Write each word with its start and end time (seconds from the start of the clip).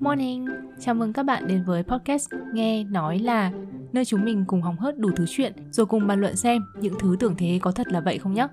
Morning, 0.00 0.46
chào 0.80 0.94
mừng 0.94 1.12
các 1.12 1.22
bạn 1.22 1.48
đến 1.48 1.64
với 1.66 1.82
podcast 1.82 2.30
Nghe 2.52 2.84
Nói 2.84 3.18
Là 3.18 3.52
Nơi 3.92 4.04
chúng 4.04 4.24
mình 4.24 4.44
cùng 4.46 4.62
hóng 4.62 4.76
hớt 4.76 4.98
đủ 4.98 5.10
thứ 5.16 5.24
chuyện 5.28 5.52
Rồi 5.70 5.86
cùng 5.86 6.06
bàn 6.06 6.20
luận 6.20 6.36
xem 6.36 6.62
những 6.80 6.94
thứ 7.00 7.16
tưởng 7.20 7.34
thế 7.38 7.58
có 7.62 7.72
thật 7.72 7.86
là 7.88 8.00
vậy 8.00 8.18
không 8.18 8.34
nhé 8.34 8.46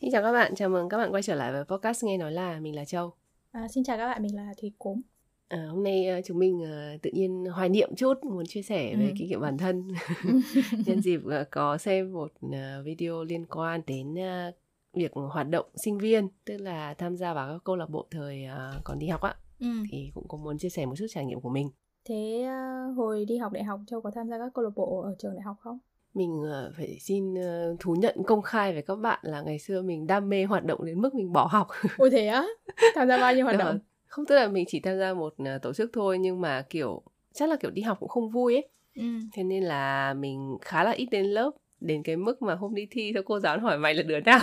Xin 0.00 0.10
chào 0.12 0.22
các 0.22 0.32
bạn, 0.32 0.54
chào 0.54 0.68
mừng 0.68 0.88
các 0.88 0.98
bạn 0.98 1.12
quay 1.12 1.22
trở 1.22 1.34
lại 1.34 1.52
với 1.52 1.64
podcast 1.64 2.04
Nghe 2.04 2.18
Nói 2.18 2.32
Là. 2.32 2.60
Mình 2.60 2.76
là 2.76 2.84
Châu. 2.84 3.12
À, 3.52 3.68
Xin 3.68 3.84
chào 3.84 3.96
các 3.96 4.06
bạn, 4.06 4.22
mình 4.22 4.36
là 4.36 4.54
Thùy 4.60 4.72
Cốm. 4.78 5.00
À, 5.48 5.66
hôm 5.70 5.84
nay 5.84 6.06
uh, 6.18 6.24
chúng 6.26 6.38
mình 6.38 6.58
uh, 6.62 7.02
tự 7.02 7.10
nhiên 7.14 7.44
hoài 7.52 7.68
niệm 7.68 7.94
chút 7.96 8.14
muốn 8.24 8.46
chia 8.46 8.62
sẻ 8.62 8.94
về 8.96 9.06
ừ. 9.06 9.12
kinh 9.18 9.28
nghiệm 9.28 9.40
bản 9.40 9.58
thân. 9.58 9.88
Nhân 10.86 11.00
dịp 11.00 11.20
uh, 11.26 11.50
có 11.50 11.78
xem 11.78 12.12
một 12.12 12.32
uh, 12.46 12.52
video 12.84 13.24
liên 13.24 13.46
quan 13.46 13.80
đến 13.86 14.14
uh, 14.14 14.54
việc 14.94 15.12
hoạt 15.14 15.48
động 15.48 15.66
sinh 15.74 15.98
viên 15.98 16.28
tức 16.44 16.56
là 16.56 16.94
tham 16.94 17.16
gia 17.16 17.34
vào 17.34 17.52
các 17.52 17.64
câu 17.64 17.76
lạc 17.76 17.90
bộ 17.90 18.06
thời 18.10 18.46
uh, 18.46 18.84
còn 18.84 18.98
đi 18.98 19.08
học 19.08 19.20
á 19.20 19.34
ừ. 19.60 19.66
thì 19.90 20.10
cũng 20.14 20.28
có 20.28 20.38
muốn 20.38 20.58
chia 20.58 20.68
sẻ 20.68 20.86
một 20.86 20.94
chút 20.98 21.06
trải 21.08 21.24
nghiệm 21.24 21.40
của 21.40 21.48
mình. 21.48 21.70
Thế 22.04 22.48
uh, 22.90 22.96
hồi 22.96 23.24
đi 23.24 23.36
học 23.36 23.52
đại 23.52 23.64
học 23.64 23.80
châu 23.86 24.00
có 24.00 24.10
tham 24.14 24.28
gia 24.28 24.38
các 24.38 24.52
câu 24.54 24.64
lạc 24.64 24.70
bộ 24.76 25.00
ở 25.00 25.14
trường 25.18 25.34
đại 25.34 25.42
học 25.42 25.56
không? 25.60 25.78
Mình 26.14 26.30
uh, 26.40 26.74
phải 26.76 26.98
xin 27.00 27.34
uh, 27.34 27.80
thú 27.80 27.94
nhận 27.94 28.22
công 28.26 28.42
khai 28.42 28.72
với 28.72 28.82
các 28.82 28.94
bạn 28.94 29.18
là 29.22 29.42
ngày 29.42 29.58
xưa 29.58 29.82
mình 29.82 30.06
đam 30.06 30.28
mê 30.28 30.44
hoạt 30.44 30.64
động 30.64 30.84
đến 30.84 31.00
mức 31.00 31.14
mình 31.14 31.32
bỏ 31.32 31.46
học. 31.46 31.68
Ôi 31.98 32.10
thế 32.10 32.26
á? 32.26 32.46
Tham 32.94 33.08
gia 33.08 33.18
bao 33.18 33.34
nhiêu 33.34 33.44
hoạt 33.44 33.58
động? 33.58 33.78
không 34.06 34.26
tức 34.26 34.34
là 34.34 34.48
mình 34.48 34.64
chỉ 34.68 34.80
tham 34.80 34.98
gia 34.98 35.14
một 35.14 35.34
tổ 35.62 35.72
chức 35.72 35.90
thôi 35.92 36.18
nhưng 36.18 36.40
mà 36.40 36.62
kiểu 36.70 37.02
chắc 37.34 37.48
là 37.48 37.56
kiểu 37.56 37.70
đi 37.70 37.82
học 37.82 38.00
cũng 38.00 38.08
không 38.08 38.30
vui 38.30 38.54
ấy. 38.54 38.68
Ừ. 38.94 39.02
thế 39.32 39.44
nên 39.44 39.64
là 39.64 40.14
mình 40.14 40.58
khá 40.60 40.84
là 40.84 40.90
ít 40.90 41.06
đến 41.06 41.26
lớp 41.26 41.50
đến 41.80 42.02
cái 42.02 42.16
mức 42.16 42.42
mà 42.42 42.54
hôm 42.54 42.74
đi 42.74 42.86
thi 42.90 43.10
sao 43.14 43.22
cô 43.22 43.38
giáo 43.38 43.60
hỏi 43.60 43.78
mày 43.78 43.94
là 43.94 44.02
đứa 44.02 44.20
nào? 44.20 44.40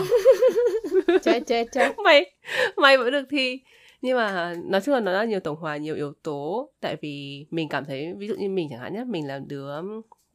Chết 1.23 1.43
chết 1.47 1.67
chết. 1.71 1.95
Mày 2.03 2.31
mày 2.77 2.97
vẫn 2.97 3.11
được 3.11 3.25
thi. 3.29 3.61
Nhưng 4.01 4.17
mà 4.17 4.55
nói 4.65 4.81
chung 4.81 4.93
là 4.93 4.99
nó 4.99 5.11
là 5.11 5.25
nhiều 5.25 5.39
tổng 5.39 5.57
hòa 5.57 5.77
nhiều 5.77 5.95
yếu 5.95 6.13
tố. 6.23 6.71
Tại 6.81 6.95
vì 7.01 7.45
mình 7.51 7.69
cảm 7.69 7.85
thấy 7.85 8.13
ví 8.17 8.27
dụ 8.27 8.35
như 8.35 8.49
mình 8.49 8.67
chẳng 8.69 8.79
hạn 8.79 8.93
nhé 8.93 9.03
mình 9.07 9.27
là 9.27 9.39
đứa 9.47 9.69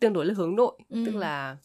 tương 0.01 0.13
đối 0.13 0.27
là 0.27 0.35
hướng 0.37 0.57
nội. 0.57 0.73
Ừ. 0.91 1.03
tức 1.07 1.15
là 1.15 1.57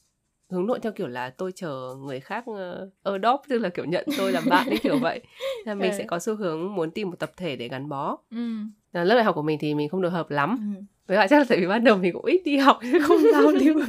hướng 0.50 0.68
nội 0.68 0.80
theo 0.80 0.92
kiểu 0.92 1.08
là 1.08 1.30
tôi 1.30 1.52
chờ 1.56 1.96
người 2.06 2.20
khác 2.20 2.46
uh, 2.52 2.58
adopt 3.04 3.48
tức 3.50 3.58
là 3.58 3.70
kiểu 3.70 3.86
nhận 3.86 4.06
tôi 4.18 4.32
làm 4.32 4.44
bạn 4.50 4.68
ấy 4.70 4.78
kiểu 4.78 5.00
vậy. 5.02 5.22
Là 5.66 5.76
mình 5.76 5.92
sẽ 5.98 6.04
có 6.04 6.20
xu 6.20 6.36
hướng 6.36 6.76
muốn 6.76 6.92
tìm 6.92 7.10
một 7.10 7.20
tập 7.20 7.32
thể 7.38 7.56
để 7.56 7.68
gắn 7.68 7.90
bó. 7.90 8.18
Ừ. 8.32 8.52
lớp 8.94 9.16
đại 9.16 9.24
học 9.24 9.36
của 9.36 9.42
mình 9.42 9.58
thì 9.60 9.76
mình 9.76 9.90
không 9.90 10.02
được 10.02 10.10
hợp 10.10 10.32
lắm. 10.32 10.76
Ừ. 10.76 10.84
với 11.08 11.18
lại 11.18 11.28
chắc 11.30 11.38
là 11.38 11.46
tại 11.50 11.60
vì 11.60 11.68
ban 11.68 11.84
đầu 11.84 11.98
mình 11.98 12.14
cũng 12.14 12.26
ít 12.26 12.42
đi 12.46 12.58
học 12.58 12.80
nên 12.82 13.02
không 13.02 13.18
giao 13.32 13.52
lưu 13.52 13.82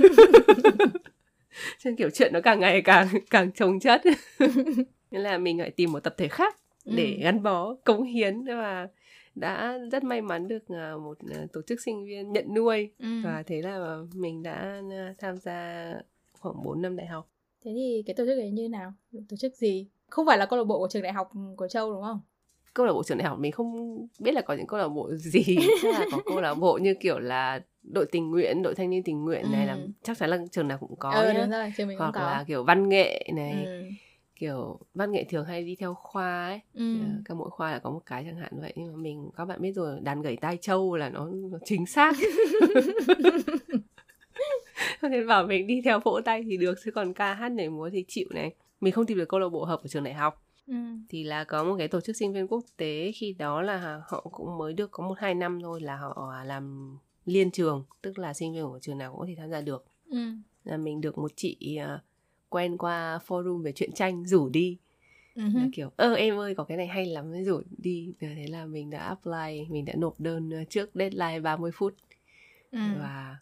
nên 1.85 1.97
kiểu 1.97 2.11
chuyện 2.11 2.33
nó 2.33 2.41
càng 2.41 2.61
ngày 2.61 2.83
càng 2.83 3.09
càng 3.31 3.53
trồng 3.53 3.81
chất 3.81 4.03
nên 5.11 5.23
là 5.23 5.39
mình 5.39 5.59
phải 5.59 5.71
tìm 5.71 5.93
một 5.93 6.01
tập 6.01 6.15
thể 6.19 6.29
khác 6.29 6.57
để 6.85 7.15
ừ. 7.17 7.23
gắn 7.23 7.43
bó 7.43 7.75
cống 7.85 8.03
hiến 8.03 8.45
và 8.45 8.89
đã 9.35 9.79
rất 9.93 10.05
may 10.05 10.21
mắn 10.21 10.49
được 10.49 10.69
à, 10.69 10.93
một 11.05 11.19
à, 11.35 11.47
tổ 11.53 11.61
chức 11.63 11.81
sinh 11.81 12.07
viên 12.07 12.33
nhận 12.33 12.55
nuôi 12.55 12.91
ừ. 12.99 13.09
và 13.25 13.43
thế 13.47 13.63
là 13.63 13.99
mình 14.15 14.43
đã 14.43 14.83
à, 14.93 15.15
tham 15.19 15.37
gia 15.37 15.93
khoảng 16.41 16.65
4 16.65 16.83
năm 16.83 16.97
đại 16.97 17.07
học. 17.07 17.29
Thế 17.65 17.73
thì 17.75 18.03
cái 18.07 18.15
tổ 18.15 18.27
chức 18.27 18.39
ấy 18.39 18.51
như 18.51 18.69
nào? 18.69 18.93
Tổ 19.29 19.37
chức 19.37 19.57
gì? 19.57 19.87
Không 20.09 20.27
phải 20.27 20.39
là 20.39 20.47
câu 20.47 20.59
lạc 20.59 20.65
bộ 20.65 20.79
của 20.79 20.89
trường 20.91 21.03
đại 21.03 21.13
học 21.13 21.31
của 21.57 21.69
Châu 21.69 21.93
đúng 21.93 22.03
không? 22.03 22.21
Câu 22.75 22.87
lạc 22.87 22.93
bộ 22.93 23.03
trường 23.03 23.19
đại 23.19 23.29
học 23.29 23.39
mình 23.39 23.53
không 23.53 23.99
biết 24.19 24.33
là 24.33 24.41
có 24.41 24.55
những 24.55 24.67
câu 24.67 24.79
lạc 24.79 24.89
bộ 24.89 25.15
gì, 25.15 25.57
chắc 25.83 26.01
là 26.01 26.07
có 26.13 26.23
câu 26.25 26.41
lạc 26.41 26.55
bộ 26.55 26.79
như 26.83 26.95
kiểu 27.01 27.19
là 27.19 27.61
đội 27.93 28.07
tình 28.13 28.31
nguyện, 28.31 28.63
đội 28.63 28.75
thanh 28.75 28.91
niên 28.91 29.03
tình 29.03 29.25
nguyện 29.25 29.43
ừ. 29.43 29.49
này 29.49 29.67
là 29.67 29.79
chắc 30.03 30.19
chắn 30.19 30.31
là 30.31 30.39
trường 30.51 30.69
nào 30.69 30.79
cũng 30.79 30.97
có 30.97 31.11
ừ, 31.11 31.33
nhá. 31.33 31.41
Đúng 31.41 31.51
rồi, 31.51 31.73
trường 31.77 31.89
mình 31.89 31.99
Hoặc 31.99 32.07
cũng 32.07 32.15
có. 32.15 32.21
là 32.21 32.45
kiểu 32.49 32.65
văn 32.65 32.89
nghệ 32.89 33.29
này. 33.35 33.65
Ừ 33.67 33.85
kiểu 34.39 34.79
văn 34.95 35.13
nghệ 35.13 35.25
thường 35.25 35.45
hay 35.45 35.65
đi 35.65 35.77
theo 35.77 35.95
khoa 35.95 36.47
ấy 36.47 36.61
ừ. 36.75 37.01
Ờ, 37.01 37.07
các 37.25 37.37
mỗi 37.37 37.51
khoa 37.51 37.73
là 37.73 37.79
có 37.79 37.91
một 37.91 38.01
cái 38.07 38.25
chẳng 38.25 38.37
hạn 38.37 38.53
vậy 38.61 38.73
nhưng 38.77 38.93
mà 38.93 38.97
mình 38.97 39.31
các 39.37 39.45
bạn 39.45 39.63
biết 39.63 39.73
rồi 39.73 40.01
đàn 40.01 40.23
gảy 40.23 40.37
tai 40.37 40.57
châu 40.57 40.97
là 40.97 41.09
nó, 41.09 41.29
nó 41.51 41.59
chính 41.65 41.87
xác 41.87 42.17
nên 45.03 45.27
bảo 45.27 45.47
mình 45.47 45.67
đi 45.67 45.81
theo 45.85 46.01
vỗ 46.01 46.21
tay 46.25 46.43
thì 46.43 46.57
được 46.57 46.75
chứ 46.85 46.91
còn 46.91 47.15
ca 47.15 47.35
hát 47.35 47.53
nhảy 47.53 47.69
múa 47.69 47.91
thì 47.93 48.05
chịu 48.09 48.29
này 48.31 48.55
mình 48.81 48.93
không 48.93 49.07
tìm 49.07 49.19
được 49.19 49.29
câu 49.29 49.41
lạc 49.41 49.49
bộ 49.49 49.65
hợp 49.65 49.81
ở 49.83 49.89
trường 49.89 50.05
đại 50.05 50.15
học 50.15 50.43
ừ. 50.67 50.75
thì 51.09 51.25
là 51.25 51.45
có 51.45 51.65
một 51.65 51.75
cái 51.79 51.89
tổ 51.89 52.01
chức 52.01 52.17
sinh 52.17 52.33
viên 52.33 52.49
quốc 52.49 52.65
tế 52.77 53.13
khi 53.15 53.33
đó 53.33 53.63
là 53.63 54.03
họ 54.09 54.21
cũng 54.33 54.59
mới 54.59 54.73
được 54.73 54.91
có 54.91 55.09
một 55.09 55.19
hai 55.19 55.35
năm 55.35 55.59
thôi 55.63 55.81
là 55.81 55.97
họ 55.97 56.33
làm 56.45 56.97
liên 57.29 57.51
trường 57.51 57.85
tức 58.03 58.19
là 58.19 58.35
sinh 58.35 58.53
viên 58.53 58.65
của 58.65 58.79
trường 58.83 58.99
nào 58.99 59.11
cũng 59.11 59.21
có 59.21 59.27
thể 59.27 59.35
tham 59.39 59.51
gia 59.51 59.61
được 59.61 59.85
ừ. 60.11 60.19
là 60.65 60.77
mình 60.77 61.01
được 61.01 61.19
một 61.19 61.33
chị 61.37 61.79
uh, 61.95 62.01
quen 62.49 62.79
qua 62.79 63.19
forum 63.27 63.63
về 63.63 63.73
chuyện 63.73 63.93
tranh 63.93 64.27
rủ 64.27 64.49
đi 64.49 64.79
uh-huh. 65.35 65.57
là 65.57 65.69
kiểu 65.73 65.91
ơ 65.97 66.15
em 66.15 66.39
ơi 66.39 66.55
có 66.55 66.65
cái 66.65 66.77
này 66.77 66.87
hay 66.87 67.07
lắm 67.07 67.31
mới 67.31 67.45
rủ 67.45 67.63
đi 67.79 68.13
thế 68.21 68.47
là 68.49 68.67
mình 68.67 68.91
đã 68.91 68.99
apply 68.99 69.67
mình 69.69 69.85
đã 69.85 69.95
nộp 69.97 70.21
đơn 70.21 70.51
ờ, 70.51 70.65
trước 70.65 70.91
deadline 70.95 71.41
30 71.41 71.71
phút 71.75 71.95
uh. 72.67 72.73
và 72.73 73.37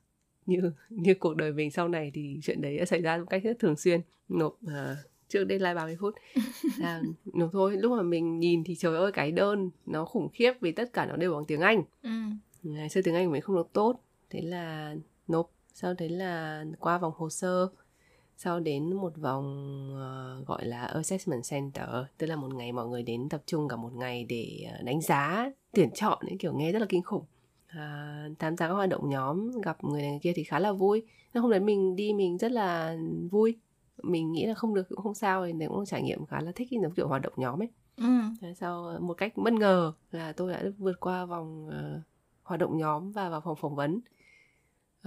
như 0.46 0.72
như 0.90 1.14
cuộc 1.14 1.36
đời 1.36 1.52
mình 1.52 1.70
sau 1.70 1.88
này 1.88 2.10
thì 2.14 2.38
chuyện 2.42 2.62
đấy 2.62 2.78
đã 2.78 2.84
xảy 2.84 3.00
ra 3.00 3.16
một 3.16 3.26
cách 3.30 3.42
rất 3.44 3.58
thường 3.58 3.76
xuyên 3.76 4.00
nộp 4.28 4.52
uh, 4.52 4.98
trước 5.28 5.46
deadline 5.48 5.74
30 5.74 5.96
phút 6.00 6.14
là 6.78 7.02
nộp 7.34 7.50
thôi 7.52 7.76
lúc 7.76 7.92
mà 7.92 8.02
mình 8.02 8.38
nhìn 8.38 8.64
thì 8.64 8.74
trời 8.74 8.96
ơi 8.96 9.12
cái 9.12 9.32
đơn 9.32 9.70
nó 9.86 10.04
khủng 10.04 10.28
khiếp 10.32 10.52
vì 10.60 10.72
tất 10.72 10.92
cả 10.92 11.06
nó 11.06 11.16
đều 11.16 11.34
bằng 11.34 11.44
tiếng 11.44 11.60
Anh 11.60 11.82
ừ. 12.02 12.10
Ngày 12.72 12.88
xưa 12.88 13.02
tiếng 13.02 13.14
Anh 13.14 13.26
của 13.26 13.32
mình 13.32 13.42
không 13.42 13.56
được 13.56 13.72
tốt. 13.72 14.00
Thế 14.30 14.40
là 14.40 14.94
nộp. 15.28 15.50
Sau 15.74 15.94
đấy 15.94 16.08
là 16.08 16.64
qua 16.80 16.98
vòng 16.98 17.12
hồ 17.16 17.30
sơ. 17.30 17.68
Sau 18.36 18.60
đến 18.60 18.92
một 18.92 19.16
vòng 19.16 19.46
uh, 19.92 20.46
gọi 20.46 20.64
là 20.64 20.84
assessment 20.84 21.42
center 21.50 21.88
tức 22.18 22.26
là 22.26 22.36
một 22.36 22.54
ngày 22.54 22.72
mọi 22.72 22.88
người 22.88 23.02
đến 23.02 23.28
tập 23.28 23.42
trung 23.46 23.68
cả 23.68 23.76
một 23.76 23.94
ngày 23.94 24.24
để 24.24 24.66
uh, 24.78 24.84
đánh 24.84 25.00
giá 25.00 25.50
tuyển 25.72 25.90
chọn 25.94 26.18
những 26.26 26.38
kiểu 26.38 26.54
nghe 26.54 26.72
rất 26.72 26.78
là 26.78 26.86
kinh 26.88 27.02
khủng. 27.02 27.24
À, 27.66 28.28
tham 28.38 28.56
gia 28.56 28.68
các 28.68 28.74
hoạt 28.74 28.88
động 28.88 29.08
nhóm 29.08 29.60
gặp 29.60 29.84
người 29.84 30.02
này 30.02 30.10
người 30.10 30.20
kia 30.22 30.32
thì 30.36 30.44
khá 30.44 30.58
là 30.58 30.72
vui. 30.72 31.02
Nhưng 31.34 31.42
hôm 31.42 31.50
đấy 31.50 31.60
mình 31.60 31.96
đi 31.96 32.12
mình 32.12 32.38
rất 32.38 32.52
là 32.52 32.96
vui. 33.30 33.58
Mình 34.02 34.32
nghĩ 34.32 34.46
là 34.46 34.54
không 34.54 34.74
được 34.74 34.88
cũng 34.88 35.02
không 35.02 35.14
sao 35.14 35.46
thì 35.46 35.66
cũng 35.68 35.84
trải 35.86 36.02
nghiệm 36.02 36.26
khá 36.26 36.40
là 36.40 36.52
thích 36.54 36.68
cái 36.70 36.80
kiểu 36.96 37.08
hoạt 37.08 37.22
động 37.22 37.32
nhóm 37.36 37.62
ấy. 37.62 37.68
Ừ. 37.96 38.52
sau 38.56 38.98
một 39.00 39.14
cách 39.14 39.36
bất 39.36 39.52
ngờ 39.52 39.92
là 40.10 40.32
tôi 40.32 40.52
đã 40.52 40.64
vượt 40.78 41.00
qua 41.00 41.24
vòng 41.24 41.68
uh, 41.68 42.02
hoạt 42.46 42.60
động 42.60 42.76
nhóm 42.76 43.12
và 43.12 43.28
vào 43.28 43.40
phòng 43.44 43.56
phỏng 43.60 43.76
vấn. 43.76 44.00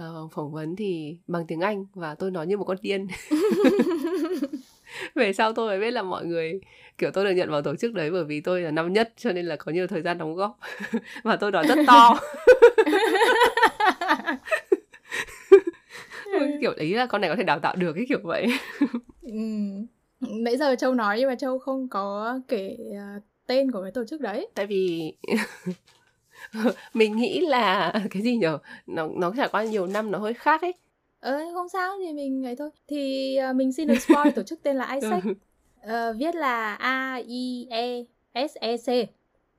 Uh, 0.02 0.32
phỏng 0.32 0.52
vấn 0.52 0.76
thì 0.76 1.18
bằng 1.26 1.46
tiếng 1.46 1.60
Anh 1.60 1.86
và 1.94 2.14
tôi 2.14 2.30
nói 2.30 2.46
như 2.46 2.56
một 2.56 2.64
con 2.64 2.76
điên. 2.82 3.06
Về 5.14 5.32
sau 5.32 5.52
tôi 5.52 5.68
mới 5.68 5.80
biết 5.80 5.90
là 5.90 6.02
mọi 6.02 6.26
người 6.26 6.60
kiểu 6.98 7.10
tôi 7.10 7.24
được 7.24 7.30
nhận 7.30 7.50
vào 7.50 7.62
tổ 7.62 7.76
chức 7.76 7.94
đấy 7.94 8.10
bởi 8.10 8.24
vì 8.24 8.40
tôi 8.40 8.60
là 8.60 8.70
năm 8.70 8.92
nhất 8.92 9.12
cho 9.16 9.32
nên 9.32 9.46
là 9.46 9.56
có 9.56 9.72
nhiều 9.72 9.86
thời 9.86 10.02
gian 10.02 10.18
đóng 10.18 10.34
góp. 10.34 10.58
Và 11.22 11.36
tôi 11.36 11.50
nói 11.50 11.66
rất 11.68 11.78
to. 11.86 12.20
Kiểu 16.60 16.74
đấy 16.76 16.94
là 16.94 17.06
con 17.06 17.20
này 17.20 17.30
có 17.30 17.36
thể 17.36 17.42
đào 17.42 17.58
tạo 17.58 17.76
được 17.76 17.92
cái 17.92 18.04
kiểu 18.08 18.20
vậy. 18.22 18.46
Ừ. 19.22 19.32
nãy 20.20 20.56
giờ 20.56 20.76
châu 20.78 20.94
nói 20.94 21.16
nhưng 21.18 21.28
mà 21.28 21.34
châu 21.34 21.58
không 21.58 21.88
có 21.88 22.38
kể 22.48 22.76
uh, 22.90 23.22
tên 23.46 23.70
của 23.70 23.82
cái 23.82 23.92
tổ 23.92 24.04
chức 24.04 24.20
đấy. 24.20 24.48
Tại 24.54 24.66
vì 24.66 25.12
mình 26.94 27.16
nghĩ 27.16 27.40
là 27.40 27.92
cái 28.10 28.22
gì 28.22 28.36
nhở? 28.36 28.58
Nó 28.86 29.08
nó 29.16 29.32
trải 29.36 29.48
qua 29.52 29.64
nhiều 29.64 29.86
năm 29.86 30.10
nó 30.10 30.18
hơi 30.18 30.34
khác 30.34 30.62
ấy. 30.62 30.74
Ờ 31.20 31.40
không 31.54 31.68
sao 31.68 31.98
thì 31.98 32.12
mình 32.12 32.46
ấy 32.46 32.56
thôi. 32.56 32.70
Thì 32.88 33.36
uh, 33.50 33.56
mình 33.56 33.72
xin 33.72 33.88
được 33.88 33.98
spoil 33.98 34.30
tổ 34.36 34.42
chức 34.42 34.62
tên 34.62 34.76
là 34.76 34.94
ISEC 34.94 35.24
uh, 35.26 36.16
viết 36.18 36.34
là 36.34 36.74
A 36.74 37.14
I 37.26 37.66
E 37.70 38.04
S 38.48 38.56
E 38.60 38.76
C. 38.76 38.86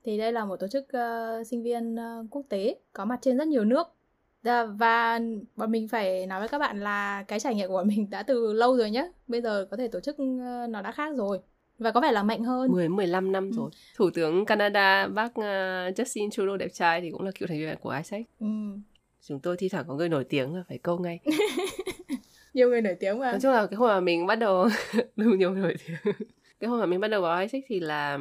Thì 0.03 0.17
đây 0.17 0.31
là 0.31 0.45
một 0.45 0.55
tổ 0.55 0.67
chức 0.67 0.83
uh, 0.83 1.47
sinh 1.47 1.63
viên 1.63 1.95
uh, 1.95 2.25
quốc 2.31 2.45
tế 2.49 2.75
có 2.93 3.05
mặt 3.05 3.19
trên 3.21 3.37
rất 3.37 3.47
nhiều 3.47 3.65
nước. 3.65 3.87
Và 4.67 5.19
bọn 5.55 5.71
mình 5.71 5.87
phải 5.87 6.25
nói 6.25 6.39
với 6.39 6.49
các 6.49 6.59
bạn 6.59 6.79
là 6.79 7.23
cái 7.23 7.39
trải 7.39 7.55
nghiệm 7.55 7.67
của 7.67 7.73
bọn 7.73 7.87
mình 7.87 8.09
đã 8.09 8.23
từ 8.23 8.53
lâu 8.53 8.77
rồi 8.77 8.91
nhé 8.91 9.11
bây 9.27 9.41
giờ 9.41 9.67
có 9.71 9.77
thể 9.77 9.87
tổ 9.87 9.99
chức 9.99 10.19
nó 10.69 10.81
đã 10.81 10.91
khác 10.91 11.15
rồi 11.17 11.39
và 11.81 11.91
có 11.91 12.01
vẻ 12.01 12.11
là 12.11 12.23
mạnh 12.23 12.43
hơn 12.43 12.71
10 12.71 12.89
15 12.89 13.31
năm 13.31 13.49
ừ. 13.51 13.55
rồi. 13.55 13.69
Thủ 13.95 14.09
tướng 14.09 14.45
Canada 14.45 15.07
bác 15.07 15.31
uh, 15.31 15.43
Justin 15.95 16.29
Trudeau 16.29 16.57
đẹp 16.57 16.69
trai 16.73 17.01
thì 17.01 17.11
cũng 17.11 17.21
là 17.21 17.31
cựu 17.39 17.47
thành 17.47 17.57
viên 17.57 17.77
của 17.81 17.89
ISEC. 17.89 18.25
Ừ. 18.39 18.47
Chúng 19.27 19.39
tôi 19.39 19.57
thi 19.57 19.69
thoảng 19.69 19.85
có 19.87 19.95
người 19.95 20.09
nổi 20.09 20.23
tiếng 20.23 20.55
là 20.55 20.63
phải 20.67 20.77
câu 20.77 20.97
ngay. 20.99 21.19
nhiều 22.53 22.69
người 22.69 22.81
nổi 22.81 22.95
tiếng 22.99 23.19
mà. 23.19 23.31
Nói 23.31 23.39
chung 23.41 23.51
là 23.51 23.65
cái 23.65 23.77
hồi 23.77 23.89
mà 23.89 23.99
mình 23.99 24.25
bắt 24.25 24.35
đầu 24.35 24.67
đủ 25.15 25.31
nhiều 25.31 25.53
nổi 25.53 25.75
tiếng. 25.87 26.13
cái 26.59 26.69
hồi 26.69 26.79
mà 26.79 26.85
mình 26.85 26.99
bắt 26.99 27.07
đầu 27.07 27.21
vào 27.21 27.41
ISEC 27.41 27.63
thì 27.67 27.79
là 27.79 28.19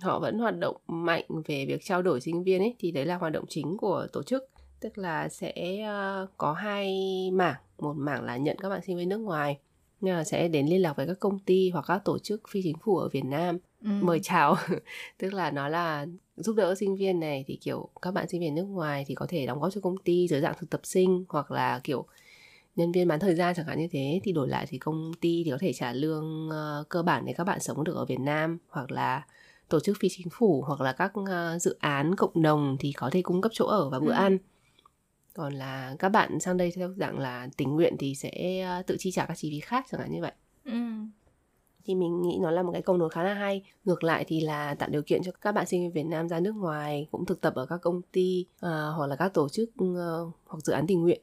họ 0.00 0.18
vẫn 0.18 0.38
hoạt 0.38 0.58
động 0.58 0.76
mạnh 0.86 1.24
về 1.46 1.64
việc 1.68 1.84
trao 1.84 2.02
đổi 2.02 2.20
sinh 2.20 2.44
viên 2.44 2.60
ấy 2.60 2.74
thì 2.78 2.90
đấy 2.90 3.06
là 3.06 3.16
hoạt 3.16 3.32
động 3.32 3.44
chính 3.48 3.76
của 3.76 4.06
tổ 4.12 4.22
chức 4.22 4.50
tức 4.80 4.98
là 4.98 5.28
sẽ 5.28 5.52
uh, 6.22 6.30
có 6.36 6.52
hai 6.52 6.90
mảng 7.32 7.56
một 7.78 7.94
mảng 7.96 8.24
là 8.24 8.36
nhận 8.36 8.56
các 8.58 8.68
bạn 8.68 8.80
sinh 8.86 8.96
viên 8.96 9.08
nước 9.08 9.18
ngoài 9.18 9.58
nhưng 10.00 10.14
mà 10.14 10.24
sẽ 10.24 10.48
đến 10.48 10.66
liên 10.66 10.82
lạc 10.82 10.96
với 10.96 11.06
các 11.06 11.20
công 11.20 11.38
ty 11.38 11.70
hoặc 11.70 11.84
các 11.88 12.04
tổ 12.04 12.18
chức 12.18 12.42
phi 12.48 12.62
chính 12.62 12.78
phủ 12.78 12.96
ở 12.96 13.08
Việt 13.08 13.24
Nam 13.24 13.58
ừ. 13.84 13.90
mời 14.00 14.20
chào 14.22 14.56
tức 15.18 15.34
là 15.34 15.50
nó 15.50 15.68
là 15.68 16.06
giúp 16.36 16.56
đỡ 16.56 16.74
sinh 16.74 16.96
viên 16.96 17.20
này 17.20 17.44
thì 17.46 17.56
kiểu 17.56 17.88
các 18.02 18.14
bạn 18.14 18.28
sinh 18.28 18.40
viên 18.40 18.54
nước 18.54 18.64
ngoài 18.64 19.04
thì 19.08 19.14
có 19.14 19.26
thể 19.28 19.46
đóng 19.46 19.60
góp 19.60 19.72
cho 19.74 19.80
công 19.80 19.98
ty 20.04 20.28
dưới 20.28 20.40
dạng 20.40 20.54
thực 20.58 20.70
tập 20.70 20.80
sinh 20.84 21.24
hoặc 21.28 21.50
là 21.50 21.80
kiểu 21.84 22.06
nhân 22.76 22.92
viên 22.92 23.08
bán 23.08 23.20
thời 23.20 23.34
gian 23.34 23.54
chẳng 23.54 23.66
hạn 23.66 23.78
như 23.78 23.88
thế 23.90 24.20
thì 24.24 24.32
đổi 24.32 24.48
lại 24.48 24.66
thì 24.68 24.78
công 24.78 25.12
ty 25.20 25.42
thì 25.44 25.50
có 25.50 25.58
thể 25.60 25.72
trả 25.72 25.92
lương 25.92 26.48
uh, 26.48 26.88
cơ 26.88 27.02
bản 27.02 27.24
để 27.26 27.32
các 27.32 27.44
bạn 27.44 27.60
sống 27.60 27.84
được 27.84 27.96
ở 27.96 28.04
Việt 28.04 28.20
Nam 28.20 28.58
hoặc 28.68 28.90
là 28.90 29.22
tổ 29.68 29.80
chức 29.80 29.96
phi 30.00 30.08
chính 30.08 30.30
phủ 30.30 30.64
hoặc 30.66 30.80
là 30.80 30.92
các 30.92 31.12
uh, 31.20 31.62
dự 31.62 31.76
án 31.80 32.14
cộng 32.14 32.42
đồng 32.42 32.76
thì 32.80 32.92
có 32.92 33.10
thể 33.12 33.22
cung 33.22 33.40
cấp 33.40 33.52
chỗ 33.54 33.66
ở 33.66 33.90
và 33.90 34.00
bữa 34.00 34.12
ừ. 34.12 34.16
ăn 34.16 34.38
còn 35.34 35.52
là 35.54 35.96
các 35.98 36.08
bạn 36.08 36.40
sang 36.40 36.56
đây 36.56 36.72
theo 36.76 36.92
dạng 36.96 37.18
là 37.18 37.48
tình 37.56 37.74
nguyện 37.74 37.96
thì 37.98 38.14
sẽ 38.14 38.64
uh, 38.80 38.86
tự 38.86 38.96
chi 38.98 39.10
trả 39.10 39.26
các 39.26 39.38
chi 39.38 39.50
phí 39.50 39.60
khác 39.60 39.86
chẳng 39.90 40.00
hạn 40.00 40.12
như 40.12 40.20
vậy 40.20 40.32
ừ. 40.64 40.78
thì 41.84 41.94
mình 41.94 42.22
nghĩ 42.22 42.38
nó 42.42 42.50
là 42.50 42.62
một 42.62 42.72
cái 42.72 42.82
cầu 42.82 42.96
nối 42.96 43.10
khá 43.10 43.22
là 43.22 43.34
hay 43.34 43.62
ngược 43.84 44.04
lại 44.04 44.24
thì 44.28 44.40
là 44.40 44.74
tạo 44.74 44.88
điều 44.88 45.02
kiện 45.02 45.22
cho 45.22 45.32
các 45.40 45.52
bạn 45.52 45.66
sinh 45.66 45.82
viên 45.82 45.92
Việt 45.92 46.06
Nam 46.10 46.28
ra 46.28 46.40
nước 46.40 46.52
ngoài 46.52 47.08
cũng 47.10 47.24
thực 47.24 47.40
tập 47.40 47.54
ở 47.54 47.66
các 47.66 47.76
công 47.76 48.02
ty 48.12 48.46
uh, 48.54 48.70
hoặc 48.96 49.06
là 49.06 49.16
các 49.16 49.34
tổ 49.34 49.48
chức 49.48 49.70
uh, 49.84 50.34
hoặc 50.46 50.58
dự 50.64 50.72
án 50.72 50.86
tình 50.86 51.02
nguyện 51.02 51.20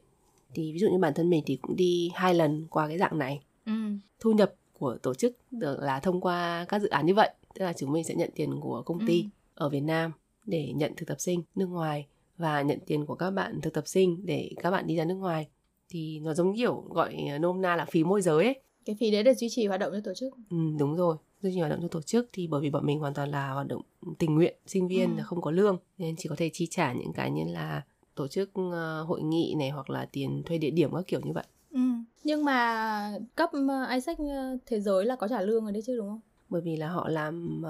thì 0.54 0.72
ví 0.72 0.78
dụ 0.78 0.88
như 0.88 0.98
bản 0.98 1.14
thân 1.14 1.30
mình 1.30 1.42
thì 1.46 1.56
cũng 1.56 1.76
đi 1.76 2.10
hai 2.14 2.34
lần 2.34 2.66
qua 2.70 2.88
cái 2.88 2.98
dạng 2.98 3.18
này 3.18 3.40
ừ. 3.66 3.72
thu 4.20 4.32
nhập 4.32 4.54
của 4.78 4.96
tổ 5.02 5.14
chức 5.14 5.36
được 5.50 5.78
là 5.80 6.00
thông 6.00 6.20
qua 6.20 6.64
các 6.68 6.82
dự 6.82 6.88
án 6.88 7.06
như 7.06 7.14
vậy 7.14 7.30
tức 7.54 7.64
là 7.64 7.72
chúng 7.72 7.92
mình 7.92 8.04
sẽ 8.04 8.14
nhận 8.14 8.30
tiền 8.34 8.60
của 8.60 8.82
công 8.82 9.06
ty 9.06 9.22
ừ. 9.22 9.28
ở 9.54 9.68
Việt 9.68 9.80
Nam 9.80 10.12
để 10.44 10.72
nhận 10.74 10.92
thực 10.96 11.08
tập 11.08 11.20
sinh 11.20 11.42
nước 11.54 11.66
ngoài 11.66 12.06
và 12.38 12.62
nhận 12.62 12.78
tiền 12.86 13.06
của 13.06 13.14
các 13.14 13.30
bạn 13.30 13.60
thực 13.60 13.74
tập 13.74 13.84
sinh 13.86 14.26
để 14.26 14.50
các 14.56 14.70
bạn 14.70 14.86
đi 14.86 14.96
ra 14.96 15.04
nước 15.04 15.14
ngoài. 15.14 15.48
Thì 15.88 16.20
nó 16.20 16.34
giống 16.34 16.56
kiểu 16.56 16.84
gọi 16.88 17.16
nôm 17.40 17.62
na 17.62 17.76
là 17.76 17.84
phí 17.84 18.04
môi 18.04 18.22
giới 18.22 18.44
ấy. 18.44 18.60
Cái 18.84 18.96
phí 19.00 19.10
đấy 19.10 19.22
để 19.22 19.34
duy 19.34 19.48
trì 19.50 19.66
hoạt 19.66 19.80
động 19.80 19.92
cho 19.92 20.00
tổ 20.04 20.14
chức. 20.14 20.34
Ừ, 20.50 20.56
đúng 20.78 20.96
rồi. 20.96 21.16
Duy 21.42 21.50
trì 21.54 21.58
hoạt 21.58 21.70
động 21.70 21.82
cho 21.82 21.88
tổ 21.88 22.02
chức 22.02 22.28
thì 22.32 22.46
bởi 22.46 22.60
vì 22.60 22.70
bọn 22.70 22.86
mình 22.86 22.98
hoàn 22.98 23.14
toàn 23.14 23.30
là 23.30 23.50
hoạt 23.50 23.66
động 23.66 23.82
tình 24.18 24.34
nguyện 24.34 24.54
sinh 24.66 24.88
viên 24.88 25.10
ừ. 25.10 25.18
là 25.18 25.24
không 25.24 25.40
có 25.40 25.50
lương. 25.50 25.78
Nên 25.98 26.16
chỉ 26.18 26.28
có 26.28 26.36
thể 26.38 26.50
chi 26.52 26.66
trả 26.70 26.92
những 26.92 27.12
cái 27.12 27.30
như 27.30 27.44
là 27.52 27.82
tổ 28.14 28.28
chức 28.28 28.50
uh, 28.60 29.08
hội 29.08 29.22
nghị 29.22 29.54
này 29.58 29.70
hoặc 29.70 29.90
là 29.90 30.08
tiền 30.12 30.42
thuê 30.46 30.58
địa 30.58 30.70
điểm 30.70 30.94
các 30.94 31.06
kiểu 31.06 31.20
như 31.20 31.32
vậy. 31.32 31.44
Ừ. 31.70 31.80
nhưng 32.24 32.44
mà 32.44 33.18
cấp 33.34 33.50
uh, 33.56 33.90
Isaac 33.90 34.18
thế 34.66 34.80
giới 34.80 35.04
là 35.04 35.16
có 35.16 35.28
trả 35.28 35.40
lương 35.40 35.62
rồi 35.62 35.72
đấy 35.72 35.82
chứ 35.86 35.96
đúng 35.96 36.08
không? 36.08 36.20
Bởi 36.48 36.60
vì 36.60 36.76
là 36.76 36.88
họ 36.88 37.08
làm 37.08 37.62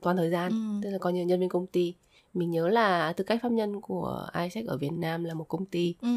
toàn 0.00 0.16
thời 0.16 0.30
gian 0.30 0.52
ừ. 0.52 0.80
tức 0.82 0.90
là 0.90 0.98
coi 0.98 1.12
như 1.12 1.26
nhân 1.26 1.40
viên 1.40 1.48
công 1.48 1.66
ty 1.66 1.94
mình 2.34 2.50
nhớ 2.50 2.68
là 2.68 3.12
tư 3.12 3.24
cách 3.24 3.40
pháp 3.42 3.52
nhân 3.52 3.80
của 3.80 4.26
Isaac 4.42 4.66
ở 4.66 4.78
Việt 4.78 4.92
Nam 4.92 5.24
là 5.24 5.34
một 5.34 5.44
công 5.44 5.66
ty 5.66 5.94
ừ. 6.00 6.08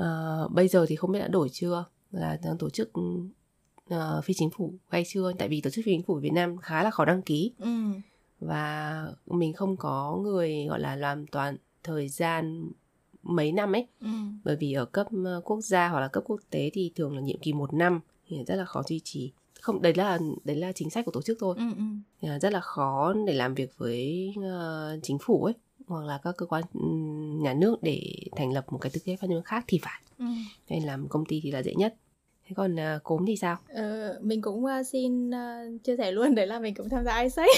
uh, 0.00 0.52
bây 0.52 0.68
giờ 0.68 0.86
thì 0.88 0.96
không 0.96 1.12
biết 1.12 1.18
đã 1.18 1.28
đổi 1.28 1.48
chưa 1.48 1.84
là 2.10 2.38
đang 2.44 2.58
tổ 2.58 2.70
chức 2.70 2.90
uh, 3.94 4.24
phi 4.24 4.34
chính 4.34 4.50
phủ 4.50 4.74
hay 4.88 5.04
chưa 5.08 5.32
tại 5.38 5.48
vì 5.48 5.60
tổ 5.60 5.70
chức 5.70 5.84
phi 5.84 5.92
chính 5.92 6.02
phủ 6.02 6.14
Việt 6.14 6.32
Nam 6.32 6.56
khá 6.56 6.82
là 6.82 6.90
khó 6.90 7.04
đăng 7.04 7.22
ký 7.22 7.52
ừ. 7.58 7.68
và 8.40 9.06
mình 9.26 9.52
không 9.52 9.76
có 9.76 10.18
người 10.22 10.66
gọi 10.68 10.80
là 10.80 10.96
làm 10.96 11.26
toàn 11.26 11.56
thời 11.84 12.08
gian 12.08 12.70
mấy 13.22 13.52
năm 13.52 13.72
ấy 13.72 13.86
ừ. 14.00 14.08
bởi 14.44 14.56
vì 14.56 14.72
ở 14.72 14.84
cấp 14.84 15.06
quốc 15.44 15.60
gia 15.60 15.88
hoặc 15.88 16.00
là 16.00 16.08
cấp 16.08 16.22
quốc 16.26 16.40
tế 16.50 16.70
thì 16.72 16.92
thường 16.94 17.16
là 17.16 17.22
nhiệm 17.22 17.38
kỳ 17.38 17.52
một 17.52 17.74
năm 17.74 18.00
thì 18.26 18.44
rất 18.46 18.56
là 18.56 18.64
khó 18.64 18.82
duy 18.82 19.00
trì 19.04 19.32
không 19.62 19.82
đấy 19.82 19.94
là 19.96 20.18
đấy 20.44 20.56
là 20.56 20.72
chính 20.72 20.90
sách 20.90 21.04
của 21.04 21.10
tổ 21.10 21.22
chức 21.22 21.38
thôi. 21.40 21.56
Ừ, 21.58 21.64
ừ. 22.22 22.38
rất 22.38 22.52
là 22.52 22.60
khó 22.60 23.14
để 23.26 23.32
làm 23.32 23.54
việc 23.54 23.70
với 23.78 24.32
uh, 24.38 25.02
chính 25.02 25.18
phủ 25.18 25.44
ấy 25.44 25.54
hoặc 25.86 26.04
là 26.04 26.18
các 26.22 26.34
cơ 26.36 26.46
quan 26.46 26.64
nhà 27.42 27.54
nước 27.54 27.82
để 27.82 28.02
thành 28.36 28.52
lập 28.52 28.66
một 28.72 28.78
cái 28.78 28.90
tư 28.94 29.00
cách 29.04 29.20
pháp 29.20 29.26
nhân 29.26 29.42
khác 29.42 29.64
thì 29.66 29.80
phải. 29.82 30.02
Ừ. 30.18 30.24
nên 30.68 30.82
làm 30.82 31.08
công 31.08 31.24
ty 31.24 31.40
thì 31.42 31.50
là 31.50 31.62
dễ 31.62 31.74
nhất. 31.74 31.94
Thế 32.46 32.54
còn 32.56 32.74
uh, 32.74 33.02
cốm 33.02 33.26
thì 33.26 33.36
sao? 33.36 33.56
Ờ, 33.68 34.18
mình 34.22 34.42
cũng 34.42 34.64
uh, 34.64 34.86
xin 34.86 35.30
uh, 35.30 35.84
chia 35.84 35.96
sẻ 35.96 36.12
luôn 36.12 36.34
đấy 36.34 36.46
là 36.46 36.58
mình 36.58 36.74
cũng 36.74 36.88
tham 36.88 37.04
gia 37.04 37.20
ISEC 37.20 37.48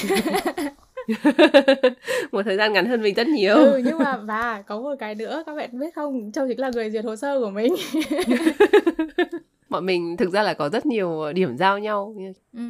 một 2.32 2.42
thời 2.44 2.56
gian 2.56 2.72
ngắn 2.72 2.86
hơn 2.86 3.02
mình 3.02 3.14
rất 3.14 3.26
nhiều. 3.26 3.54
Ừ 3.54 3.82
nhưng 3.84 3.98
mà 3.98 4.16
và 4.16 4.62
có 4.62 4.80
một 4.80 4.94
cái 4.98 5.14
nữa 5.14 5.42
các 5.46 5.54
bạn 5.54 5.78
biết 5.78 5.94
không? 5.94 6.32
Châu 6.32 6.48
chính 6.48 6.60
là 6.60 6.70
người 6.74 6.90
duyệt 6.90 7.04
hồ 7.04 7.16
sơ 7.16 7.40
của 7.40 7.50
mình 7.50 7.74
bọn 9.74 9.86
mình 9.86 10.16
thực 10.16 10.32
ra 10.32 10.42
là 10.42 10.54
có 10.54 10.68
rất 10.68 10.86
nhiều 10.86 11.32
điểm 11.32 11.56
giao 11.56 11.78
nhau. 11.78 12.16
Ừ. 12.52 12.60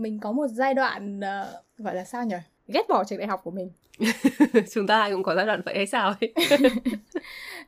mình 0.00 0.18
có 0.20 0.32
một 0.32 0.46
giai 0.46 0.74
đoạn 0.74 1.18
uh, 1.18 1.78
gọi 1.78 1.94
là 1.94 2.04
sao 2.04 2.24
nhỉ? 2.24 2.36
Ghét 2.68 2.82
bỏ 2.88 3.04
trường 3.04 3.18
đại 3.18 3.28
học 3.28 3.40
của 3.44 3.50
mình. 3.50 3.70
Chúng 4.72 4.86
ta 4.86 5.00
ai 5.00 5.10
cũng 5.12 5.22
có 5.22 5.34
giai 5.34 5.46
đoạn 5.46 5.62
vậy 5.64 5.74
hay 5.74 5.86
sao 5.86 6.14
ấy? 6.20 6.34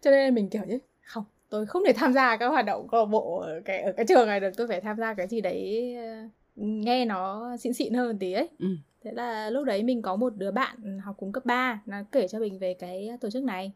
Cho 0.02 0.10
nên 0.10 0.34
mình 0.34 0.48
kiểu 0.48 0.62
như 0.66 0.78
không 1.02 1.24
tôi 1.48 1.66
không 1.66 1.82
thể 1.86 1.92
tham 1.92 2.12
gia 2.12 2.36
các 2.36 2.48
hoạt 2.48 2.66
động 2.66 2.88
câu 2.90 3.00
lạc 3.00 3.06
bộ 3.06 3.38
ở 3.38 3.60
cái 3.64 3.82
ở 3.82 3.92
cái 3.92 4.06
trường 4.08 4.26
này 4.26 4.40
được. 4.40 4.50
Tôi 4.56 4.68
phải 4.68 4.80
tham 4.80 4.96
gia 4.96 5.14
cái 5.14 5.26
gì 5.26 5.40
đấy 5.40 5.96
uh, 6.24 6.30
nghe 6.58 7.04
nó 7.04 7.56
xịn 7.56 7.72
xịn 7.72 7.94
hơn 7.94 8.18
tí 8.18 8.32
ấy. 8.32 8.48
Ừ. 8.58 8.68
thế 9.04 9.12
là 9.12 9.50
lúc 9.50 9.64
đấy 9.64 9.82
mình 9.82 10.02
có 10.02 10.16
một 10.16 10.36
đứa 10.36 10.50
bạn 10.50 10.98
học 10.98 11.14
cùng 11.18 11.32
cấp 11.32 11.44
3 11.44 11.82
nó 11.86 11.96
kể 12.12 12.28
cho 12.28 12.38
mình 12.38 12.58
về 12.58 12.74
cái 12.74 13.08
tổ 13.20 13.30
chức 13.30 13.44
này. 13.44 13.72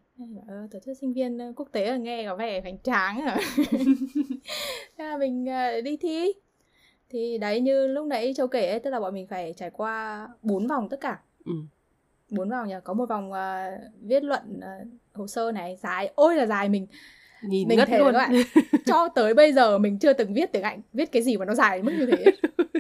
Ờ, 0.49 0.55
tổ 0.71 0.79
chức 0.85 0.99
sinh 0.99 1.13
viên 1.13 1.53
quốc 1.57 1.69
tế 1.73 1.91
là 1.91 1.97
nghe 1.97 2.25
có 2.27 2.37
vẻ 2.37 2.61
hoành 2.61 2.79
tráng 2.79 3.21
à. 3.21 3.39
Thế 4.99 5.05
là 5.05 5.17
mình 5.19 5.47
ờ, 5.47 5.81
đi 5.81 5.97
thi. 5.97 6.33
Thì 7.11 7.39
đấy 7.39 7.61
như 7.61 7.87
lúc 7.87 8.07
nãy 8.07 8.35
châu 8.37 8.49
kể 8.49 8.71
ấy, 8.71 8.81
tức 8.81 8.91
là 8.91 9.01
bọn 9.01 9.15
mình 9.15 9.27
phải 9.27 9.55
trải 9.57 9.71
qua 9.71 10.29
bốn 10.43 10.67
vòng 10.67 10.89
tất 10.89 11.01
cả. 11.01 11.21
Ừ. 11.45 11.53
bốn 12.31 12.51
vòng 12.51 12.69
nhỉ 12.69 12.75
có 12.85 12.95
một 12.95 13.09
vòng 13.09 13.33
uh, 13.33 13.37
viết 14.01 14.25
luận 14.25 14.43
uh, 14.59 14.89
hồ 15.13 15.27
sơ 15.27 15.53
này 15.53 15.77
dài 15.83 16.13
ôi 16.15 16.37
là 16.37 16.47
dài 16.47 16.69
mình. 16.69 16.87
Nhìn 17.43 17.69
mình 17.69 17.79
ngất 17.79 17.91
luôn. 17.91 18.13
các 18.13 18.19
bạn 18.19 18.33
cho 18.87 19.09
tới 19.09 19.35
bây 19.35 19.53
giờ 19.53 19.79
mình 19.79 19.99
chưa 19.99 20.13
từng 20.13 20.35
viết 20.35 20.53
tiếng 20.53 20.63
anh 20.63 20.81
viết 20.93 21.13
cái 21.13 21.23
gì 21.23 21.37
mà 21.37 21.45
nó 21.45 21.55
dài 21.55 21.83
mức 21.83 21.93
như 21.99 22.07
thế 22.07 22.25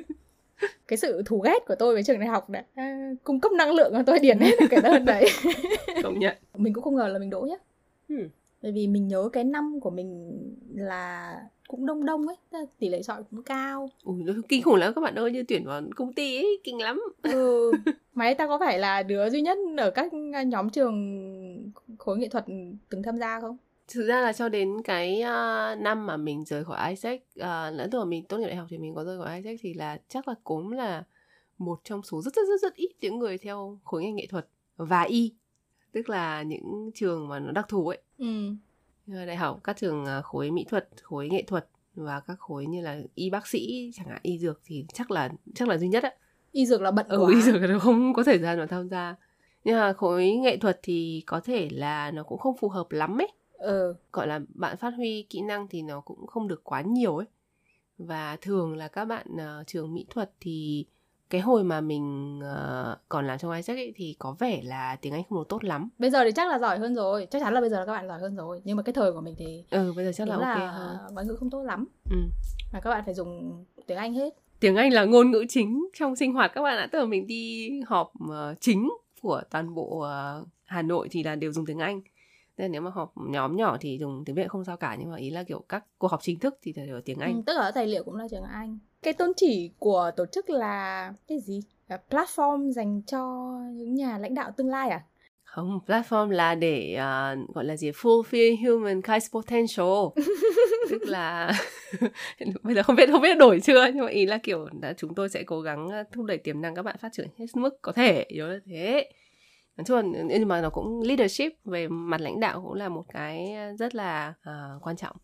cái 0.92 0.96
sự 0.96 1.22
thù 1.26 1.38
ghét 1.38 1.58
của 1.66 1.74
tôi 1.74 1.94
với 1.94 2.02
trường 2.02 2.18
đại 2.18 2.28
học 2.28 2.50
đã 2.50 2.64
à, 2.74 3.10
cung 3.24 3.40
cấp 3.40 3.52
năng 3.52 3.74
lượng 3.74 3.92
cho 3.92 4.02
tôi 4.02 4.18
điền 4.18 4.38
hết 4.38 4.52
cái 4.70 4.80
đơn 4.82 5.04
đấy. 5.04 5.26
Công 6.02 6.18
nhận. 6.18 6.36
Mình 6.56 6.72
cũng 6.72 6.84
không 6.84 6.96
ngờ 6.96 7.08
là 7.08 7.18
mình 7.18 7.30
đỗ 7.30 7.40
nhá. 7.40 7.56
Hmm. 8.08 8.28
bởi 8.62 8.72
vì 8.72 8.86
mình 8.86 9.08
nhớ 9.08 9.28
cái 9.32 9.44
năm 9.44 9.80
của 9.80 9.90
mình 9.90 10.38
là 10.74 11.36
cũng 11.68 11.86
đông 11.86 12.06
đông 12.06 12.26
ấy 12.26 12.66
tỷ 12.78 12.88
lệ 12.88 13.02
chọi 13.02 13.22
cũng 13.30 13.42
cao. 13.42 13.90
Ui 14.04 14.24
kinh 14.48 14.62
khủng 14.62 14.74
lắm 14.74 14.92
các 14.94 15.00
bạn 15.00 15.14
ơi 15.14 15.30
như 15.30 15.42
tuyển 15.48 15.64
vào 15.64 15.82
công 15.96 16.12
ty 16.12 16.36
ấy 16.36 16.60
kinh 16.64 16.82
lắm. 16.82 17.02
Ừ. 17.22 17.72
Máy 18.14 18.34
ta 18.34 18.46
có 18.46 18.58
phải 18.58 18.78
là 18.78 19.02
đứa 19.02 19.30
duy 19.30 19.40
nhất 19.40 19.58
ở 19.78 19.90
các 19.90 20.12
nhóm 20.46 20.70
trường 20.70 21.72
khối 21.98 22.18
nghệ 22.18 22.28
thuật 22.28 22.44
từng 22.88 23.02
tham 23.02 23.18
gia 23.18 23.40
không 23.40 23.56
thực 23.88 24.06
ra 24.06 24.20
là 24.20 24.32
cho 24.32 24.48
đến 24.48 24.82
cái 24.84 25.22
uh, 25.22 25.78
năm 25.80 26.06
mà 26.06 26.16
mình 26.16 26.44
rời 26.44 26.64
khỏi 26.64 26.88
Isaac 26.88 27.20
uh, 27.40 27.76
lẫn 27.76 27.90
từ 27.90 28.04
mình 28.04 28.24
tốt 28.24 28.38
nghiệp 28.38 28.46
đại 28.46 28.56
học 28.56 28.66
thì 28.70 28.78
mình 28.78 28.94
có 28.94 29.04
rời 29.04 29.18
khỏi 29.18 29.36
Isaac 29.36 29.56
thì 29.60 29.74
là 29.74 29.98
chắc 30.08 30.28
là 30.28 30.34
cũng 30.44 30.72
là 30.72 31.04
một 31.58 31.80
trong 31.84 32.02
số 32.02 32.22
rất 32.22 32.34
rất 32.34 32.42
rất 32.48 32.60
rất 32.62 32.74
ít 32.74 32.90
những 33.00 33.18
người 33.18 33.38
theo 33.38 33.78
khối 33.84 34.02
ngành 34.02 34.16
nghệ 34.16 34.26
thuật 34.26 34.48
và 34.76 35.02
y 35.02 35.34
tức 35.92 36.08
là 36.08 36.42
những 36.42 36.90
trường 36.94 37.28
mà 37.28 37.38
nó 37.38 37.52
đặc 37.52 37.68
thù 37.68 37.88
ấy. 37.88 37.98
Ừ. 38.18 38.54
đại 39.06 39.36
học 39.36 39.60
các 39.64 39.76
trường 39.76 40.06
khối 40.22 40.50
mỹ 40.50 40.64
thuật 40.68 40.88
khối 41.02 41.28
nghệ 41.28 41.42
thuật 41.42 41.68
và 41.94 42.20
các 42.20 42.38
khối 42.38 42.66
như 42.66 42.80
là 42.80 43.00
y 43.14 43.30
bác 43.30 43.46
sĩ 43.46 43.90
chẳng 43.94 44.06
hạn 44.06 44.18
y 44.22 44.38
dược 44.38 44.60
thì 44.64 44.84
chắc 44.92 45.10
là 45.10 45.28
chắc 45.54 45.68
là 45.68 45.78
duy 45.78 45.88
nhất 45.88 46.02
á. 46.02 46.12
Y 46.52 46.66
dược 46.66 46.82
là 46.82 46.90
bận 46.90 47.06
ừ, 47.08 47.18
quá. 47.20 47.30
y 47.34 47.42
dược 47.42 47.62
là 47.62 47.78
không 47.78 48.14
có 48.14 48.22
thời 48.22 48.38
gian 48.38 48.58
mà 48.58 48.66
tham 48.66 48.88
gia. 48.88 49.16
Nhưng 49.64 49.76
mà 49.76 49.92
khối 49.92 50.30
nghệ 50.30 50.56
thuật 50.56 50.80
thì 50.82 51.22
có 51.26 51.40
thể 51.40 51.68
là 51.72 52.10
nó 52.10 52.22
cũng 52.22 52.38
không 52.38 52.56
phù 52.56 52.68
hợp 52.68 52.92
lắm 52.92 53.20
ấy 53.20 53.28
ừ. 53.62 53.94
gọi 54.12 54.26
là 54.26 54.40
bạn 54.54 54.76
phát 54.76 54.94
huy 54.96 55.26
kỹ 55.30 55.40
năng 55.40 55.68
thì 55.68 55.82
nó 55.82 56.00
cũng 56.00 56.26
không 56.26 56.48
được 56.48 56.64
quá 56.64 56.80
nhiều 56.80 57.16
ấy 57.16 57.26
và 57.98 58.36
thường 58.40 58.76
là 58.76 58.88
các 58.88 59.04
bạn 59.04 59.26
uh, 59.34 59.66
trường 59.66 59.94
mỹ 59.94 60.06
thuật 60.10 60.30
thì 60.40 60.86
cái 61.30 61.40
hồi 61.40 61.64
mà 61.64 61.80
mình 61.80 62.38
uh, 62.38 62.98
còn 63.08 63.26
làm 63.26 63.38
trong 63.38 63.52
Isaac 63.52 63.76
ấy 63.76 63.92
thì 63.96 64.16
có 64.18 64.36
vẻ 64.38 64.60
là 64.64 64.96
tiếng 64.96 65.12
Anh 65.12 65.22
không 65.28 65.38
được 65.38 65.48
tốt 65.48 65.64
lắm. 65.64 65.88
Bây 65.98 66.10
giờ 66.10 66.24
thì 66.24 66.32
chắc 66.32 66.48
là 66.48 66.58
giỏi 66.58 66.78
hơn 66.78 66.94
rồi, 66.94 67.26
chắc 67.30 67.42
chắn 67.42 67.54
là 67.54 67.60
bây 67.60 67.70
giờ 67.70 67.78
là 67.80 67.86
các 67.86 67.92
bạn 67.92 68.08
giỏi 68.08 68.20
hơn 68.20 68.36
rồi. 68.36 68.60
Nhưng 68.64 68.76
mà 68.76 68.82
cái 68.82 68.92
thời 68.92 69.12
của 69.12 69.20
mình 69.20 69.34
thì 69.38 69.64
ừ 69.70 69.92
bây 69.96 70.04
giờ 70.04 70.12
chắc 70.12 70.28
là 70.28 70.34
ok 70.34 70.42
là 70.42 70.70
hơn. 70.70 70.96
ngoại 71.12 71.26
ngữ 71.26 71.36
không 71.36 71.50
tốt 71.50 71.62
lắm. 71.62 71.86
Ừ. 72.10 72.16
Mà 72.72 72.80
các 72.80 72.90
bạn 72.90 73.02
phải 73.04 73.14
dùng 73.14 73.64
tiếng 73.86 73.98
Anh 73.98 74.14
hết. 74.14 74.34
Tiếng 74.60 74.76
Anh 74.76 74.92
là 74.92 75.04
ngôn 75.04 75.30
ngữ 75.30 75.44
chính 75.48 75.88
trong 75.94 76.16
sinh 76.16 76.32
hoạt 76.32 76.52
các 76.54 76.62
bạn 76.62 76.78
ạ. 76.78 76.88
Tức 76.92 76.98
là 76.98 77.04
mình 77.04 77.26
đi 77.26 77.70
họp 77.86 78.12
uh, 78.24 78.60
chính 78.60 78.90
của 79.22 79.42
toàn 79.50 79.74
bộ 79.74 80.06
uh, 80.06 80.48
Hà 80.64 80.82
Nội 80.82 81.08
thì 81.10 81.22
là 81.22 81.34
đều 81.36 81.52
dùng 81.52 81.66
tiếng 81.66 81.78
Anh 81.78 82.00
nên 82.62 82.72
nếu 82.72 82.80
mà 82.80 82.90
họp 82.90 83.12
nhóm 83.16 83.56
nhỏ 83.56 83.76
thì 83.80 83.98
dùng 83.98 84.22
tiếng 84.26 84.36
việt 84.36 84.48
không 84.48 84.64
sao 84.64 84.76
cả 84.76 84.96
nhưng 84.98 85.10
mà 85.10 85.16
ý 85.16 85.30
là 85.30 85.42
kiểu 85.42 85.64
các 85.68 85.84
cuộc 85.98 86.08
họp 86.08 86.22
chính 86.22 86.38
thức 86.38 86.58
thì 86.62 86.72
phải 86.76 86.88
ở 86.88 87.00
tiếng 87.04 87.18
anh. 87.18 87.34
ừ, 87.34 87.42
tất 87.46 87.52
cả 87.58 87.70
tài 87.74 87.86
liệu 87.86 88.04
cũng 88.04 88.16
là 88.16 88.24
tiếng 88.30 88.42
anh. 88.42 88.78
Cái 89.02 89.12
tôn 89.12 89.32
chỉ 89.36 89.70
của 89.78 90.10
tổ 90.16 90.26
chức 90.26 90.50
là 90.50 91.12
cái 91.28 91.40
gì? 91.40 91.60
Là 91.88 91.98
platform 92.10 92.70
dành 92.70 93.02
cho 93.06 93.52
những 93.72 93.94
nhà 93.94 94.18
lãnh 94.18 94.34
đạo 94.34 94.50
tương 94.56 94.68
lai 94.68 94.90
à? 94.90 95.04
Không 95.44 95.80
platform 95.86 96.30
là 96.30 96.54
để 96.54 96.98
uh, 96.98 97.54
gọi 97.54 97.64
là 97.64 97.76
gì? 97.76 97.90
Fulfill 97.90 98.56
humankind's 98.56 99.40
potential. 99.40 100.24
Tức 100.90 101.02
là 101.02 101.52
bây 102.62 102.74
giờ 102.74 102.82
không 102.82 102.96
biết 102.96 103.08
không 103.12 103.22
biết 103.22 103.38
đổi 103.38 103.60
chưa 103.60 103.86
nhưng 103.94 104.04
mà 104.04 104.10
ý 104.10 104.26
là 104.26 104.38
kiểu 104.42 104.68
là 104.82 104.92
chúng 104.96 105.14
tôi 105.14 105.28
sẽ 105.28 105.42
cố 105.42 105.60
gắng 105.60 105.88
thúc 106.12 106.24
đẩy 106.24 106.38
tiềm 106.38 106.60
năng 106.60 106.74
các 106.74 106.82
bạn 106.82 106.96
phát 107.00 107.12
triển 107.12 107.28
hết 107.38 107.46
mức 107.54 107.82
có 107.82 107.92
thể 107.92 108.24
yếu 108.28 108.46
là 108.46 108.58
thế 108.66 109.10
nói 109.76 109.84
chung 109.84 109.96
là 109.96 110.02
nhưng 110.24 110.48
mà 110.48 110.60
nó 110.60 110.70
cũng 110.70 111.00
leadership 111.02 111.52
về 111.64 111.88
mặt 111.88 112.20
lãnh 112.20 112.40
đạo 112.40 112.62
cũng 112.62 112.74
là 112.74 112.88
một 112.88 113.04
cái 113.12 113.54
rất 113.78 113.94
là 113.94 114.34
uh, 114.40 114.82
quan 114.82 114.96
trọng. 114.96 115.16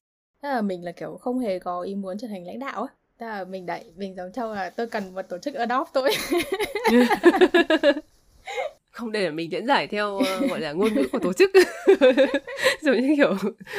Tức 0.42 0.48
là 0.48 0.62
mình 0.62 0.84
là 0.84 0.92
kiểu 0.92 1.16
không 1.16 1.38
hề 1.38 1.58
có 1.58 1.82
ý 1.82 1.94
muốn 1.94 2.18
trở 2.18 2.28
thành 2.28 2.46
lãnh 2.46 2.58
đạo 2.58 2.82
á. 2.82 2.88
Tức 3.18 3.26
là 3.26 3.44
mình 3.44 3.66
đẩy 3.66 3.84
mình 3.96 4.16
giống 4.16 4.32
châu 4.32 4.54
là 4.54 4.70
tôi 4.70 4.86
cần 4.86 5.14
một 5.14 5.22
tổ 5.22 5.38
chức 5.38 5.54
adopt 5.54 5.88
tôi 5.92 6.10
không 8.90 9.12
để 9.12 9.30
mình 9.30 9.52
diễn 9.52 9.66
giải 9.66 9.86
theo 9.86 10.14
uh, 10.14 10.50
gọi 10.50 10.60
là 10.60 10.72
ngôn 10.72 10.94
ngữ 10.94 11.02
của 11.12 11.18
tổ 11.18 11.32
chức. 11.32 11.50
Giống 12.82 13.00
như 13.00 13.14
kiểu 13.16 13.36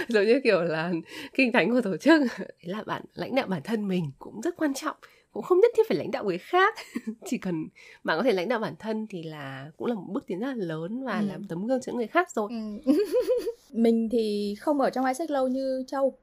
giống 0.07 0.25
như 0.25 0.41
kiểu 0.43 0.61
là 0.61 0.91
kinh 1.33 1.51
thánh 1.51 1.71
của 1.71 1.81
tổ 1.81 1.97
chức. 1.97 2.21
Đấy 2.39 2.47
là 2.63 2.83
bạn 2.83 3.01
lãnh 3.13 3.35
đạo 3.35 3.47
bản 3.47 3.61
thân 3.63 3.87
mình 3.87 4.11
cũng 4.19 4.41
rất 4.41 4.57
quan 4.57 4.73
trọng 4.73 4.95
cũng 5.33 5.43
không 5.43 5.59
nhất 5.59 5.71
thiết 5.77 5.83
phải 5.87 5.97
lãnh 5.97 6.11
đạo 6.11 6.23
người 6.23 6.37
khác. 6.37 6.75
Chỉ 7.25 7.37
cần 7.37 7.67
bạn 8.03 8.17
có 8.17 8.23
thể 8.23 8.31
lãnh 8.31 8.49
đạo 8.49 8.59
bản 8.59 8.75
thân 8.79 9.07
thì 9.09 9.23
là 9.23 9.71
cũng 9.77 9.87
là 9.87 9.95
một 9.95 10.05
bước 10.07 10.23
tiến 10.27 10.39
rất 10.39 10.47
là 10.47 10.65
lớn 10.65 11.03
và 11.03 11.19
ừ. 11.19 11.25
làm 11.25 11.43
tấm 11.47 11.67
gương 11.67 11.81
cho 11.81 11.93
người 11.93 12.07
khác 12.07 12.31
rồi. 12.31 12.49
Ừ. 12.85 12.93
mình 13.71 14.09
thì 14.11 14.55
không 14.59 14.81
ở 14.81 14.89
trong 14.89 15.05
ISEC 15.05 15.31
lâu 15.31 15.47
như 15.47 15.83
châu. 15.87 16.13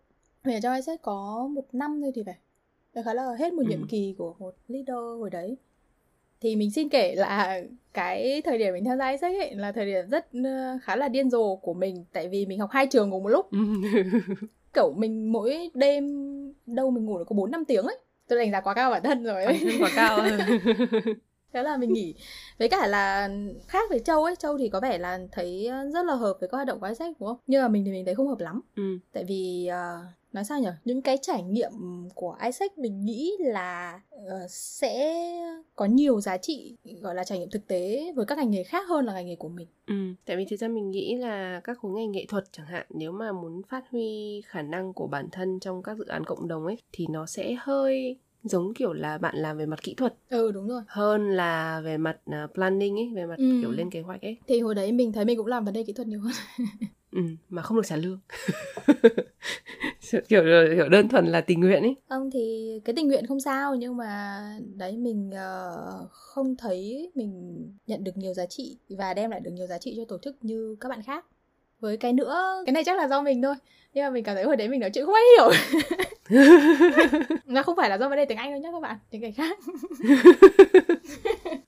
Mình 0.45 0.57
ở 0.57 0.61
trong 0.63 0.75
ISEC 0.75 1.03
có 1.03 1.49
một 1.53 1.65
năm 1.73 2.01
thôi 2.03 2.13
thì 2.15 2.23
phải. 2.27 2.35
Đại 2.95 3.05
khái 3.05 3.15
là 3.15 3.35
hết 3.39 3.53
một 3.53 3.63
ừ. 3.67 3.71
nhiệm 3.71 3.87
kỳ 3.89 4.15
của 4.19 4.35
một 4.39 4.55
leader 4.69 4.97
hồi 5.21 5.31
đấy. 5.31 5.57
Thì 6.41 6.57
mình 6.57 6.71
xin 6.71 6.89
kể 6.89 7.15
là 7.15 7.63
cái 7.93 8.43
thời 8.45 8.59
điểm 8.59 8.73
mình 8.73 8.85
tham 8.85 8.99
gia 8.99 9.11
ISEC 9.11 9.41
ấy 9.41 9.55
là 9.55 9.73
thời 9.73 9.87
điểm 9.87 10.09
rất 10.11 10.27
uh, 10.39 10.83
khá 10.83 10.97
là 10.97 11.09
điên 11.09 11.31
rồ 11.31 11.57
của 11.57 11.75
mình. 11.75 12.05
Tại 12.13 12.29
vì 12.29 12.47
mình 12.47 12.59
học 12.59 12.71
hai 12.73 12.87
trường 12.87 13.11
cùng 13.11 13.23
một 13.23 13.29
lúc. 13.29 13.51
Kiểu 14.75 14.93
mình 14.97 15.33
mỗi 15.33 15.71
đêm 15.75 16.05
đâu 16.67 16.91
mình 16.91 17.05
ngủ 17.05 17.19
được 17.19 17.25
có 17.29 17.35
bốn 17.35 17.51
năm 17.51 17.65
tiếng 17.65 17.85
ấy 17.85 17.99
tôi 18.28 18.38
đánh 18.38 18.52
giá 18.52 18.61
quá 18.61 18.75
cao 18.75 18.90
bản 18.90 19.02
thân 19.02 19.25
rồi 19.25 19.47
bản 19.47 19.56
thân 19.61 19.83
quá 19.83 19.90
cao. 19.97 20.18
Thế 21.52 21.62
là 21.62 21.76
mình 21.76 21.92
nghỉ. 21.92 22.14
Với 22.59 22.68
cả 22.68 22.87
là 22.87 23.28
khác 23.68 23.90
với 23.90 23.99
châu 23.99 24.25
ấy 24.25 24.37
châu 24.37 24.59
thì 24.59 24.68
có 24.68 24.80
vẻ 24.80 24.99
là 24.99 25.18
thấy 25.33 25.71
rất 25.95 26.06
là 26.06 26.14
hợp 26.14 26.37
với 26.40 26.49
các 26.49 26.56
hoạt 26.56 26.66
động 26.66 26.80
của 26.80 26.95
sách 26.95 27.16
đúng 27.21 27.28
không? 27.28 27.37
Nhưng 27.47 27.62
mà 27.62 27.68
mình 27.68 27.85
thì 27.85 27.90
mình 27.90 28.04
thấy 28.04 28.14
không 28.14 28.28
hợp 28.28 28.40
lắm. 28.40 28.61
Ừ. 28.76 28.99
tại 29.12 29.25
vì 29.25 29.68
uh, 29.71 30.06
nói 30.37 30.45
sao 30.45 30.61
nhỉ? 30.61 30.69
Những 30.85 31.02
cái 31.02 31.19
trải 31.23 31.43
nghiệm 31.43 31.71
của 32.14 32.37
Isaac 32.45 32.78
mình 32.78 33.05
nghĩ 33.05 33.33
là 33.40 34.00
uh, 34.14 34.50
sẽ 34.50 35.25
có 35.76 35.85
nhiều 35.85 36.21
giá 36.21 36.37
trị 36.37 36.76
gọi 37.00 37.14
là 37.14 37.25
trải 37.25 37.38
nghiệm 37.38 37.50
thực 37.50 37.66
tế 37.66 38.12
với 38.16 38.26
các 38.26 38.38
ngành 38.38 38.50
nghề 38.50 38.64
khác 38.64 38.88
hơn 38.88 39.05
là 39.05 39.12
ngành 39.12 39.26
nghề 39.26 39.37
của 39.37 39.49
mình. 39.49 39.66
Ừ, 39.87 39.95
tại 40.25 40.37
vì 40.37 40.45
thực 40.50 40.57
ra 40.57 40.69
mình 40.69 40.90
nghĩ 40.90 41.16
là 41.16 41.61
các 41.64 41.78
khối 41.78 41.93
ngành 41.93 42.12
nghệ 42.12 42.26
thuật 42.28 42.45
chẳng 42.52 42.66
hạn 42.66 42.87
nếu 42.90 43.12
mà 43.12 43.33
muốn 43.33 43.62
phát 43.69 43.85
huy 43.90 44.40
khả 44.47 44.62
năng 44.62 44.93
của 44.93 45.07
bản 45.07 45.28
thân 45.33 45.61
trong 45.61 45.83
các 45.83 45.99
dự 45.99 46.05
án 46.05 46.25
cộng 46.25 46.49
đồng 46.49 46.66
ấy 46.66 46.76
thì 46.93 47.07
nó 47.11 47.26
sẽ 47.26 47.57
hơi 47.61 48.16
giống 48.43 48.75
kiểu 48.75 48.93
là 48.93 49.19
bạn 49.19 49.37
làm 49.37 49.59
về 49.59 49.66
mặt 49.66 49.83
kỹ 49.83 49.95
thuật 49.95 50.14
ừ 50.28 50.52
đúng 50.52 50.69
rồi. 50.69 50.83
hơn 50.87 51.31
là 51.31 51.81
về 51.81 51.99
mặt 51.99 52.16
uh, 52.31 52.55
planning 52.55 52.97
ấy 52.99 53.11
về 53.14 53.26
mặt 53.26 53.38
ừ. 53.38 53.59
kiểu 53.61 53.71
lên 53.71 53.90
kế 53.90 54.00
hoạch 54.00 54.23
ấy. 54.23 54.38
Thì 54.47 54.61
hồi 54.61 54.75
đấy 54.75 54.93
mình 54.93 55.12
thấy 55.12 55.25
mình 55.25 55.38
cũng 55.38 55.47
làm 55.47 55.64
vấn 55.64 55.75
đề 55.75 55.83
kỹ 55.83 55.93
thuật 55.93 56.09
nhiều 56.09 56.21
hơn. 56.21 56.33
Ừ 57.12 57.23
mà 57.49 57.62
không 57.62 57.76
được 57.76 57.87
trả 57.87 57.97
lương 57.97 58.21
kiểu 60.29 60.43
kiểu 60.77 60.89
đơn 60.89 61.09
thuần 61.09 61.27
là 61.27 61.41
tình 61.41 61.61
nguyện 61.61 61.83
ấy 61.83 61.97
không 62.09 62.31
thì 62.31 62.81
cái 62.85 62.95
tình 62.97 63.09
nguyện 63.09 63.27
không 63.27 63.41
sao 63.41 63.75
nhưng 63.75 63.97
mà 63.97 64.43
đấy 64.77 64.97
mình 64.97 65.31
uh, 65.31 66.11
không 66.11 66.57
thấy 66.57 67.11
mình 67.15 67.63
nhận 67.87 68.05
được 68.05 68.17
nhiều 68.17 68.35
giá 68.35 68.47
trị 68.47 68.79
và 68.89 69.15
đem 69.15 69.31
lại 69.31 69.41
được 69.41 69.51
nhiều 69.51 69.67
giá 69.67 69.79
trị 69.79 69.95
cho 69.97 70.05
tổ 70.09 70.19
chức 70.23 70.37
như 70.41 70.77
các 70.81 70.89
bạn 70.89 71.03
khác. 71.03 71.25
Với 71.81 71.97
cái 71.97 72.13
nữa 72.13 72.63
cái 72.67 72.73
này 72.73 72.85
chắc 72.85 72.99
là 72.99 73.09
do 73.09 73.23
mình 73.23 73.43
thôi 73.43 73.55
nhưng 73.95 74.05
mà 74.05 74.11
mình 74.11 74.25
cảm 74.25 74.35
thấy 74.35 74.45
hồi 74.45 74.57
đấy 74.57 74.69
mình 74.69 74.81
nói 74.81 74.91
chuyện 74.95 75.07
không 75.07 75.15
ai 75.15 75.25
hiểu. 75.37 75.51
Nó 77.47 77.63
không 77.63 77.77
phải 77.77 77.91
là 77.91 77.99
do 77.99 78.09
vấn 78.09 78.17
đề 78.17 78.25
tiếng 78.25 78.39
anh 78.39 78.51
đâu 78.51 78.61
nhé 78.61 78.69
các 78.73 78.81
bạn 78.81 78.97
tiếng 79.11 79.21
cái 79.21 79.33
khác. 79.33 79.59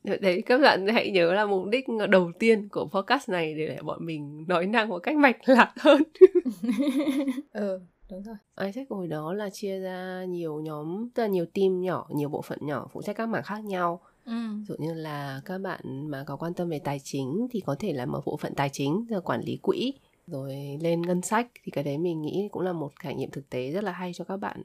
Đấy 0.21 0.43
các 0.47 0.59
bạn 0.59 0.87
hãy 0.87 1.11
nhớ 1.11 1.33
là 1.33 1.47
mục 1.47 1.67
đích 1.67 1.85
đầu 2.09 2.31
tiên 2.39 2.69
của 2.69 2.89
podcast 2.93 3.29
này 3.29 3.55
để, 3.55 3.67
để 3.67 3.79
bọn 3.83 4.07
mình 4.07 4.45
nói 4.49 4.67
năng 4.67 4.89
một 4.89 4.99
cách 4.99 5.17
mạch 5.17 5.37
lạc 5.49 5.73
hơn. 5.77 6.03
Ừ 7.53 7.81
đúng 8.11 8.23
rồi. 8.23 8.37
Isaac 8.67 8.91
hồi 8.91 9.07
đó 9.07 9.33
là 9.33 9.51
chia 9.51 9.81
ra 9.81 10.25
nhiều 10.25 10.61
nhóm 10.61 11.09
tức 11.15 11.23
là 11.23 11.29
nhiều 11.29 11.47
team 11.47 11.81
nhỏ 11.81 12.07
nhiều 12.11 12.29
bộ 12.29 12.43
phận 12.43 12.59
nhỏ 12.63 12.89
phụ 12.93 13.03
trách 13.03 13.17
các 13.17 13.29
mảng 13.29 13.43
khác 13.43 13.65
nhau. 13.65 14.01
Ừ. 14.25 14.33
dụ 14.69 14.75
như 14.79 14.95
là 14.95 15.41
các 15.45 15.59
bạn 15.59 16.11
mà 16.11 16.25
có 16.27 16.37
quan 16.37 16.55
tâm 16.55 16.69
về 16.69 16.79
tài 16.79 17.01
chính 17.05 17.47
thì 17.51 17.61
có 17.61 17.77
thể 17.79 17.93
là 17.93 18.07
mở 18.07 18.21
bộ 18.25 18.37
phận 18.37 18.55
tài 18.55 18.69
chính 18.73 19.07
rồi 19.09 19.21
quản 19.21 19.41
lý 19.41 19.59
quỹ 19.63 19.93
rồi 20.27 20.79
lên 20.81 21.03
ngân 21.03 21.23
sách. 21.23 21.47
Thì 21.65 21.71
cái 21.71 21.85
đấy 21.85 21.99
mình 21.99 22.23
nghĩ 22.23 22.49
cũng 22.53 22.63
là 22.63 22.73
một 22.73 22.93
trải 23.03 23.15
nghiệm 23.15 23.31
thực 23.31 23.51
tế 23.51 23.71
rất 23.71 23.85
là 23.85 23.93
hay 23.93 24.13
cho 24.15 24.25
các 24.25 24.37
bạn. 24.37 24.65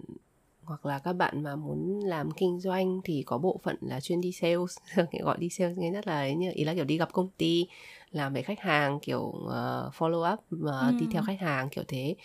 Hoặc 0.64 0.86
là 0.86 1.00
các 1.00 1.14
bạn 1.14 1.44
mà 1.44 1.56
muốn 1.56 2.00
làm 2.00 2.32
kinh 2.32 2.60
doanh 2.60 3.02
thì 3.04 3.24
có 3.26 3.38
bộ 3.38 3.60
phận 3.64 3.78
là 3.82 4.00
chuyên 4.00 4.22
đi 4.22 4.32
sales 4.32 4.78
gọi 5.24 5.38
đi 5.38 5.50
sales 5.50 5.78
nghe 5.78 5.92
rất 5.92 6.08
là 6.08 6.14
ấy 6.20 6.36
như 6.36 6.52
ý 6.54 6.64
là 6.64 6.74
kiểu 6.74 6.86
đi 6.86 6.98
gặp 6.98 7.10
công 7.14 7.30
ty 7.38 7.68
làm 8.12 8.34
với 8.34 8.44
khách 8.44 8.60
hàng 8.60 9.00
kiểu 9.00 9.22
uh, 9.22 9.94
follow 9.98 10.34
up 10.34 10.40
uh, 10.40 10.62
ừ. 10.62 10.92
đi 11.00 11.06
theo 11.12 11.24
khách 11.26 11.40
hàng 11.40 11.70
kiểu 11.70 11.84
thế 11.88 12.16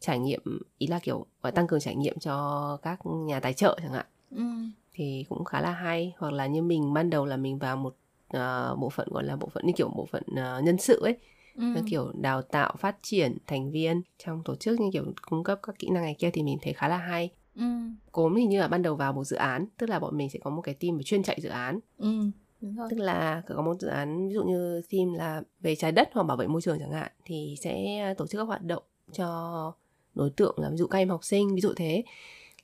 trải 0.00 0.18
nghiệm 0.18 0.60
ý 0.78 0.86
là 0.86 0.98
kiểu 0.98 1.26
uh, 1.48 1.54
tăng 1.54 1.66
cường 1.66 1.80
trải 1.80 1.96
nghiệm 1.96 2.18
cho 2.18 2.78
các 2.82 3.00
nhà 3.06 3.40
tài 3.40 3.54
trợ 3.54 3.78
chẳng 3.82 3.92
hạn 3.92 4.06
ừ. 4.30 4.44
thì 4.92 5.24
cũng 5.28 5.44
khá 5.44 5.60
là 5.60 5.70
hay 5.70 6.14
hoặc 6.18 6.32
là 6.32 6.46
như 6.46 6.62
mình 6.62 6.92
ban 6.92 7.10
đầu 7.10 7.26
là 7.26 7.36
mình 7.36 7.58
vào 7.58 7.76
một 7.76 7.96
uh, 8.36 8.78
bộ 8.78 8.90
phận 8.90 9.08
gọi 9.10 9.24
là 9.24 9.36
bộ 9.36 9.48
phận 9.48 9.66
như 9.66 9.72
kiểu 9.76 9.88
bộ 9.88 10.06
phận 10.10 10.22
uh, 10.30 10.64
nhân 10.64 10.78
sự 10.78 11.00
ấy 11.02 11.18
ừ. 11.56 11.64
kiểu 11.86 12.12
đào 12.20 12.42
tạo 12.42 12.74
phát 12.78 12.96
triển 13.02 13.36
thành 13.46 13.70
viên 13.70 14.02
trong 14.24 14.42
tổ 14.44 14.54
chức 14.54 14.80
như 14.80 14.90
kiểu 14.92 15.04
cung 15.22 15.44
cấp 15.44 15.60
các 15.62 15.78
kỹ 15.78 15.88
năng 15.90 16.02
này 16.02 16.14
kia 16.18 16.30
thì 16.30 16.42
mình 16.42 16.58
thấy 16.62 16.72
khá 16.72 16.88
là 16.88 16.96
hay 16.96 17.30
ừ. 17.56 17.64
cốm 18.12 18.34
thì 18.36 18.46
như 18.46 18.60
là 18.60 18.68
ban 18.68 18.82
đầu 18.82 18.96
vào 18.96 19.12
một 19.12 19.24
dự 19.24 19.36
án 19.36 19.66
tức 19.78 19.90
là 19.90 19.98
bọn 19.98 20.16
mình 20.16 20.30
sẽ 20.30 20.38
có 20.38 20.50
một 20.50 20.62
cái 20.62 20.74
team 20.74 20.98
chuyên 21.04 21.22
chạy 21.22 21.40
dự 21.40 21.48
án 21.48 21.80
ừ. 21.98 22.30
Đúng 22.60 22.76
rồi. 22.76 22.88
tức 22.90 22.98
là 22.98 23.42
có 23.48 23.62
một 23.62 23.80
dự 23.80 23.88
án 23.88 24.28
ví 24.28 24.34
dụ 24.34 24.44
như 24.44 24.82
team 24.90 25.12
là 25.12 25.42
về 25.60 25.74
trái 25.74 25.92
đất 25.92 26.08
hoặc 26.12 26.22
bảo 26.22 26.36
vệ 26.36 26.46
môi 26.46 26.62
trường 26.62 26.78
chẳng 26.78 26.92
hạn 26.92 27.12
thì 27.24 27.56
sẽ 27.60 27.74
tổ 28.18 28.26
chức 28.26 28.38
các 28.38 28.44
hoạt 28.44 28.62
động 28.62 28.82
cho 29.12 29.72
đối 30.18 30.30
tượng 30.30 30.54
là 30.58 30.70
ví 30.70 30.76
dụ 30.76 30.86
các 30.86 30.98
em 30.98 31.08
học 31.08 31.24
sinh 31.24 31.54
ví 31.54 31.60
dụ 31.60 31.72
thế 31.76 32.02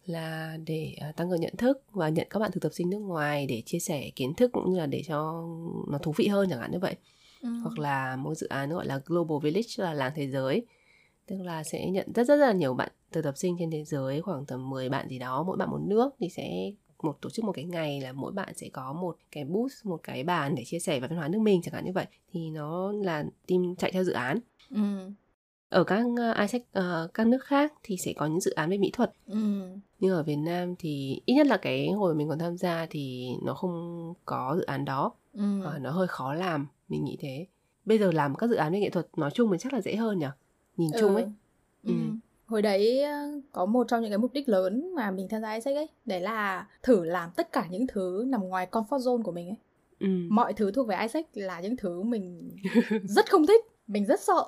là 0.07 0.57
để 0.67 0.97
uh, 1.09 1.17
tăng 1.17 1.31
cường 1.31 1.41
nhận 1.41 1.57
thức 1.57 1.83
và 1.93 2.09
nhận 2.09 2.27
các 2.31 2.41
bạn 2.41 2.53
thực 2.53 2.63
tập 2.63 2.73
sinh 2.73 2.91
nước 2.91 2.99
ngoài 2.99 3.47
để 3.47 3.63
chia 3.67 3.79
sẻ 3.79 4.11
kiến 4.17 4.35
thức 4.35 4.53
cũng 4.53 4.71
như 4.71 4.79
là 4.79 4.87
để 4.87 5.03
cho 5.07 5.45
nó 5.89 5.99
thú 5.99 6.13
vị 6.17 6.27
hơn 6.27 6.49
chẳng 6.51 6.61
hạn 6.61 6.71
như 6.71 6.79
vậy 6.79 6.97
ừ. 7.43 7.49
hoặc 7.63 7.79
là 7.79 8.17
một 8.17 8.35
dự 8.35 8.47
án 8.47 8.71
gọi 8.71 8.87
là 8.87 9.01
Global 9.07 9.39
Village 9.43 9.69
là 9.77 9.95
làng 9.95 10.13
thế 10.15 10.29
giới 10.29 10.67
tức 11.27 11.37
là 11.43 11.65
sẽ 11.65 11.91
nhận 11.91 12.13
rất 12.15 12.25
rất, 12.27 12.37
rất 12.37 12.47
là 12.47 12.53
nhiều 12.53 12.75
bạn 12.75 12.93
thực 13.13 13.25
tập 13.25 13.37
sinh 13.37 13.57
trên 13.59 13.71
thế 13.71 13.85
giới 13.85 14.23
khoảng 14.23 14.47
tầm 14.47 14.71
10 14.71 14.89
bạn 14.89 15.09
gì 15.09 15.19
đó 15.19 15.43
mỗi 15.43 15.57
bạn 15.57 15.71
một 15.71 15.81
nước 15.87 16.15
thì 16.21 16.29
sẽ 16.29 16.73
một 17.03 17.19
tổ 17.21 17.31
chức 17.31 17.45
một 17.45 17.53
cái 17.53 17.65
ngày 17.65 18.01
là 18.01 18.13
mỗi 18.13 18.33
bạn 18.33 18.55
sẽ 18.55 18.69
có 18.73 18.93
một 18.93 19.17
cái 19.31 19.45
booth 19.45 19.73
một 19.85 20.01
cái 20.03 20.25
bàn 20.25 20.55
để 20.55 20.65
chia 20.67 20.79
sẻ 20.79 21.01
về 21.01 21.09
văn 21.09 21.17
hóa 21.19 21.29
nước 21.29 21.39
mình 21.39 21.63
chẳng 21.63 21.75
hạn 21.75 21.85
như 21.85 21.93
vậy 21.93 22.07
thì 22.33 22.51
nó 22.51 22.93
là 22.93 23.25
team 23.47 23.77
chạy 23.79 23.93
theo 23.93 24.05
dự 24.05 24.13
án 24.13 24.39
ừ. 24.71 25.11
Ở 25.75 25.85
các 25.85 26.05
uh, 26.07 26.37
ISEC 26.37 26.63
uh, 26.79 27.15
các 27.15 27.27
nước 27.27 27.45
khác 27.45 27.73
thì 27.83 27.97
sẽ 27.97 28.13
có 28.17 28.27
những 28.27 28.41
dự 28.41 28.51
án 28.51 28.71
về 28.71 28.79
mỹ 28.79 28.91
thuật 28.93 29.13
ừ. 29.27 29.39
nhưng 30.01 30.13
ở 30.13 30.23
Việt 30.23 30.37
Nam 30.37 30.75
thì 30.79 31.21
ít 31.25 31.35
nhất 31.35 31.47
là 31.47 31.57
cái 31.57 31.91
hồi 31.91 32.15
mình 32.15 32.29
còn 32.29 32.39
tham 32.39 32.57
gia 32.57 32.87
thì 32.91 33.29
nó 33.45 33.55
không 33.55 34.15
có 34.25 34.55
dự 34.59 34.65
án 34.65 34.85
đó 34.85 35.13
ừ. 35.33 35.61
uh, 35.61 35.81
nó 35.81 35.91
hơi 35.91 36.07
khó 36.09 36.35
làm 36.35 36.67
mình 36.89 37.05
nghĩ 37.05 37.17
thế 37.21 37.47
bây 37.85 37.99
giờ 37.99 38.11
làm 38.13 38.35
các 38.35 38.47
dự 38.47 38.57
án 38.57 38.73
về 38.73 38.81
nghệ 38.81 38.91
thuật 38.91 39.07
nói 39.17 39.31
chung 39.35 39.53
thì 39.53 39.59
chắc 39.61 39.73
là 39.73 39.81
dễ 39.81 39.97
hơn 39.97 40.19
nhỉ 40.19 40.27
nhìn 40.77 40.91
ừ. 40.93 41.01
chung 41.01 41.15
ấy 41.15 41.25
ừ. 41.85 41.93
ừ. 41.93 41.95
hồi 42.47 42.63
đấy 42.63 43.05
có 43.53 43.67
một 43.67 43.89
trong 43.89 44.03
những 44.03 44.11
cái 44.11 44.19
mục 44.19 44.33
đích 44.33 44.49
lớn 44.49 44.95
mà 44.95 45.11
mình 45.11 45.29
tham 45.29 45.43
gia 45.43 45.55
Isaac 45.55 45.77
ấy 45.77 45.89
đấy 46.05 46.21
là 46.21 46.67
thử 46.83 47.05
làm 47.05 47.31
tất 47.37 47.53
cả 47.53 47.67
những 47.71 47.87
thứ 47.87 48.25
nằm 48.27 48.49
ngoài 48.49 48.69
comfort 48.71 48.99
zone 48.99 49.23
của 49.23 49.33
mình 49.33 49.49
ấy 49.49 49.59
ừ. 50.01 50.09
mọi 50.31 50.53
thứ 50.53 50.71
thuộc 50.71 50.87
về 50.87 50.97
Isaac 51.01 51.27
là 51.35 51.61
những 51.61 51.77
thứ 51.77 52.03
mình 52.03 52.51
rất 53.05 53.31
không 53.31 53.47
thích 53.47 53.65
mình 53.87 54.07
rất 54.07 54.21
sợ 54.21 54.45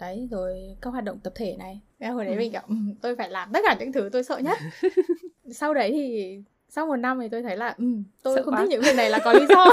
đấy 0.00 0.28
rồi 0.30 0.76
các 0.80 0.90
hoạt 0.90 1.04
động 1.04 1.18
tập 1.18 1.32
thể 1.36 1.56
này 1.58 1.80
hồi 2.00 2.24
đấy 2.24 2.34
ừ. 2.34 2.38
mình 2.38 2.52
kiểu 2.52 2.76
tôi 3.02 3.16
phải 3.16 3.30
làm 3.30 3.48
tất 3.52 3.60
cả 3.64 3.76
những 3.80 3.92
thứ 3.92 4.08
tôi 4.12 4.24
sợ 4.24 4.38
nhất 4.38 4.58
sau 5.50 5.74
đấy 5.74 5.90
thì 5.92 6.38
sau 6.68 6.86
một 6.86 6.96
năm 6.96 7.18
thì 7.20 7.28
tôi 7.28 7.42
thấy 7.42 7.56
là 7.56 7.74
um, 7.78 8.02
tôi 8.22 8.36
sợ 8.36 8.42
không 8.42 8.54
quá. 8.54 8.60
thích 8.60 8.68
những 8.70 8.82
việc 8.82 8.96
này 8.96 9.10
là 9.10 9.18
có 9.24 9.32
lý 9.32 9.46
do 9.48 9.64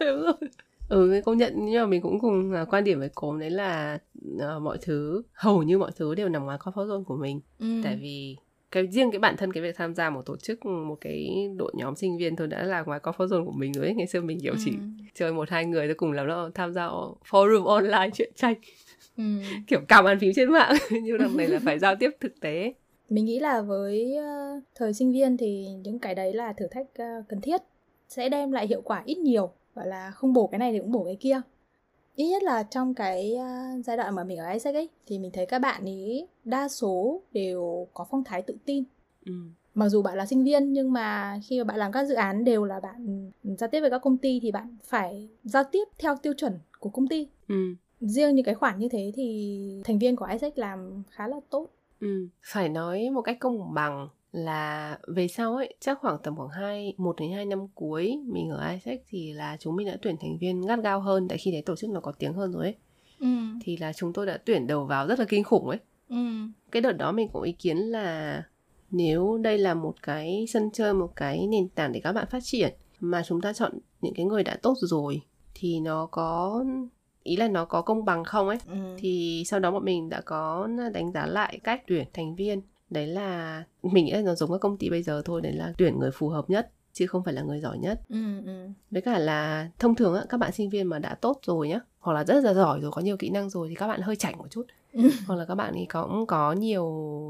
đúng 0.00 0.22
rồi 0.22 0.34
ừ 0.88 1.20
công 1.24 1.38
nhận 1.38 1.52
nhưng 1.56 1.82
mà 1.82 1.86
mình 1.86 2.02
cũng 2.02 2.20
cùng 2.20 2.52
uh, 2.62 2.68
quan 2.68 2.84
điểm 2.84 2.98
với 2.98 3.08
cốm 3.14 3.38
đấy 3.38 3.50
là 3.50 3.98
uh, 4.34 4.62
mọi 4.62 4.78
thứ 4.82 5.22
hầu 5.32 5.62
như 5.62 5.78
mọi 5.78 5.90
thứ 5.96 6.14
đều 6.14 6.28
nằm 6.28 6.44
ngoài 6.44 6.58
comfort 6.58 6.86
zone 6.86 7.04
của 7.04 7.16
mình 7.16 7.40
ừ. 7.58 7.66
tại 7.84 7.98
vì 8.00 8.36
cái 8.70 8.86
riêng 8.86 9.10
cái 9.10 9.18
bản 9.18 9.36
thân 9.36 9.52
cái 9.52 9.62
việc 9.62 9.76
tham 9.76 9.94
gia 9.94 10.10
một 10.10 10.22
tổ 10.26 10.36
chức 10.36 10.66
một 10.66 10.98
cái 11.00 11.48
đội 11.56 11.72
nhóm 11.76 11.96
sinh 11.96 12.18
viên 12.18 12.36
thôi 12.36 12.46
đã 12.46 12.62
là 12.62 12.82
ngoài 12.82 13.00
comfort 13.02 13.26
zone 13.26 13.44
của 13.44 13.52
mình 13.52 13.72
rồi 13.72 13.84
ấy. 13.84 13.94
ngày 13.94 14.06
xưa 14.06 14.20
mình 14.20 14.40
kiểu 14.40 14.52
ừ. 14.52 14.58
chỉ 14.64 14.72
chơi 15.14 15.32
một 15.32 15.50
hai 15.50 15.64
người 15.64 15.86
tôi 15.86 15.94
cùng 15.94 16.12
làm 16.12 16.26
đó 16.26 16.50
tham 16.54 16.72
gia 16.72 16.88
forum 17.30 17.64
online 17.64 18.10
chuyện 18.14 18.32
tranh 18.36 18.54
ừ. 19.16 19.22
kiểu 19.66 19.80
cào 19.88 20.02
bàn 20.02 20.18
phím 20.20 20.32
trên 20.36 20.52
mạng. 20.52 20.74
Nhưng 21.02 21.20
lần 21.20 21.36
này 21.36 21.48
là 21.48 21.58
phải 21.64 21.78
giao 21.78 21.96
tiếp 21.96 22.10
thực 22.20 22.40
tế. 22.40 22.72
Mình 23.08 23.24
nghĩ 23.24 23.38
là 23.38 23.62
với 23.62 24.16
uh, 24.18 24.62
thời 24.74 24.94
sinh 24.94 25.12
viên 25.12 25.36
thì 25.36 25.66
những 25.84 25.98
cái 25.98 26.14
đấy 26.14 26.34
là 26.34 26.52
thử 26.52 26.66
thách 26.70 26.86
uh, 26.86 27.28
cần 27.28 27.40
thiết. 27.40 27.60
Sẽ 28.08 28.28
đem 28.28 28.52
lại 28.52 28.66
hiệu 28.66 28.80
quả 28.80 29.02
ít 29.04 29.18
nhiều. 29.18 29.50
Gọi 29.74 29.86
là 29.86 30.10
không 30.10 30.32
bổ 30.32 30.46
cái 30.46 30.58
này 30.58 30.72
thì 30.72 30.78
cũng 30.78 30.92
bổ 30.92 31.04
cái 31.04 31.16
kia. 31.20 31.40
Ít 32.14 32.28
nhất 32.28 32.42
là 32.42 32.62
trong 32.62 32.94
cái 32.94 33.36
uh, 33.36 33.84
giai 33.84 33.96
đoạn 33.96 34.14
mà 34.14 34.24
mình 34.24 34.38
ở 34.38 34.52
ISEC 34.52 34.74
ấy 34.74 34.88
thì 35.06 35.18
mình 35.18 35.30
thấy 35.32 35.46
các 35.46 35.58
bạn 35.58 35.84
ấy 35.84 36.28
đa 36.44 36.68
số 36.68 37.22
đều 37.32 37.88
có 37.94 38.06
phong 38.10 38.24
thái 38.24 38.42
tự 38.42 38.56
tin. 38.64 38.84
Ừ. 39.26 39.32
mặc 39.74 39.88
dù 39.88 40.02
bạn 40.02 40.16
là 40.16 40.26
sinh 40.26 40.44
viên 40.44 40.72
nhưng 40.72 40.92
mà 40.92 41.40
khi 41.46 41.58
mà 41.58 41.64
bạn 41.64 41.76
làm 41.76 41.92
các 41.92 42.04
dự 42.04 42.14
án 42.14 42.44
đều 42.44 42.64
là 42.64 42.80
bạn 42.80 43.30
giao 43.42 43.68
tiếp 43.68 43.80
với 43.80 43.90
các 43.90 43.98
công 43.98 44.18
ty 44.18 44.40
thì 44.42 44.52
bạn 44.52 44.76
phải 44.84 45.28
giao 45.44 45.64
tiếp 45.64 45.84
theo 45.98 46.16
tiêu 46.16 46.32
chuẩn 46.32 46.58
của 46.80 46.90
công 46.90 47.08
ty. 47.08 47.28
Ừ. 47.48 47.74
riêng 48.00 48.34
những 48.34 48.44
cái 48.44 48.54
khoản 48.54 48.78
như 48.78 48.88
thế 48.88 49.12
thì 49.14 49.60
thành 49.84 49.98
viên 49.98 50.16
của 50.16 50.26
ISEC 50.32 50.58
làm 50.58 51.02
khá 51.10 51.28
là 51.28 51.36
tốt 51.50 51.68
ừ. 52.00 52.28
phải 52.42 52.68
nói 52.68 53.10
một 53.10 53.22
cách 53.22 53.36
công 53.40 53.74
bằng 53.74 54.08
là 54.32 54.98
về 55.06 55.28
sau 55.28 55.56
ấy 55.56 55.74
chắc 55.80 55.98
khoảng 56.00 56.18
tầm 56.22 56.36
khoảng 56.36 56.48
hai 56.48 56.94
một 56.96 57.16
đến 57.20 57.32
hai 57.32 57.44
năm 57.44 57.68
cuối 57.74 58.18
mình 58.26 58.50
ở 58.50 58.70
ISEC 58.72 59.04
thì 59.08 59.32
là 59.32 59.56
chúng 59.60 59.76
mình 59.76 59.86
đã 59.86 59.96
tuyển 60.02 60.16
thành 60.20 60.38
viên 60.38 60.60
gắt 60.60 60.78
gao 60.82 61.00
hơn 61.00 61.28
tại 61.28 61.38
khi 61.38 61.52
đấy 61.52 61.62
tổ 61.62 61.76
chức 61.76 61.90
nó 61.90 62.00
có 62.00 62.12
tiếng 62.12 62.32
hơn 62.32 62.52
rồi 62.52 62.64
ấy 62.64 62.74
ừ. 63.20 63.26
thì 63.62 63.76
là 63.76 63.92
chúng 63.92 64.12
tôi 64.12 64.26
đã 64.26 64.38
tuyển 64.44 64.66
đầu 64.66 64.84
vào 64.84 65.06
rất 65.06 65.18
là 65.18 65.24
kinh 65.28 65.44
khủng 65.44 65.68
ấy 65.68 65.78
ừ. 66.08 66.16
cái 66.70 66.82
đợt 66.82 66.92
đó 66.92 67.12
mình 67.12 67.28
có 67.32 67.40
ý 67.40 67.52
kiến 67.52 67.76
là 67.76 68.42
nếu 68.90 69.38
đây 69.38 69.58
là 69.58 69.74
một 69.74 69.94
cái 70.02 70.46
sân 70.48 70.70
chơi 70.72 70.94
một 70.94 71.12
cái 71.16 71.46
nền 71.46 71.68
tảng 71.68 71.92
để 71.92 72.00
các 72.00 72.12
bạn 72.12 72.26
phát 72.30 72.40
triển 72.42 72.74
mà 73.00 73.22
chúng 73.26 73.40
ta 73.40 73.52
chọn 73.52 73.72
những 74.00 74.14
cái 74.14 74.26
người 74.26 74.42
đã 74.42 74.58
tốt 74.62 74.74
rồi 74.80 75.22
thì 75.54 75.80
nó 75.80 76.06
có 76.06 76.64
ý 77.26 77.36
là 77.36 77.48
nó 77.48 77.64
có 77.64 77.82
công 77.82 78.04
bằng 78.04 78.24
không 78.24 78.48
ấy 78.48 78.58
ừ. 78.68 78.76
thì 78.98 79.42
sau 79.46 79.60
đó 79.60 79.70
bọn 79.70 79.84
mình 79.84 80.08
đã 80.08 80.20
có 80.20 80.68
đánh 80.92 81.12
giá 81.12 81.26
lại 81.26 81.58
cách 81.64 81.82
tuyển 81.86 82.04
thành 82.12 82.36
viên 82.36 82.60
đấy 82.90 83.06
là 83.06 83.64
mình 83.82 84.04
nghĩ 84.04 84.12
là 84.12 84.20
nó 84.20 84.34
giống 84.34 84.52
các 84.52 84.58
công 84.58 84.76
ty 84.76 84.90
bây 84.90 85.02
giờ 85.02 85.22
thôi 85.24 85.40
đấy 85.40 85.52
là 85.52 85.72
tuyển 85.78 85.98
người 85.98 86.10
phù 86.10 86.28
hợp 86.28 86.50
nhất 86.50 86.70
chứ 86.92 87.06
không 87.06 87.24
phải 87.24 87.34
là 87.34 87.42
người 87.42 87.60
giỏi 87.60 87.78
nhất 87.78 88.00
ừ, 88.08 88.44
ừ. 88.46 88.68
với 88.90 89.02
cả 89.02 89.18
là 89.18 89.70
thông 89.78 89.94
thường 89.94 90.14
á 90.14 90.24
các 90.28 90.38
bạn 90.38 90.52
sinh 90.52 90.70
viên 90.70 90.86
mà 90.86 90.98
đã 90.98 91.14
tốt 91.14 91.40
rồi 91.42 91.68
nhá 91.68 91.80
hoặc 91.98 92.12
là 92.12 92.24
rất 92.24 92.44
là 92.44 92.54
giỏi 92.54 92.80
rồi 92.80 92.90
có 92.90 93.02
nhiều 93.02 93.16
kỹ 93.16 93.30
năng 93.30 93.50
rồi 93.50 93.68
thì 93.68 93.74
các 93.74 93.86
bạn 93.88 94.00
hơi 94.00 94.16
chảnh 94.16 94.38
một 94.38 94.46
chút 94.50 94.66
ừ. 94.92 95.10
hoặc 95.26 95.36
là 95.36 95.44
các 95.44 95.54
bạn 95.54 95.74
ấy 95.74 95.86
cũng 95.92 96.26
có 96.26 96.52
nhiều 96.52 96.86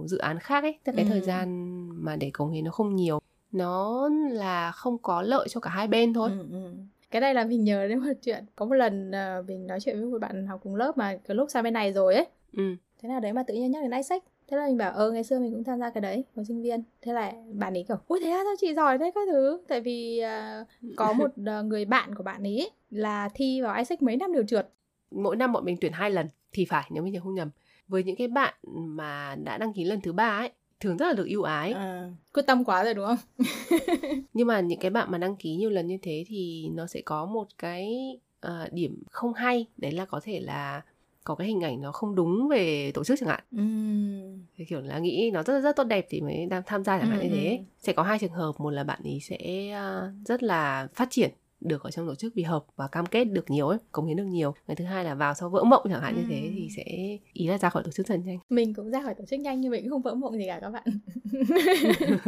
dự 0.06 0.18
án 0.18 0.38
khác 0.38 0.64
ấy 0.64 0.78
tức 0.84 0.92
cái 0.96 1.04
ừ. 1.04 1.08
thời 1.08 1.20
gian 1.20 1.76
mà 2.04 2.16
để 2.16 2.30
cống 2.30 2.50
hiến 2.50 2.64
nó 2.64 2.70
không 2.70 2.96
nhiều 2.96 3.18
nó 3.52 4.08
là 4.30 4.72
không 4.72 4.98
có 4.98 5.22
lợi 5.22 5.48
cho 5.50 5.60
cả 5.60 5.70
hai 5.70 5.88
bên 5.88 6.14
thôi 6.14 6.30
ừ, 6.30 6.46
ừ 6.50 6.72
cái 7.10 7.20
này 7.20 7.34
là 7.34 7.44
mình 7.44 7.64
nhớ 7.64 7.88
đến 7.88 7.98
một 7.98 8.12
chuyện. 8.22 8.44
Có 8.56 8.66
một 8.66 8.74
lần 8.74 9.10
uh, 9.10 9.48
mình 9.48 9.66
nói 9.66 9.80
chuyện 9.80 9.96
với 10.00 10.10
một 10.10 10.18
bạn 10.18 10.46
học 10.46 10.60
cùng 10.62 10.74
lớp 10.74 10.98
mà 10.98 11.18
cái 11.28 11.34
lúc 11.34 11.50
sang 11.50 11.64
bên 11.64 11.72
này 11.72 11.92
rồi 11.92 12.14
ấy. 12.14 12.26
Ừ. 12.52 12.62
thế 13.02 13.08
nào 13.08 13.20
đấy 13.20 13.32
mà 13.32 13.42
tự 13.42 13.54
nhiên 13.54 13.70
nhắc 13.70 13.82
đến 13.82 13.90
ISEC 13.90 14.22
thế 14.48 14.56
là 14.56 14.66
mình 14.66 14.76
bảo 14.76 14.92
ờ 14.92 15.10
ngày 15.10 15.24
xưa 15.24 15.38
mình 15.38 15.52
cũng 15.52 15.64
tham 15.64 15.78
gia 15.80 15.90
cái 15.90 16.00
đấy 16.00 16.24
hồi 16.36 16.44
sinh 16.44 16.62
viên. 16.62 16.82
Thế 17.02 17.12
là 17.12 17.32
bạn 17.52 17.76
ấy 17.76 17.84
kiểu 17.88 17.96
ui 18.08 18.20
thế 18.22 18.30
à 18.30 18.40
sao 18.44 18.54
chị 18.60 18.74
giỏi 18.74 18.98
thế 18.98 19.10
các 19.14 19.28
thứ? 19.30 19.60
Tại 19.68 19.80
vì 19.80 20.22
uh, 20.60 20.96
có 20.96 21.12
một 21.12 21.30
uh, 21.40 21.64
người 21.66 21.84
bạn 21.84 22.14
của 22.14 22.22
bạn 22.22 22.42
ấy 22.42 22.70
là 22.90 23.28
thi 23.34 23.60
vào 23.60 23.76
ISEC 23.78 24.02
mấy 24.02 24.16
năm 24.16 24.32
đều 24.32 24.44
trượt. 24.46 24.68
Mỗi 25.10 25.36
năm 25.36 25.52
bọn 25.52 25.64
mình 25.64 25.76
tuyển 25.80 25.92
hai 25.92 26.10
lần 26.10 26.28
thì 26.52 26.64
phải 26.64 26.90
nếu 26.90 27.02
mình 27.02 27.12
nhớ 27.12 27.20
không 27.22 27.34
nhầm. 27.34 27.50
Với 27.88 28.02
những 28.02 28.16
cái 28.16 28.28
bạn 28.28 28.54
mà 28.72 29.36
đã 29.44 29.58
đăng 29.58 29.72
ký 29.72 29.84
lần 29.84 30.00
thứ 30.00 30.12
ba 30.12 30.38
ấy 30.38 30.50
thường 30.80 30.96
rất 30.96 31.06
là 31.06 31.12
được 31.12 31.26
ưu 31.28 31.42
ái. 31.42 31.72
À, 31.72 32.10
quyết 32.34 32.42
tâm 32.46 32.64
quá 32.64 32.84
rồi 32.84 32.94
đúng 32.94 33.06
không? 33.06 33.46
Nhưng 34.34 34.46
mà 34.46 34.60
những 34.60 34.78
cái 34.80 34.90
bạn 34.90 35.10
mà 35.10 35.18
đăng 35.18 35.36
ký 35.36 35.56
nhiều 35.56 35.70
lần 35.70 35.86
như 35.86 35.98
thế 36.02 36.24
thì 36.28 36.68
nó 36.74 36.86
sẽ 36.86 37.00
có 37.04 37.26
một 37.26 37.48
cái 37.58 38.16
uh, 38.46 38.72
điểm 38.72 39.02
không 39.10 39.34
hay. 39.34 39.66
Đấy 39.76 39.92
là 39.92 40.04
có 40.04 40.20
thể 40.24 40.40
là 40.40 40.82
có 41.24 41.34
cái 41.34 41.48
hình 41.48 41.60
ảnh 41.60 41.80
nó 41.80 41.92
không 41.92 42.14
đúng 42.14 42.48
về 42.48 42.92
tổ 42.94 43.04
chức 43.04 43.18
chẳng 43.20 43.28
hạn. 43.28 43.44
Uhm. 43.56 44.44
thì 44.56 44.64
kiểu 44.64 44.80
là 44.80 44.98
nghĩ 44.98 45.30
nó 45.34 45.42
rất 45.42 45.60
rất 45.60 45.76
tốt 45.76 45.84
đẹp 45.84 46.06
thì 46.08 46.20
mới 46.20 46.46
đang 46.46 46.62
tham 46.66 46.84
gia 46.84 46.98
chẳng 46.98 47.10
hạn 47.10 47.20
uhm. 47.20 47.28
như 47.28 47.36
thế. 47.36 47.64
sẽ 47.78 47.92
có 47.92 48.02
hai 48.02 48.18
trường 48.18 48.32
hợp 48.32 48.52
một 48.58 48.70
là 48.70 48.84
bạn 48.84 49.00
ấy 49.04 49.20
sẽ 49.20 49.38
uh, 49.72 50.26
rất 50.26 50.42
là 50.42 50.88
phát 50.94 51.08
triển 51.10 51.30
được 51.60 51.82
ở 51.82 51.90
trong 51.90 52.06
tổ 52.06 52.14
chức 52.14 52.34
vì 52.34 52.42
hợp 52.42 52.64
và 52.76 52.88
cam 52.88 53.06
kết 53.06 53.24
được 53.24 53.50
nhiều 53.50 53.68
ấy 53.68 53.78
cống 53.92 54.06
hiến 54.06 54.16
được 54.16 54.24
nhiều. 54.24 54.54
Ngày 54.66 54.76
thứ 54.76 54.84
hai 54.84 55.04
là 55.04 55.14
vào 55.14 55.34
sau 55.34 55.48
vỡ 55.48 55.64
mộng 55.64 55.82
chẳng 55.90 56.00
hạn 56.00 56.14
ừ. 56.14 56.20
như 56.20 56.26
thế 56.30 56.50
thì 56.54 56.68
sẽ 56.76 56.84
ý 57.32 57.46
là 57.46 57.58
ra 57.58 57.70
khỏi 57.70 57.82
tổ 57.82 57.90
chức 57.90 58.06
dần 58.06 58.24
nhanh. 58.24 58.38
Mình 58.48 58.74
cũng 58.74 58.90
ra 58.90 59.02
khỏi 59.02 59.14
tổ 59.14 59.24
chức 59.24 59.40
nhanh 59.40 59.60
nhưng 59.60 59.70
mình 59.70 59.82
cũng 59.82 59.90
không 59.90 60.02
vỡ 60.02 60.14
mộng 60.14 60.38
gì 60.38 60.46
cả 60.46 60.60
các 60.62 60.70
bạn. 60.70 60.84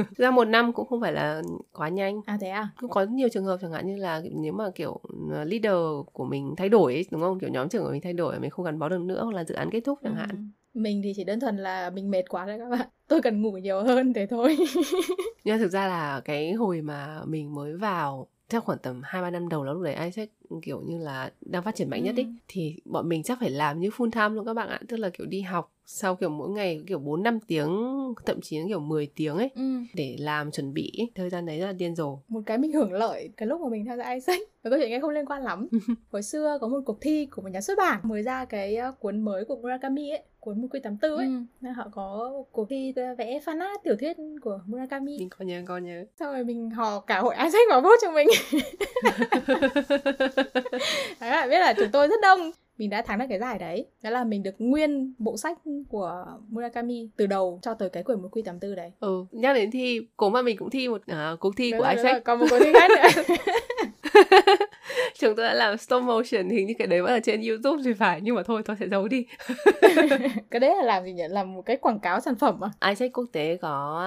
Ra 0.16 0.30
một 0.30 0.44
năm 0.44 0.72
cũng 0.72 0.86
không 0.86 1.00
phải 1.00 1.12
là 1.12 1.42
quá 1.72 1.88
nhanh. 1.88 2.20
À 2.26 2.38
thế 2.40 2.48
à? 2.48 2.68
Cũng 2.80 2.90
có 2.90 3.04
nhiều 3.04 3.28
trường 3.28 3.44
hợp 3.44 3.58
chẳng 3.62 3.72
hạn 3.72 3.86
như 3.86 3.96
là 3.96 4.22
nếu 4.32 4.52
mà 4.52 4.70
kiểu 4.74 5.00
ờ, 5.32 5.44
leader 5.44 6.06
của 6.12 6.24
mình 6.24 6.54
thay 6.56 6.68
đổi 6.68 6.94
ấy, 6.94 7.06
đúng 7.10 7.20
không? 7.20 7.40
Kiểu 7.40 7.50
nhóm 7.50 7.68
trưởng 7.68 7.84
của 7.84 7.90
mình 7.90 8.00
thay 8.00 8.12
đổi 8.12 8.40
mình 8.40 8.50
không 8.50 8.64
gắn 8.64 8.78
bó 8.78 8.88
được 8.88 9.00
nữa 9.00 9.24
hoặc 9.24 9.34
là 9.34 9.44
dự 9.44 9.54
án 9.54 9.70
kết 9.70 9.80
thúc 9.80 9.98
chẳng 10.02 10.14
ừ. 10.14 10.18
hạn 10.18 10.50
mình 10.74 11.00
thì 11.04 11.12
chỉ 11.16 11.24
đơn 11.24 11.40
thuần 11.40 11.56
là 11.56 11.90
mình 11.90 12.10
mệt 12.10 12.22
quá 12.28 12.46
đấy 12.46 12.58
các 12.58 12.68
bạn. 12.68 12.88
Tôi 13.08 13.22
cần 13.22 13.42
ngủ 13.42 13.52
nhiều 13.52 13.82
hơn 13.82 14.12
thế 14.12 14.26
thôi. 14.26 14.56
Nhưng 15.44 15.58
thực 15.58 15.68
ra 15.68 15.88
là 15.88 16.20
cái 16.20 16.52
hồi 16.52 16.80
mà 16.80 17.20
mình 17.26 17.54
mới 17.54 17.76
vào 17.76 18.28
theo 18.48 18.60
khoảng 18.60 18.78
tầm 18.78 19.00
hai 19.04 19.22
ba 19.22 19.30
năm 19.30 19.48
đầu 19.48 19.64
là 19.64 19.72
lúc 19.72 19.82
đấy 19.82 19.94
Isaac 19.94 20.28
kiểu 20.62 20.80
như 20.80 20.98
là 20.98 21.32
đang 21.40 21.62
phát 21.62 21.74
triển 21.74 21.90
mạnh 21.90 22.04
nhất 22.04 22.16
ý 22.16 22.22
ừ. 22.22 22.28
thì 22.48 22.76
bọn 22.84 23.08
mình 23.08 23.22
chắc 23.22 23.38
phải 23.40 23.50
làm 23.50 23.80
như 23.80 23.88
full 23.88 24.10
time 24.10 24.28
luôn 24.28 24.46
các 24.46 24.54
bạn 24.54 24.68
ạ 24.68 24.80
tức 24.88 24.96
là 24.96 25.10
kiểu 25.10 25.26
đi 25.26 25.40
học 25.40 25.72
sau 25.90 26.16
kiểu 26.16 26.28
mỗi 26.28 26.50
ngày 26.50 26.80
kiểu 26.86 26.98
4 26.98 27.22
5 27.22 27.40
tiếng 27.40 27.68
thậm 28.26 28.40
chí 28.40 28.58
kiểu 28.68 28.80
10 28.80 29.10
tiếng 29.16 29.36
ấy 29.36 29.50
ừ. 29.54 29.62
để 29.94 30.16
làm 30.18 30.50
chuẩn 30.50 30.74
bị 30.74 30.92
ấy. 30.98 31.10
thời 31.14 31.30
gian 31.30 31.46
đấy 31.46 31.58
rất 31.58 31.66
là 31.66 31.72
điên 31.72 31.94
rồ. 31.94 32.18
Một 32.28 32.40
cái 32.46 32.58
mình 32.58 32.72
hưởng 32.72 32.92
lợi 32.92 33.30
cái 33.36 33.46
lúc 33.46 33.60
mà 33.60 33.68
mình 33.68 33.84
tham 33.86 33.98
gia 33.98 34.12
Isaac 34.12 34.40
và 34.62 34.70
câu 34.70 34.78
chuyện 34.78 34.90
nghe 34.90 35.00
không 35.00 35.10
liên 35.10 35.26
quan 35.26 35.42
lắm. 35.42 35.68
Hồi 36.12 36.22
xưa 36.22 36.58
có 36.60 36.68
một 36.68 36.80
cuộc 36.86 37.00
thi 37.00 37.26
của 37.26 37.42
một 37.42 37.48
nhà 37.48 37.60
xuất 37.60 37.78
bản 37.78 38.00
mới 38.02 38.22
ra 38.22 38.44
cái 38.44 38.76
ờ, 38.76 38.92
cuốn 39.00 39.24
mới 39.24 39.44
của 39.44 39.56
Murakami 39.56 40.10
ấy, 40.10 40.22
cuốn 40.40 40.62
Một 40.62 40.68
Quy 40.70 40.80
84 40.80 41.18
ấy. 41.18 41.26
Ừ. 41.62 41.68
Họ 41.76 41.88
có 41.92 42.32
cuộc 42.52 42.66
thi 42.70 42.92
vẽ 43.18 43.40
fan 43.44 43.60
art 43.60 43.82
tiểu 43.84 43.96
thuyết 44.00 44.16
của 44.42 44.60
Murakami. 44.66 45.18
Mình 45.18 45.28
có 45.28 45.44
nhớ, 45.44 45.62
có 45.66 45.78
nhớ. 45.78 46.04
Xong 46.18 46.32
rồi 46.32 46.44
mình 46.44 46.70
họ 46.70 47.00
cả 47.00 47.20
hội 47.20 47.34
Isaac 47.34 47.62
vào 47.70 47.80
vote 47.80 47.96
cho 48.02 48.10
mình. 48.10 48.28
Các 51.20 51.30
bạn 51.30 51.50
biết 51.50 51.60
là 51.60 51.72
chúng 51.72 51.90
tôi 51.92 52.08
rất 52.08 52.20
đông 52.22 52.50
mình 52.78 52.90
đã 52.90 53.02
thắng 53.02 53.18
được 53.18 53.24
cái 53.28 53.38
giải 53.38 53.58
đấy. 53.58 53.86
Đó 54.02 54.10
là 54.10 54.24
mình 54.24 54.42
được 54.42 54.54
nguyên 54.58 55.14
bộ 55.18 55.36
sách 55.36 55.58
của 55.88 56.24
Murakami 56.48 57.10
từ 57.16 57.26
đầu 57.26 57.58
cho 57.62 57.74
tới 57.74 57.90
cái 57.90 58.02
quyển 58.02 58.22
một 58.22 58.28
quy 58.32 58.42
84 58.42 58.76
đấy. 58.76 58.90
Ừ 59.00 59.24
nhắc 59.32 59.54
đến 59.54 59.70
thi 59.70 60.00
cố 60.16 60.30
mà 60.30 60.42
mình 60.42 60.56
cũng 60.56 60.70
thi 60.70 60.88
một 60.88 61.02
uh, 61.12 61.40
cuộc 61.40 61.56
thi 61.56 61.70
đúng 61.70 61.80
của 61.80 61.86
Isaac 61.96 62.24
còn 62.24 62.38
một 62.38 62.46
cuộc 62.50 62.58
thi 62.58 62.72
khác 62.72 62.90
nữa 62.90 63.36
chúng 65.20 65.36
tôi 65.36 65.46
đã 65.46 65.54
làm 65.54 65.78
stop 65.78 66.02
motion 66.02 66.48
hình 66.48 66.66
như 66.66 66.74
cái 66.78 66.86
đấy 66.86 67.02
vẫn 67.02 67.12
ở 67.12 67.20
trên 67.20 67.42
youtube 67.42 67.82
thì 67.84 67.92
phải 67.92 68.20
nhưng 68.20 68.34
mà 68.34 68.42
thôi 68.42 68.62
tôi 68.64 68.76
sẽ 68.80 68.88
giấu 68.88 69.08
đi. 69.08 69.26
Cái 70.50 70.60
đấy 70.60 70.74
là 70.76 70.82
làm 70.82 71.04
gì 71.04 71.12
nhỉ? 71.12 71.22
Làm 71.28 71.54
một 71.54 71.62
cái 71.62 71.76
quảng 71.76 72.00
cáo 72.00 72.20
sản 72.20 72.34
phẩm 72.34 72.60
à? 72.64 72.88
Isaac 72.90 73.12
quốc 73.12 73.24
tế 73.32 73.56
có 73.56 74.04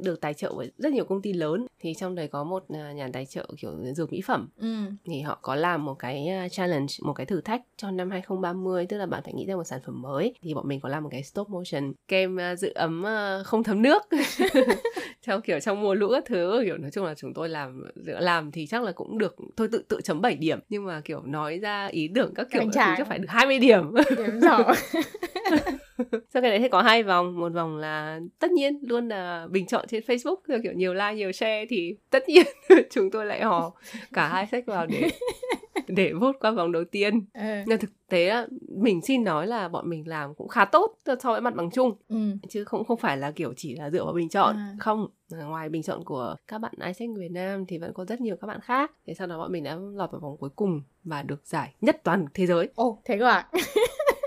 được 0.00 0.20
tài 0.20 0.34
trợ 0.34 0.52
bởi 0.56 0.70
rất 0.78 0.92
nhiều 0.92 1.04
công 1.04 1.22
ty 1.22 1.32
lớn. 1.32 1.66
Thì 1.80 1.94
trong 1.94 2.14
đấy 2.14 2.28
có 2.28 2.44
một 2.44 2.64
à, 2.68 2.92
nhà 2.92 3.08
tài 3.12 3.26
trợ 3.26 3.48
kiểu 3.58 3.70
dược 3.94 4.12
mỹ 4.12 4.20
phẩm. 4.26 4.48
Ừ. 4.60 4.74
thì 5.04 5.20
họ 5.20 5.38
có 5.42 5.54
làm 5.54 5.84
một 5.84 5.94
cái 5.94 6.28
à, 6.28 6.48
challenge 6.48 6.94
một 7.02 7.12
cái 7.12 7.26
thử 7.26 7.40
thách 7.40 7.62
cho 7.76 7.90
năm 7.90 8.10
2030 8.10 8.86
tức 8.86 8.98
là 8.98 9.06
bạn 9.06 9.22
phải 9.24 9.34
nghĩ 9.34 9.46
ra 9.46 9.56
một 9.56 9.64
sản 9.64 9.80
phẩm 9.86 10.02
mới. 10.02 10.34
Thì 10.42 10.54
bọn 10.54 10.68
mình 10.68 10.80
có 10.80 10.88
làm 10.88 11.02
một 11.02 11.08
cái 11.12 11.22
stop 11.22 11.48
motion 11.48 11.92
kem 12.08 12.38
uh, 12.52 12.58
giữ 12.58 12.72
ấm 12.74 13.04
không 13.44 13.62
thấm 13.62 13.82
nước. 13.82 14.02
Theo 15.22 15.40
kiểu 15.40 15.60
trong 15.60 15.82
mùa 15.82 15.94
lũ 15.94 16.08
các 16.12 16.24
thứ 16.26 16.62
kiểu 16.64 16.78
nói 16.78 16.90
chung 16.90 17.04
là 17.04 17.14
chúng 17.14 17.34
tôi 17.34 17.48
làm 17.48 17.84
làm 17.94 18.50
thì 18.50 18.66
chắc 18.66 18.82
là 18.82 18.92
cũng 18.92 19.18
được 19.18 19.36
thôi 19.56 19.68
tự 19.72 19.84
tự 19.88 20.00
chấm 20.00 20.20
7 20.20 20.29
điểm. 20.34 20.58
Nhưng 20.68 20.84
mà 20.84 21.00
kiểu 21.04 21.22
nói 21.22 21.58
ra 21.58 21.86
ý 21.86 22.10
tưởng 22.14 22.34
các 22.34 22.46
kiểu 22.50 22.62
thì 22.62 22.68
chắc 22.98 23.06
phải 23.06 23.18
được 23.18 23.28
20 23.28 23.58
điểm. 23.58 23.94
Điểm 24.16 24.40
sau 26.28 26.42
cái 26.42 26.50
đấy 26.50 26.58
thì 26.58 26.68
có 26.68 26.82
hai 26.82 27.02
vòng. 27.02 27.40
Một 27.40 27.52
vòng 27.52 27.76
là 27.76 28.20
tất 28.38 28.50
nhiên 28.50 28.78
luôn 28.82 29.08
là 29.08 29.46
bình 29.50 29.66
chọn 29.66 29.86
trên 29.88 30.02
facebook. 30.06 30.36
Kiểu 30.62 30.72
nhiều 30.72 30.94
like 30.94 31.14
nhiều 31.14 31.32
share 31.32 31.66
thì 31.68 31.94
tất 32.10 32.28
nhiên 32.28 32.46
chúng 32.90 33.10
tôi 33.10 33.26
lại 33.26 33.42
hò 33.42 33.72
cả 34.12 34.28
hai 34.28 34.46
sách 34.46 34.66
vào 34.66 34.86
để 34.86 35.10
để 35.90 36.12
vote 36.12 36.38
qua 36.40 36.50
vòng 36.50 36.72
đầu 36.72 36.84
tiên. 36.84 37.26
Ừ. 37.34 37.62
nhưng 37.66 37.78
thực 37.78 37.90
tế 38.08 38.46
mình 38.68 39.00
xin 39.00 39.24
nói 39.24 39.46
là 39.46 39.68
bọn 39.68 39.90
mình 39.90 40.08
làm 40.08 40.34
cũng 40.34 40.48
khá 40.48 40.64
tốt 40.64 40.96
so 41.04 41.32
với 41.32 41.40
mặt 41.40 41.54
bằng 41.54 41.70
chung. 41.70 41.96
Ừ. 42.08 42.16
chứ 42.48 42.64
không 42.64 42.84
không 42.84 42.98
phải 42.98 43.16
là 43.16 43.30
kiểu 43.30 43.52
chỉ 43.56 43.74
là 43.76 43.90
dựa 43.90 44.04
vào 44.04 44.12
bình 44.12 44.28
chọn. 44.28 44.56
À. 44.56 44.76
không 44.80 45.06
ngoài 45.30 45.68
bình 45.68 45.82
chọn 45.82 46.04
của 46.04 46.36
các 46.48 46.58
bạn 46.58 46.72
Isaac 46.86 47.08
Việt 47.18 47.30
Nam 47.30 47.66
thì 47.66 47.78
vẫn 47.78 47.92
có 47.94 48.04
rất 48.04 48.20
nhiều 48.20 48.36
các 48.40 48.46
bạn 48.46 48.60
khác. 48.60 48.92
Thế 49.06 49.14
sau 49.14 49.26
đó 49.26 49.38
bọn 49.38 49.52
mình 49.52 49.64
đã 49.64 49.78
lọt 49.94 50.10
vào 50.10 50.20
vòng 50.20 50.36
cuối 50.40 50.50
cùng 50.56 50.82
và 51.04 51.22
được 51.22 51.46
giải 51.46 51.74
nhất 51.80 52.00
toàn 52.04 52.26
thế 52.34 52.46
giới. 52.46 52.68
Ồ 52.74 52.86
oh, 52.86 52.98
thế 53.04 53.18
cơ 53.18 53.28
à? 53.28 53.48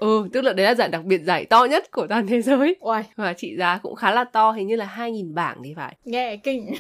Ừ 0.03 0.27
tức 0.33 0.41
là 0.41 0.53
đấy 0.53 0.65
là 0.65 0.75
giải 0.75 0.89
đặc 0.89 1.03
biệt 1.05 1.17
giải 1.17 1.45
to 1.45 1.65
nhất 1.65 1.91
của 1.91 2.07
toàn 2.07 2.27
thế 2.27 2.41
giới. 2.41 2.75
Uầy. 2.79 3.03
và 3.15 3.33
trị 3.33 3.55
giá 3.57 3.77
cũng 3.77 3.95
khá 3.95 4.11
là 4.11 4.23
to 4.23 4.51
hình 4.51 4.67
như 4.67 4.75
là 4.75 4.95
2.000 4.97 5.33
bảng 5.33 5.57
thì 5.63 5.73
phải. 5.75 5.97
Nghe 6.05 6.37
kinh. 6.37 6.73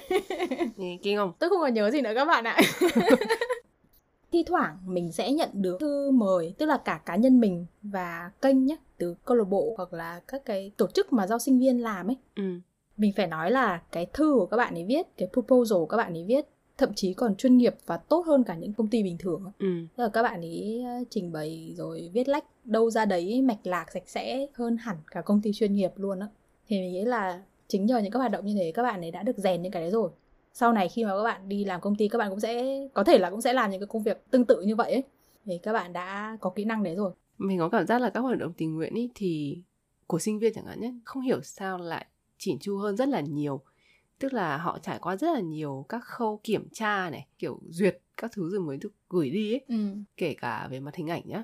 Nghe 0.77 0.97
kinh 1.03 1.17
không? 1.17 1.31
Tôi 1.39 1.49
không 1.49 1.59
còn 1.61 1.73
nhớ 1.73 1.91
gì 1.91 2.01
nữa 2.01 2.11
các 2.15 2.25
bạn 2.25 2.43
ạ 2.43 2.57
thi 4.33 4.43
thoảng 4.47 4.77
mình 4.85 5.11
sẽ 5.11 5.31
nhận 5.31 5.49
được 5.53 5.77
thư 5.79 6.11
mời 6.11 6.53
tức 6.57 6.65
là 6.65 6.77
cả 6.77 7.01
cá 7.05 7.15
nhân 7.15 7.39
mình 7.39 7.65
và 7.83 8.31
kênh 8.41 8.65
nhé 8.65 8.75
từ 8.97 9.15
câu 9.25 9.37
lạc 9.37 9.43
bộ 9.43 9.73
hoặc 9.77 9.93
là 9.93 10.21
các 10.27 10.45
cái 10.45 10.71
tổ 10.77 10.87
chức 10.87 11.13
mà 11.13 11.27
do 11.27 11.39
sinh 11.39 11.59
viên 11.59 11.81
làm 11.81 12.09
ấy 12.09 12.17
ừ. 12.35 12.43
mình 12.97 13.11
phải 13.15 13.27
nói 13.27 13.51
là 13.51 13.81
cái 13.91 14.05
thư 14.13 14.33
của 14.33 14.45
các 14.45 14.57
bạn 14.57 14.73
ấy 14.73 14.85
viết 14.85 15.07
cái 15.17 15.27
proposal 15.33 15.77
của 15.77 15.85
các 15.85 15.97
bạn 15.97 16.13
ấy 16.13 16.25
viết 16.27 16.45
thậm 16.77 16.93
chí 16.93 17.13
còn 17.13 17.35
chuyên 17.35 17.57
nghiệp 17.57 17.75
và 17.85 17.97
tốt 17.97 18.25
hơn 18.25 18.43
cả 18.43 18.55
những 18.55 18.73
công 18.73 18.87
ty 18.87 19.03
bình 19.03 19.17
thường 19.19 19.51
ừ. 19.59 19.67
tức 19.97 20.03
là 20.03 20.09
các 20.09 20.23
bạn 20.23 20.41
ấy 20.41 20.83
ờ, 20.85 21.03
trình 21.09 21.31
bày 21.31 21.73
rồi 21.77 22.09
viết 22.13 22.27
lách 22.27 22.45
đâu 22.63 22.89
ra 22.89 23.05
đấy 23.05 23.41
mạch 23.41 23.67
lạc 23.67 23.85
sạch 23.93 24.03
sẽ 24.05 24.47
hơn 24.53 24.77
hẳn 24.77 24.97
cả 25.11 25.21
công 25.21 25.41
ty 25.41 25.53
chuyên 25.53 25.73
nghiệp 25.75 25.91
luôn 25.95 26.19
á 26.19 26.27
thì 26.67 26.77
mình 26.79 26.91
nghĩ 26.91 27.05
là 27.05 27.41
chính 27.67 27.85
nhờ 27.85 27.97
những 27.97 28.11
các 28.11 28.19
hoạt 28.19 28.31
động 28.31 28.45
như 28.45 28.55
thế 28.59 28.71
các 28.71 28.83
bạn 28.83 29.01
ấy 29.01 29.11
đã 29.11 29.23
được 29.23 29.37
rèn 29.37 29.61
những 29.61 29.71
cái 29.71 29.81
đấy 29.81 29.91
rồi 29.91 30.09
sau 30.53 30.73
này 30.73 30.89
khi 30.89 31.05
mà 31.05 31.11
các 31.17 31.23
bạn 31.23 31.49
đi 31.49 31.65
làm 31.65 31.81
công 31.81 31.95
ty 31.95 32.07
các 32.07 32.17
bạn 32.17 32.29
cũng 32.29 32.39
sẽ 32.39 32.79
có 32.93 33.03
thể 33.03 33.17
là 33.17 33.29
cũng 33.29 33.41
sẽ 33.41 33.53
làm 33.53 33.71
những 33.71 33.79
cái 33.79 33.87
công 33.87 34.03
việc 34.03 34.31
tương 34.31 34.45
tự 34.45 34.61
như 34.61 34.75
vậy 34.75 34.91
ấy. 34.91 35.03
Thì 35.45 35.57
các 35.63 35.73
bạn 35.73 35.93
đã 35.93 36.37
có 36.41 36.49
kỹ 36.49 36.65
năng 36.65 36.83
đấy 36.83 36.95
rồi. 36.95 37.11
Mình 37.37 37.59
có 37.59 37.69
cảm 37.69 37.85
giác 37.85 38.01
là 38.01 38.09
các 38.09 38.19
hoạt 38.19 38.37
động 38.37 38.53
tình 38.53 38.75
nguyện 38.75 38.93
ý 38.93 39.09
thì 39.15 39.63
của 40.07 40.19
sinh 40.19 40.39
viên 40.39 40.53
chẳng 40.53 40.65
hạn 40.65 40.81
nhé 40.81 40.93
không 41.05 41.21
hiểu 41.21 41.41
sao 41.41 41.77
lại 41.77 42.05
chỉn 42.37 42.59
chu 42.59 42.77
hơn 42.77 42.97
rất 42.97 43.07
là 43.07 43.19
nhiều. 43.19 43.61
Tức 44.19 44.33
là 44.33 44.57
họ 44.57 44.79
trải 44.79 44.99
qua 45.01 45.15
rất 45.15 45.33
là 45.33 45.39
nhiều 45.39 45.85
các 45.89 46.03
khâu 46.03 46.39
kiểm 46.43 46.67
tra 46.73 47.09
này 47.09 47.27
kiểu 47.39 47.59
duyệt 47.69 47.99
các 48.17 48.31
thứ 48.31 48.49
rồi 48.49 48.59
mới 48.59 48.77
được 48.77 48.93
gửi 49.09 49.29
đi 49.29 49.53
ấy. 49.53 49.61
Ừ. 49.67 49.75
kể 50.17 50.35
cả 50.41 50.67
về 50.71 50.79
mặt 50.79 50.95
hình 50.95 51.07
ảnh 51.07 51.21
nhá. 51.25 51.43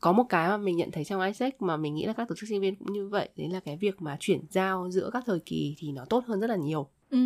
Có 0.00 0.12
một 0.12 0.24
cái 0.28 0.48
mà 0.48 0.56
mình 0.56 0.76
nhận 0.76 0.90
thấy 0.90 1.04
trong 1.04 1.20
ISEC 1.20 1.62
mà 1.62 1.76
mình 1.76 1.94
nghĩ 1.94 2.06
là 2.06 2.12
các 2.12 2.28
tổ 2.28 2.34
chức 2.38 2.48
sinh 2.48 2.60
viên 2.60 2.76
cũng 2.76 2.92
như 2.92 3.08
vậy 3.08 3.28
đấy 3.36 3.48
là 3.48 3.60
cái 3.60 3.76
việc 3.76 4.02
mà 4.02 4.16
chuyển 4.20 4.40
giao 4.50 4.90
giữa 4.90 5.10
các 5.12 5.24
thời 5.26 5.40
kỳ 5.40 5.74
thì 5.78 5.92
nó 5.92 6.04
tốt 6.04 6.24
hơn 6.26 6.40
rất 6.40 6.46
là 6.46 6.56
nhiều 6.56 6.88
Ừ. 7.10 7.18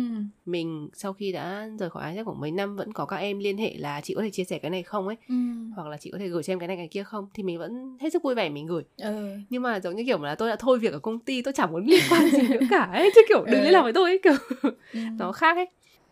mình 0.45 0.89
sau 0.93 1.13
khi 1.13 1.31
đã 1.31 1.69
rời 1.79 1.89
khỏi 1.89 2.09
ISEC 2.11 2.25
khoảng 2.25 2.39
mấy 2.39 2.51
năm 2.51 2.75
vẫn 2.75 2.93
có 2.93 3.05
các 3.05 3.15
em 3.15 3.39
liên 3.39 3.57
hệ 3.57 3.73
là 3.77 4.01
chị 4.01 4.13
có 4.13 4.21
thể 4.21 4.29
chia 4.29 4.43
sẻ 4.43 4.59
cái 4.59 4.71
này 4.71 4.83
không 4.83 5.07
ấy 5.07 5.15
ừ. 5.29 5.35
hoặc 5.75 5.87
là 5.87 5.97
chị 5.97 6.11
có 6.11 6.17
thể 6.17 6.27
gửi 6.27 6.43
cho 6.43 6.53
em 6.53 6.59
cái 6.59 6.67
này 6.67 6.77
cái 6.77 6.87
kia 6.87 7.03
không 7.03 7.27
thì 7.33 7.43
mình 7.43 7.59
vẫn 7.59 7.97
hết 8.01 8.13
sức 8.13 8.23
vui 8.23 8.35
vẻ 8.35 8.49
mình 8.49 8.67
gửi 8.67 8.83
ừ. 8.97 9.37
nhưng 9.49 9.61
mà 9.61 9.79
giống 9.79 9.95
như 9.95 10.03
kiểu 10.05 10.21
là 10.21 10.35
tôi 10.35 10.49
đã 10.49 10.55
thôi 10.55 10.79
việc 10.79 10.93
ở 10.93 10.99
công 10.99 11.19
ty 11.19 11.41
tôi 11.41 11.53
chẳng 11.53 11.71
muốn 11.71 11.85
liên 11.85 12.03
quan 12.09 12.29
gì 12.29 12.47
nữa 12.47 12.59
cả 12.69 12.89
ấy 12.93 13.11
chứ 13.15 13.21
kiểu 13.29 13.45
đừng 13.45 13.59
ừ. 13.59 13.63
liên 13.63 13.73
lạc 13.73 13.81
với 13.81 13.93
tôi 13.93 14.09
ấy 14.09 14.19
kiểu 14.23 14.33
ừ. 14.93 14.99
nó 15.19 15.31
khác 15.31 15.57
ấy 15.57 15.67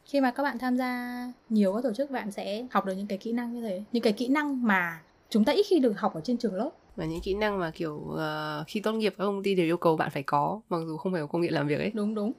khi 0.06 0.22
mà 0.22 0.32
các 0.32 0.44
bạn 0.44 0.60
tham 0.60 0.78
gia 0.78 1.24
nhiều 1.50 1.74
các 1.74 1.84
tổ 1.84 1.94
chức 1.94 2.12
bạn 2.12 2.32
sẽ 2.32 2.66
học 2.72 2.86
được 2.86 2.94
những 2.98 3.08
cái 3.08 3.18
kỹ 3.18 3.32
năng 3.32 3.54
như 3.54 3.62
thế 3.62 3.84
những 3.92 4.04
cái 4.04 4.14
kỹ 4.14 4.28
năng 4.28 4.64
mà 4.64 5.02
chúng 5.30 5.46
ta 5.46 5.54
ít 5.54 5.66
khi 5.70 5.80
được 5.80 6.00
học 6.00 6.16
ở 6.16 6.22
trên 6.24 6.38
trường 6.38 6.56
lớp 6.56 6.70
và 6.96 7.06
những 7.06 7.22
kỹ 7.22 7.34
năng 7.34 7.60
mà 7.60 7.72
kiểu 7.72 7.96
uh, 7.96 8.68
khi 8.68 8.80
tốt 8.80 8.92
nghiệp 8.92 9.16
các 9.18 9.26
công 9.26 9.44
ty 9.44 9.56
đều 9.56 9.66
yêu 9.66 9.78
cầu 9.78 9.98
bạn 9.98 10.10
phải 10.14 10.24
có 10.24 10.62
mặc 10.70 10.80
dù 10.88 10.98
không 10.98 11.12
phải 11.12 11.22
có 11.22 11.28
công 11.28 11.42
nghệ 11.42 11.50
làm 11.52 11.68
việc 11.68 11.80
ấy 11.80 11.92
đúng 11.94 12.16
đúng 12.16 12.32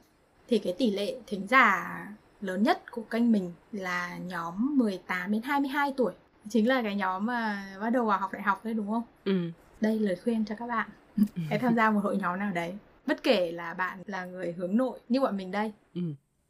thì 0.47 0.59
cái 0.59 0.73
tỷ 0.73 0.91
lệ 0.91 1.15
thính 1.27 1.47
giả 1.47 2.07
lớn 2.41 2.63
nhất 2.63 2.91
của 2.91 3.01
kênh 3.01 3.31
mình 3.31 3.51
là 3.71 4.17
nhóm 4.17 4.77
18 4.77 5.31
đến 5.31 5.41
22 5.41 5.93
tuổi 5.97 6.13
chính 6.49 6.67
là 6.67 6.81
cái 6.81 6.95
nhóm 6.95 7.25
mà 7.25 7.67
bắt 7.81 7.89
đầu 7.89 8.05
vào 8.05 8.19
học 8.19 8.33
đại 8.33 8.41
học 8.41 8.65
đấy 8.65 8.73
đúng 8.73 8.87
không? 8.87 9.03
Ừ. 9.25 9.51
Đây 9.81 9.99
lời 9.99 10.15
khuyên 10.23 10.45
cho 10.45 10.55
các 10.55 10.67
bạn 10.67 10.89
hãy 11.49 11.59
tham 11.59 11.75
gia 11.75 11.91
một 11.91 11.99
hội 12.03 12.17
nhóm 12.17 12.39
nào 12.39 12.51
đấy 12.53 12.73
bất 13.05 13.23
kể 13.23 13.51
là 13.51 13.73
bạn 13.73 13.99
là 14.05 14.25
người 14.25 14.51
hướng 14.51 14.77
nội 14.77 14.99
như 15.09 15.21
bọn 15.21 15.37
mình 15.37 15.51
đây. 15.51 15.71
Ừ. 15.95 16.01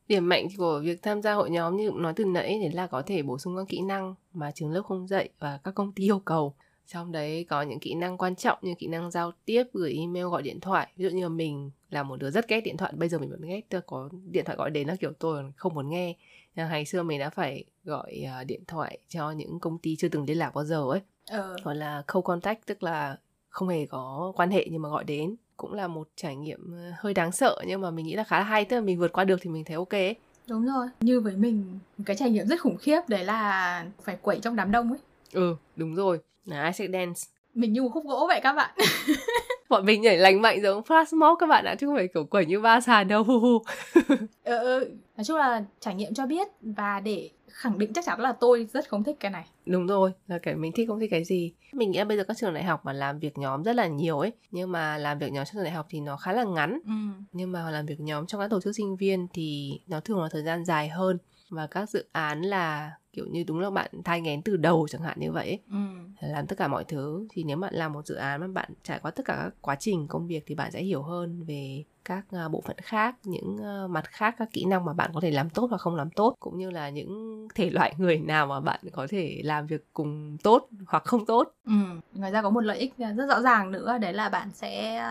Điểm 0.08 0.30
mạnh 0.30 0.48
của 0.58 0.82
việc 0.84 1.02
tham 1.04 1.22
gia 1.22 1.34
hội 1.34 1.50
nhóm 1.50 1.78
như 1.78 1.92
nói 1.96 2.14
từ 2.16 2.26
nãy 2.26 2.60
đấy 2.62 2.72
là 2.74 2.88
có 2.88 3.02
thể 3.02 3.24
bổ 3.24 3.38
sung 3.38 3.58
các 3.58 3.66
kỹ 3.70 3.82
năng 3.82 4.16
mà 4.34 4.52
trường 4.52 4.72
lớp 4.72 4.82
không 4.82 5.08
dạy 5.08 5.30
và 5.40 5.60
các 5.64 5.76
công 5.76 5.92
ty 5.92 6.04
yêu 6.04 6.20
cầu 6.20 6.56
trong 6.88 7.12
đấy 7.12 7.46
có 7.50 7.62
những 7.62 7.80
kỹ 7.80 7.94
năng 7.94 8.18
quan 8.18 8.36
trọng 8.36 8.58
như 8.62 8.74
kỹ 8.80 8.88
năng 8.88 9.12
giao 9.12 9.32
tiếp 9.46 9.64
gửi 9.74 9.94
email 9.94 10.26
gọi 10.26 10.42
điện 10.42 10.60
thoại. 10.60 10.92
Ví 10.96 11.04
dụ 11.06 11.10
như 11.10 11.30
mình 11.30 11.72
là 11.90 12.04
một 12.04 12.16
đứa 12.16 12.32
rất 12.32 12.48
ghét 12.48 12.62
điện 12.62 12.78
thoại 12.78 12.94
bây 12.96 13.10
giờ 13.10 13.20
mình 13.20 13.30
vẫn 13.30 13.42
ghét 13.42 13.62
có 13.86 14.10
điện 14.32 14.46
thoại 14.46 14.58
gọi 14.58 14.70
đến 14.70 14.88
là 14.88 14.96
kiểu 14.96 15.12
tôi 15.20 15.44
không 15.56 15.74
muốn 15.74 15.90
nghe. 15.90 16.16
Nhưng 16.56 16.70
ngày 16.70 16.86
xưa 16.86 17.04
mình 17.04 17.20
đã 17.20 17.30
phải 17.30 17.64
gọi 17.84 18.24
uh, 18.42 18.48
điện 18.48 18.62
thoại 18.68 18.98
cho 19.10 19.32
những 19.32 19.60
công 19.60 19.78
ty 19.78 19.96
chưa 19.96 20.10
từng 20.10 20.26
liên 20.28 20.38
lạc 20.38 20.54
bao 20.54 20.66
giờ 20.66 20.84
ấy. 20.90 21.02
Ừ. 21.30 21.56
gọi 21.64 21.76
là 21.76 22.04
co 22.08 22.22
contact 22.22 22.66
tức 22.66 22.84
là 22.84 23.18
không 23.50 23.68
hề 23.68 23.86
có 23.86 24.34
quan 24.36 24.52
hệ 24.52 24.68
nhưng 24.72 24.82
mà 24.82 24.90
gọi 24.90 25.04
đến. 25.04 25.36
Cũng 25.58 25.74
là 25.74 25.88
một 25.88 26.08
trải 26.16 26.36
nghiệm 26.36 26.74
ờ, 26.74 26.92
hơi 26.98 27.14
đáng 27.14 27.32
sợ 27.32 27.62
nhưng 27.68 27.82
mà 27.82 27.92
mình 27.92 28.06
nghĩ 28.06 28.16
là 28.16 28.24
khá 28.24 28.40
là 28.40 28.46
hay 28.46 28.66
tức 28.66 28.76
là 28.76 28.82
mình 28.82 29.00
vượt 29.00 29.12
qua 29.14 29.24
được 29.24 29.40
thì 29.42 29.50
mình 29.50 29.64
thấy 29.64 29.76
ok 29.76 29.90
ấy. 29.90 30.16
đúng 30.48 30.66
rồi. 30.66 30.88
Như 31.02 31.20
với 31.20 31.36
mình 31.36 31.80
cái 32.06 32.16
trải 32.16 32.30
nghiệm 32.30 32.48
rất 32.48 32.62
khủng 32.62 32.78
khiếp 32.78 33.02
đấy 33.08 33.24
là 33.24 33.86
phải 34.04 34.18
quẩy 34.22 34.40
trong 34.40 34.56
đám 34.56 34.72
đông 34.72 34.90
ấy 34.90 35.00
ừ 35.36 35.56
đúng 35.76 35.96
rồi. 35.96 36.20
Là 36.46 36.66
Isaac 36.66 36.90
Dance. 36.94 37.22
Mình 37.54 37.74
như 37.74 37.82
một 37.84 37.90
khúc 37.94 38.06
gỗ 38.06 38.26
vậy 38.28 38.40
các 38.44 38.54
bạn. 38.54 38.76
Bọn 39.70 39.86
mình 39.86 40.02
nhảy 40.02 40.18
lành 40.18 40.42
mạnh 40.42 40.62
giống 40.62 40.82
flash 40.82 41.18
mob 41.18 41.40
các 41.40 41.46
bạn 41.46 41.66
ạ 41.66 41.76
chứ 41.80 41.88
không 41.88 41.96
phải 41.96 42.08
kiểu 42.14 42.24
quẩy 42.26 42.46
như 42.46 42.60
ba 42.60 42.82
sàn 42.82 43.08
đâu. 43.08 43.24
Ừ, 43.24 44.18
ừ. 44.60 44.96
nói 45.18 45.24
chung 45.26 45.38
là 45.38 45.64
trải 45.80 45.96
nghiệm 45.96 46.14
cho 46.14 46.26
biết 46.26 46.48
và 46.62 47.00
để 47.00 47.30
khẳng 47.48 47.78
định 47.78 47.94
chắc 47.94 48.06
chắn 48.06 48.20
là 48.20 48.32
tôi 48.32 48.68
rất 48.74 48.90
không 48.90 49.04
thích 49.04 49.16
cái 49.20 49.32
này. 49.32 49.46
Đúng 49.66 49.88
rồi 49.88 50.12
là 50.28 50.38
cái 50.38 50.56
mình 50.56 50.72
thích 50.72 50.88
không 50.88 51.00
thích 51.00 51.12
cái 51.12 51.24
gì. 51.24 51.54
Mình 51.74 51.92
nghĩ 51.92 51.98
là 52.00 52.06
bây 52.06 52.18
giờ 52.18 52.24
các 52.24 52.38
trường 52.38 52.54
đại 52.54 52.64
học 52.64 52.86
mà 52.86 52.94
làm 52.94 53.20
việc 53.20 53.38
nhóm 53.38 53.64
rất 53.64 53.76
là 53.76 53.88
nhiều 53.88 54.20
ấy 54.20 54.32
nhưng 54.52 54.72
mà 54.72 54.98
làm 54.98 55.18
việc 55.18 55.32
nhóm 55.32 55.46
trong 55.46 55.54
trường 55.54 55.64
đại 55.64 55.74
học 55.74 55.86
thì 55.90 56.00
nó 56.00 56.18
khá 56.18 56.34
là 56.34 56.44
ngắn. 56.44 56.80
Ừ. 56.86 56.92
nhưng 57.32 57.52
mà 57.52 57.72
làm 57.72 57.86
việc 57.86 58.00
nhóm 58.00 58.26
trong 58.26 58.42
các 58.42 58.50
tổ 58.50 58.62
chức 58.62 58.76
sinh 58.76 58.96
viên 58.96 59.28
thì 59.34 59.80
nó 59.88 60.00
thường 60.00 60.22
là 60.22 60.30
thời 60.32 60.44
gian 60.44 60.66
dài 60.66 60.90
hơn 60.90 61.18
và 61.50 61.68
các 61.68 61.90
dự 61.90 62.06
án 62.12 62.42
là 62.42 62.92
kiểu 63.14 63.26
như 63.32 63.44
đúng 63.48 63.60
là 63.60 63.70
bạn 63.70 63.92
thai 64.04 64.22
nghén 64.22 64.42
từ 64.42 64.58
đầu 64.58 64.88
chẳng 64.90 65.02
hạn 65.02 65.20
như 65.20 65.32
vậy 65.32 65.60
ừ. 65.72 65.78
làm 66.22 66.48
tất 66.48 66.58
cả 66.58 66.68
mọi 66.68 66.84
thứ 66.84 67.28
thì 67.30 67.44
nếu 67.44 67.58
bạn 67.58 67.74
làm 67.74 67.94
một 67.94 68.06
dự 68.06 68.16
án 68.16 68.42
mà 68.42 68.48
bạn 68.48 68.72
trải 68.84 69.00
qua 69.00 69.12
tất 69.12 69.26
cả 69.26 69.36
các 69.44 69.54
quá 69.62 69.76
trình 69.76 70.08
công 70.08 70.28
việc 70.28 70.44
thì 70.48 70.56
bạn 70.56 70.72
sẽ 70.72 70.84
hiểu 70.84 71.04
hơn 71.04 71.44
về 71.44 71.84
các 72.06 72.26
uh, 72.46 72.52
bộ 72.52 72.62
phận 72.62 72.76
khác 72.82 73.16
những 73.24 73.56
uh, 73.56 73.90
mặt 73.90 74.06
khác 74.08 74.36
các 74.38 74.50
kỹ 74.54 74.66
năng 74.66 74.86
mà 74.86 74.94
bạn 74.94 75.12
có 75.14 75.22
thể 75.22 75.32
làm 75.32 75.50
tốt 75.50 75.68
và 75.72 75.78
không 75.78 75.96
làm 75.96 76.10
tốt 76.10 76.36
cũng 76.40 76.58
như 76.58 76.70
là 76.70 76.90
những 76.90 77.48
thể 77.56 77.70
loại 77.70 77.94
người 77.98 78.18
nào 78.18 78.48
mà 78.48 78.60
bạn 78.60 78.80
có 78.92 79.08
thể 79.10 79.42
làm 79.44 79.68
việc 79.68 79.86
cùng 79.94 80.38
tốt 80.44 80.70
hoặc 80.88 81.04
không 81.04 81.26
tốt 81.26 81.54
ừ. 81.66 81.72
ngoài 82.14 82.32
ra 82.32 82.42
có 82.42 82.50
một 82.50 82.62
lợi 82.62 82.78
ích 82.78 82.94
rất 82.98 83.28
rõ 83.30 83.42
ràng 83.42 83.72
nữa 83.72 83.98
đấy 84.02 84.14
là 84.14 84.30
bạn 84.30 84.50
sẽ 84.54 85.04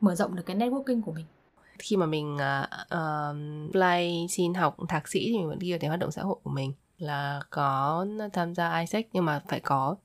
mở 0.00 0.14
rộng 0.14 0.36
được 0.36 0.42
cái 0.46 0.56
networking 0.56 1.02
của 1.02 1.12
mình 1.12 1.26
khi 1.78 1.96
mà 1.96 2.06
mình 2.06 2.34
uh, 2.34 2.68
apply 2.88 4.26
xin 4.30 4.54
học 4.54 4.76
thạc 4.88 5.08
sĩ 5.08 5.26
thì 5.26 5.38
mình 5.38 5.48
vẫn 5.48 5.58
ghi 5.58 5.70
vào 5.70 5.78
cái 5.78 5.88
hoạt 5.88 6.00
động 6.00 6.10
xã 6.10 6.22
hội 6.22 6.36
của 6.42 6.50
mình 6.50 6.72
là 6.98 7.40
có 7.50 8.06
tham 8.32 8.54
gia 8.54 8.78
ISEC 8.78 9.08
nhưng 9.12 9.24
mà 9.24 9.42
phải 9.48 9.60
có 9.60 9.96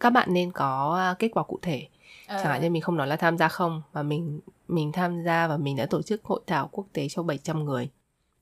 các 0.00 0.10
bạn 0.10 0.28
nên 0.32 0.52
có 0.52 0.94
à, 0.98 1.14
kết 1.18 1.28
quả 1.32 1.42
cụ 1.42 1.58
thể 1.62 1.88
à. 2.26 2.40
chẳng 2.42 2.52
hạn 2.52 2.62
như 2.62 2.70
mình 2.70 2.82
không 2.82 2.96
nói 2.96 3.06
là 3.06 3.16
tham 3.16 3.38
gia 3.38 3.48
không 3.48 3.82
mà 3.92 4.02
mình 4.02 4.40
mình 4.68 4.92
tham 4.92 5.24
gia 5.24 5.46
và 5.46 5.56
mình 5.56 5.76
đã 5.76 5.86
tổ 5.86 6.02
chức 6.02 6.24
hội 6.24 6.40
thảo 6.46 6.68
quốc 6.72 6.86
tế 6.92 7.08
cho 7.08 7.22
700 7.22 7.64
người 7.64 7.88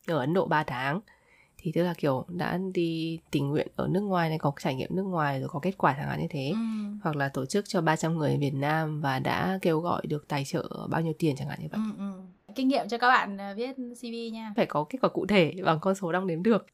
ở 0.06 0.18
Ấn 0.18 0.34
Độ 0.34 0.46
3 0.46 0.64
tháng 0.64 1.00
thì 1.58 1.72
tức 1.72 1.82
là 1.82 1.94
kiểu 1.94 2.24
đã 2.28 2.58
đi 2.74 3.18
tình 3.30 3.48
nguyện 3.48 3.68
ở 3.76 3.88
nước 3.90 4.00
ngoài 4.00 4.28
này 4.28 4.38
có 4.38 4.52
trải 4.60 4.74
nghiệm 4.74 4.96
nước 4.96 5.02
ngoài 5.02 5.40
rồi 5.40 5.48
có 5.48 5.58
kết 5.58 5.78
quả 5.78 5.94
chẳng 5.98 6.08
hạn 6.08 6.20
như 6.20 6.26
thế 6.30 6.50
ừ. 6.50 6.56
hoặc 7.02 7.16
là 7.16 7.28
tổ 7.28 7.46
chức 7.46 7.64
cho 7.68 7.80
300 7.80 8.18
người 8.18 8.30
ở 8.30 8.38
Việt 8.38 8.54
Nam 8.54 9.00
và 9.00 9.18
đã 9.18 9.58
kêu 9.62 9.80
gọi 9.80 10.02
được 10.06 10.28
tài 10.28 10.44
trợ 10.44 10.86
bao 10.90 11.00
nhiêu 11.00 11.12
tiền 11.18 11.36
chẳng 11.36 11.48
hạn 11.48 11.58
như 11.62 11.68
vậy 11.70 11.80
ừ, 11.98 12.04
ừ. 12.04 12.22
Kinh 12.54 12.68
nghiệm 12.68 12.88
cho 12.88 12.98
các 12.98 13.08
bạn 13.08 13.40
à, 13.40 13.54
viết 13.56 13.72
CV 13.76 14.32
nha 14.32 14.52
phải 14.56 14.66
có 14.66 14.84
kết 14.88 14.98
quả 15.02 15.08
cụ 15.08 15.26
thể 15.26 15.54
bằng 15.64 15.78
con 15.80 15.94
số 15.94 16.12
đong 16.12 16.26
đếm 16.26 16.42
được 16.42 16.66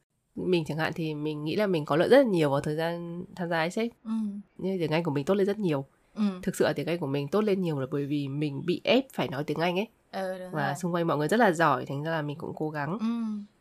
mình 0.46 0.64
chẳng 0.64 0.78
hạn 0.78 0.92
thì 0.94 1.14
mình 1.14 1.44
nghĩ 1.44 1.56
là 1.56 1.66
mình 1.66 1.84
có 1.84 1.96
lợi 1.96 2.08
rất 2.08 2.16
là 2.16 2.22
nhiều 2.22 2.50
vào 2.50 2.60
thời 2.60 2.76
gian 2.76 3.24
tham 3.36 3.48
gia 3.48 3.62
ISEC 3.62 3.90
ừ. 4.04 4.10
như 4.58 4.76
tiếng 4.80 4.90
Anh 4.90 5.02
của 5.02 5.10
mình 5.10 5.24
tốt 5.24 5.34
lên 5.34 5.46
rất 5.46 5.58
nhiều 5.58 5.84
ừ. 6.14 6.22
thực 6.42 6.56
sự 6.56 6.64
là 6.64 6.72
tiếng 6.72 6.86
Anh 6.86 6.98
của 6.98 7.06
mình 7.06 7.28
tốt 7.28 7.40
lên 7.40 7.62
nhiều 7.62 7.80
là 7.80 7.86
bởi 7.90 8.06
vì 8.06 8.28
mình 8.28 8.62
bị 8.66 8.80
ép 8.84 9.04
phải 9.12 9.28
nói 9.28 9.44
tiếng 9.44 9.58
Anh 9.58 9.78
ấy 9.78 9.86
ừ, 10.12 10.48
và 10.52 10.66
rồi. 10.66 10.74
xung 10.74 10.94
quanh 10.94 11.06
mọi 11.06 11.16
người 11.16 11.28
rất 11.28 11.40
là 11.40 11.52
giỏi 11.52 11.86
thành 11.86 12.02
ra 12.02 12.10
là 12.10 12.22
mình 12.22 12.38
cũng 12.38 12.52
cố 12.56 12.70
gắng 12.70 12.98
ừ. 13.00 13.06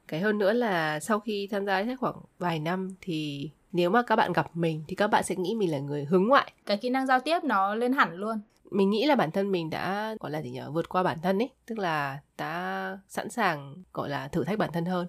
cái 0.08 0.20
hơn 0.20 0.38
nữa 0.38 0.54
là 0.54 1.00
sau 1.00 1.20
khi 1.20 1.48
tham 1.52 1.66
gia 1.66 1.80
ISEC 1.80 2.00
khoảng 2.00 2.16
vài 2.40 2.60
năm 2.60 2.96
thì 3.02 3.50
nếu 3.72 3.90
mà 3.90 4.02
các 4.02 4.16
bạn 4.16 4.34
gặp 4.34 4.58
mình 4.58 4.84
thì 4.88 4.96
các 4.96 5.08
bạn 5.08 5.24
sẽ 5.24 5.36
nghĩ 5.36 5.56
mình 5.56 5.72
là 5.72 5.80
người 5.80 6.06
hướng 6.06 6.28
ngoại 6.28 6.54
cái 6.66 6.78
kỹ 6.78 6.90
năng 6.90 7.08
giao 7.08 7.20
tiếp 7.20 7.40
nó 7.44 7.76
lên 7.76 7.94
hẳn 7.94 8.14
luôn 8.14 8.40
mình 8.72 8.90
nghĩ 8.90 9.06
là 9.06 9.16
bản 9.16 9.32
thân 9.32 9.52
mình 9.52 9.70
đã 9.70 10.16
gọi 10.20 10.32
là 10.32 10.42
gì 10.42 10.50
nhỉ 10.50 10.62
vượt 10.74 10.90
qua 10.90 11.04
bản 11.04 11.18
thân 11.24 11.40
ấy 11.40 11.50
tức 11.66 11.80
là 11.80 12.20
đã 12.38 12.98
sẵn 13.08 13.30
sàng 13.30 13.76
gọi 13.94 14.10
là 14.10 14.28
thử 14.28 14.44
thách 14.44 14.58
bản 14.58 14.70
thân 14.74 14.86
hơn. 14.86 15.08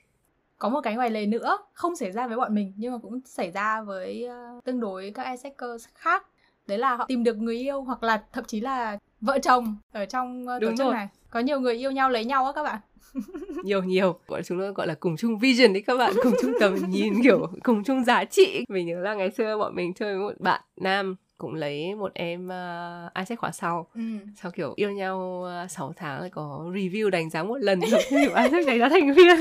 Có 0.58 0.68
một 0.68 0.80
cái 0.80 0.94
ngoài 0.94 1.10
lề 1.10 1.26
nữa 1.26 1.58
không 1.72 1.96
xảy 1.96 2.12
ra 2.12 2.26
với 2.26 2.36
bọn 2.36 2.54
mình 2.54 2.72
nhưng 2.76 2.92
mà 2.92 2.98
cũng 2.98 3.20
xảy 3.24 3.50
ra 3.50 3.82
với 3.82 4.28
uh, 4.56 4.64
tương 4.64 4.80
đối 4.80 5.12
các 5.14 5.22
e-seekers 5.22 5.88
khác. 5.94 6.26
Đấy 6.66 6.78
là 6.78 6.96
họ 6.96 7.04
tìm 7.08 7.24
được 7.24 7.36
người 7.36 7.58
yêu 7.58 7.82
hoặc 7.82 8.02
là 8.02 8.22
thậm 8.32 8.44
chí 8.44 8.60
là 8.60 8.98
vợ 9.20 9.38
chồng 9.42 9.76
ở 9.92 10.04
trong 10.04 10.46
uh, 10.56 10.62
tổ 10.62 10.70
chức 10.78 10.92
này. 10.92 11.08
Có 11.30 11.40
nhiều 11.40 11.60
người 11.60 11.74
yêu 11.74 11.90
nhau 11.90 12.10
lấy 12.10 12.24
nhau 12.24 12.46
á 12.46 12.52
các 12.52 12.62
bạn. 12.62 12.80
Nhiều 13.64 13.82
nhiều. 13.82 14.18
Bọn 14.28 14.40
chúng 14.44 14.58
nó 14.58 14.72
gọi 14.72 14.86
là 14.86 14.94
cùng 14.94 15.16
chung 15.16 15.38
vision 15.38 15.72
đấy 15.72 15.82
các 15.86 15.96
bạn 15.96 16.12
cùng 16.22 16.32
chung 16.42 16.52
tầm 16.60 16.76
nhìn 16.88 17.14
kiểu 17.22 17.46
cùng 17.62 17.84
chung 17.84 18.04
giá 18.04 18.24
trị. 18.24 18.64
Mình 18.68 18.86
nhớ 18.86 19.00
là 19.00 19.14
ngày 19.14 19.30
xưa 19.30 19.58
bọn 19.58 19.74
mình 19.74 19.94
chơi 19.94 20.14
với 20.14 20.22
một 20.22 20.40
bạn 20.40 20.60
nam 20.76 21.16
cũng 21.38 21.54
lấy 21.54 21.94
một 21.94 22.14
em 22.14 22.46
uh, 22.46 23.14
Isaac 23.14 23.38
khóa 23.38 23.52
sau. 23.52 23.86
Ừ. 23.94 24.00
sau 24.36 24.50
kiểu 24.50 24.72
yêu 24.76 24.90
nhau 24.90 25.46
uh, 25.64 25.70
6 25.70 25.92
tháng 25.96 26.20
lại 26.20 26.30
có 26.30 26.66
review 26.72 27.10
đánh 27.10 27.30
giá 27.30 27.42
một 27.42 27.56
lần 27.56 27.80
rồi 27.90 28.02
Isaac 28.10 28.66
đánh 28.66 28.78
giá 28.78 28.88
thành 28.88 29.14
viên. 29.14 29.36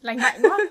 Lành 0.00 0.16
mạnh 0.16 0.40
quá 0.42 0.58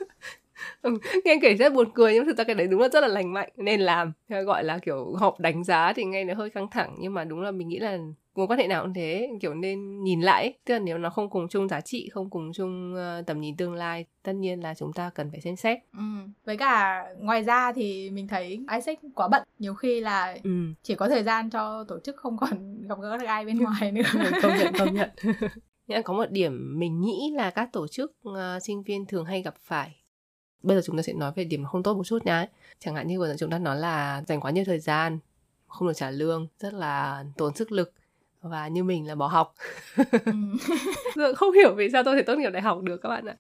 ừ, 0.82 0.98
nghe 1.26 1.40
kể 1.42 1.54
rất 1.54 1.74
buồn 1.74 1.90
cười 1.94 2.14
nhưng 2.14 2.26
thực 2.26 2.38
ra 2.38 2.44
cái 2.44 2.56
đấy 2.56 2.68
đúng 2.68 2.82
là 2.82 2.90
rất 2.90 3.02
là 3.02 3.08
lành 3.08 3.34
mạnh 3.34 3.50
nên 3.58 3.82
làm 3.82 4.14
gọi 4.46 4.64
là 4.64 4.78
kiểu 4.78 5.14
họp 5.20 5.40
đánh 5.40 5.64
giá 5.64 5.94
thì 5.94 6.04
nghe 6.04 6.24
nó 6.24 6.34
hơi 6.34 6.50
căng 6.50 6.70
thẳng 6.72 6.96
nhưng 7.00 7.14
mà 7.14 7.24
đúng 7.24 7.42
là 7.42 7.52
mình 7.52 7.68
nghĩ 7.68 7.80
là 7.80 7.98
mối 8.38 8.48
quan 8.48 8.60
hệ 8.60 8.68
nào 8.68 8.84
cũng 8.84 8.94
thế 8.94 9.30
kiểu 9.42 9.54
nên 9.54 10.04
nhìn 10.04 10.22
lại 10.22 10.54
tức 10.66 10.74
là 10.74 10.80
nếu 10.80 10.98
nó 10.98 11.10
không 11.10 11.30
cùng 11.30 11.48
chung 11.50 11.68
giá 11.68 11.82
trị 11.82 12.10
không 12.10 12.30
cùng 12.30 12.54
chung 12.54 12.96
uh, 12.96 13.26
tầm 13.26 13.42
nhìn 13.42 13.58
tương 13.58 13.74
lai 13.74 14.06
tất 14.24 14.34
nhiên 14.34 14.60
là 14.60 14.74
chúng 14.74 14.94
ta 14.94 15.10
cần 15.16 15.32
phải 15.32 15.42
xem 15.42 15.56
xét 15.56 15.78
ừ. 15.94 16.04
với 16.46 16.58
cả 16.58 17.04
ngoài 17.20 17.44
ra 17.44 17.74
thì 17.74 18.10
mình 18.10 18.28
thấy 18.28 18.66
Isaac 18.76 19.00
quá 19.16 19.28
bận 19.28 19.44
nhiều 19.60 19.74
khi 19.74 20.00
là 20.00 20.38
ừ. 20.44 20.50
chỉ 20.84 20.96
có 20.96 21.10
thời 21.10 21.24
gian 21.24 21.50
cho 21.50 21.84
tổ 21.84 22.00
chức 22.00 22.16
không 22.16 22.38
còn 22.38 22.82
gặp 22.88 22.98
gỡ 23.02 23.18
được 23.18 23.26
ai 23.26 23.46
bên 23.46 23.60
ngoài 23.60 23.92
nữa 23.92 24.02
công 24.42 24.58
nhận 24.58 24.74
công 24.80 24.94
nhận 24.94 25.10
nhưng 25.88 26.04
có 26.04 26.14
một 26.14 26.32
điểm 26.32 26.80
mình 26.80 27.02
nghĩ 27.02 27.32
là 27.36 27.50
các 27.50 27.70
tổ 27.74 27.88
chức 27.88 28.16
uh, 28.30 28.36
sinh 28.62 28.84
viên 28.84 29.06
thường 29.06 29.26
hay 29.26 29.42
gặp 29.42 29.56
phải 29.62 29.96
bây 30.64 30.78
giờ 30.78 30.82
chúng 30.86 30.98
ta 30.98 31.04
sẽ 31.04 31.14
nói 31.14 31.32
về 31.36 31.44
điểm 31.44 31.66
không 31.66 31.84
tốt 31.84 31.94
một 31.94 32.04
chút 32.04 32.26
nhá 32.26 32.48
chẳng 32.80 32.96
hạn 32.96 33.08
như 33.08 33.20
vừa 33.20 33.36
chúng 33.38 33.50
ta 33.50 33.60
nói 33.60 33.78
là 33.78 34.24
dành 34.28 34.40
quá 34.40 34.52
nhiều 34.52 34.64
thời 34.66 34.80
gian 34.80 35.20
không 35.68 35.88
được 35.88 35.94
trả 35.96 36.12
lương 36.12 36.48
rất 36.60 36.74
là 36.74 37.26
tốn 37.38 37.56
sức 37.56 37.72
lực 37.72 37.94
và 38.42 38.68
như 38.68 38.84
mình 38.84 39.08
là 39.08 39.16
bỏ 39.16 39.28
học. 39.28 39.56
Ừ. 41.16 41.34
không 41.36 41.52
hiểu 41.52 41.76
vì 41.76 41.90
sao 41.92 42.04
tôi 42.04 42.16
thể 42.16 42.22
tốt 42.22 42.36
nghiệp 42.38 42.50
đại 42.50 42.62
học 42.62 42.82
được 42.82 42.98
các 42.98 43.10
bạn 43.10 43.26
ạ. 43.26 43.38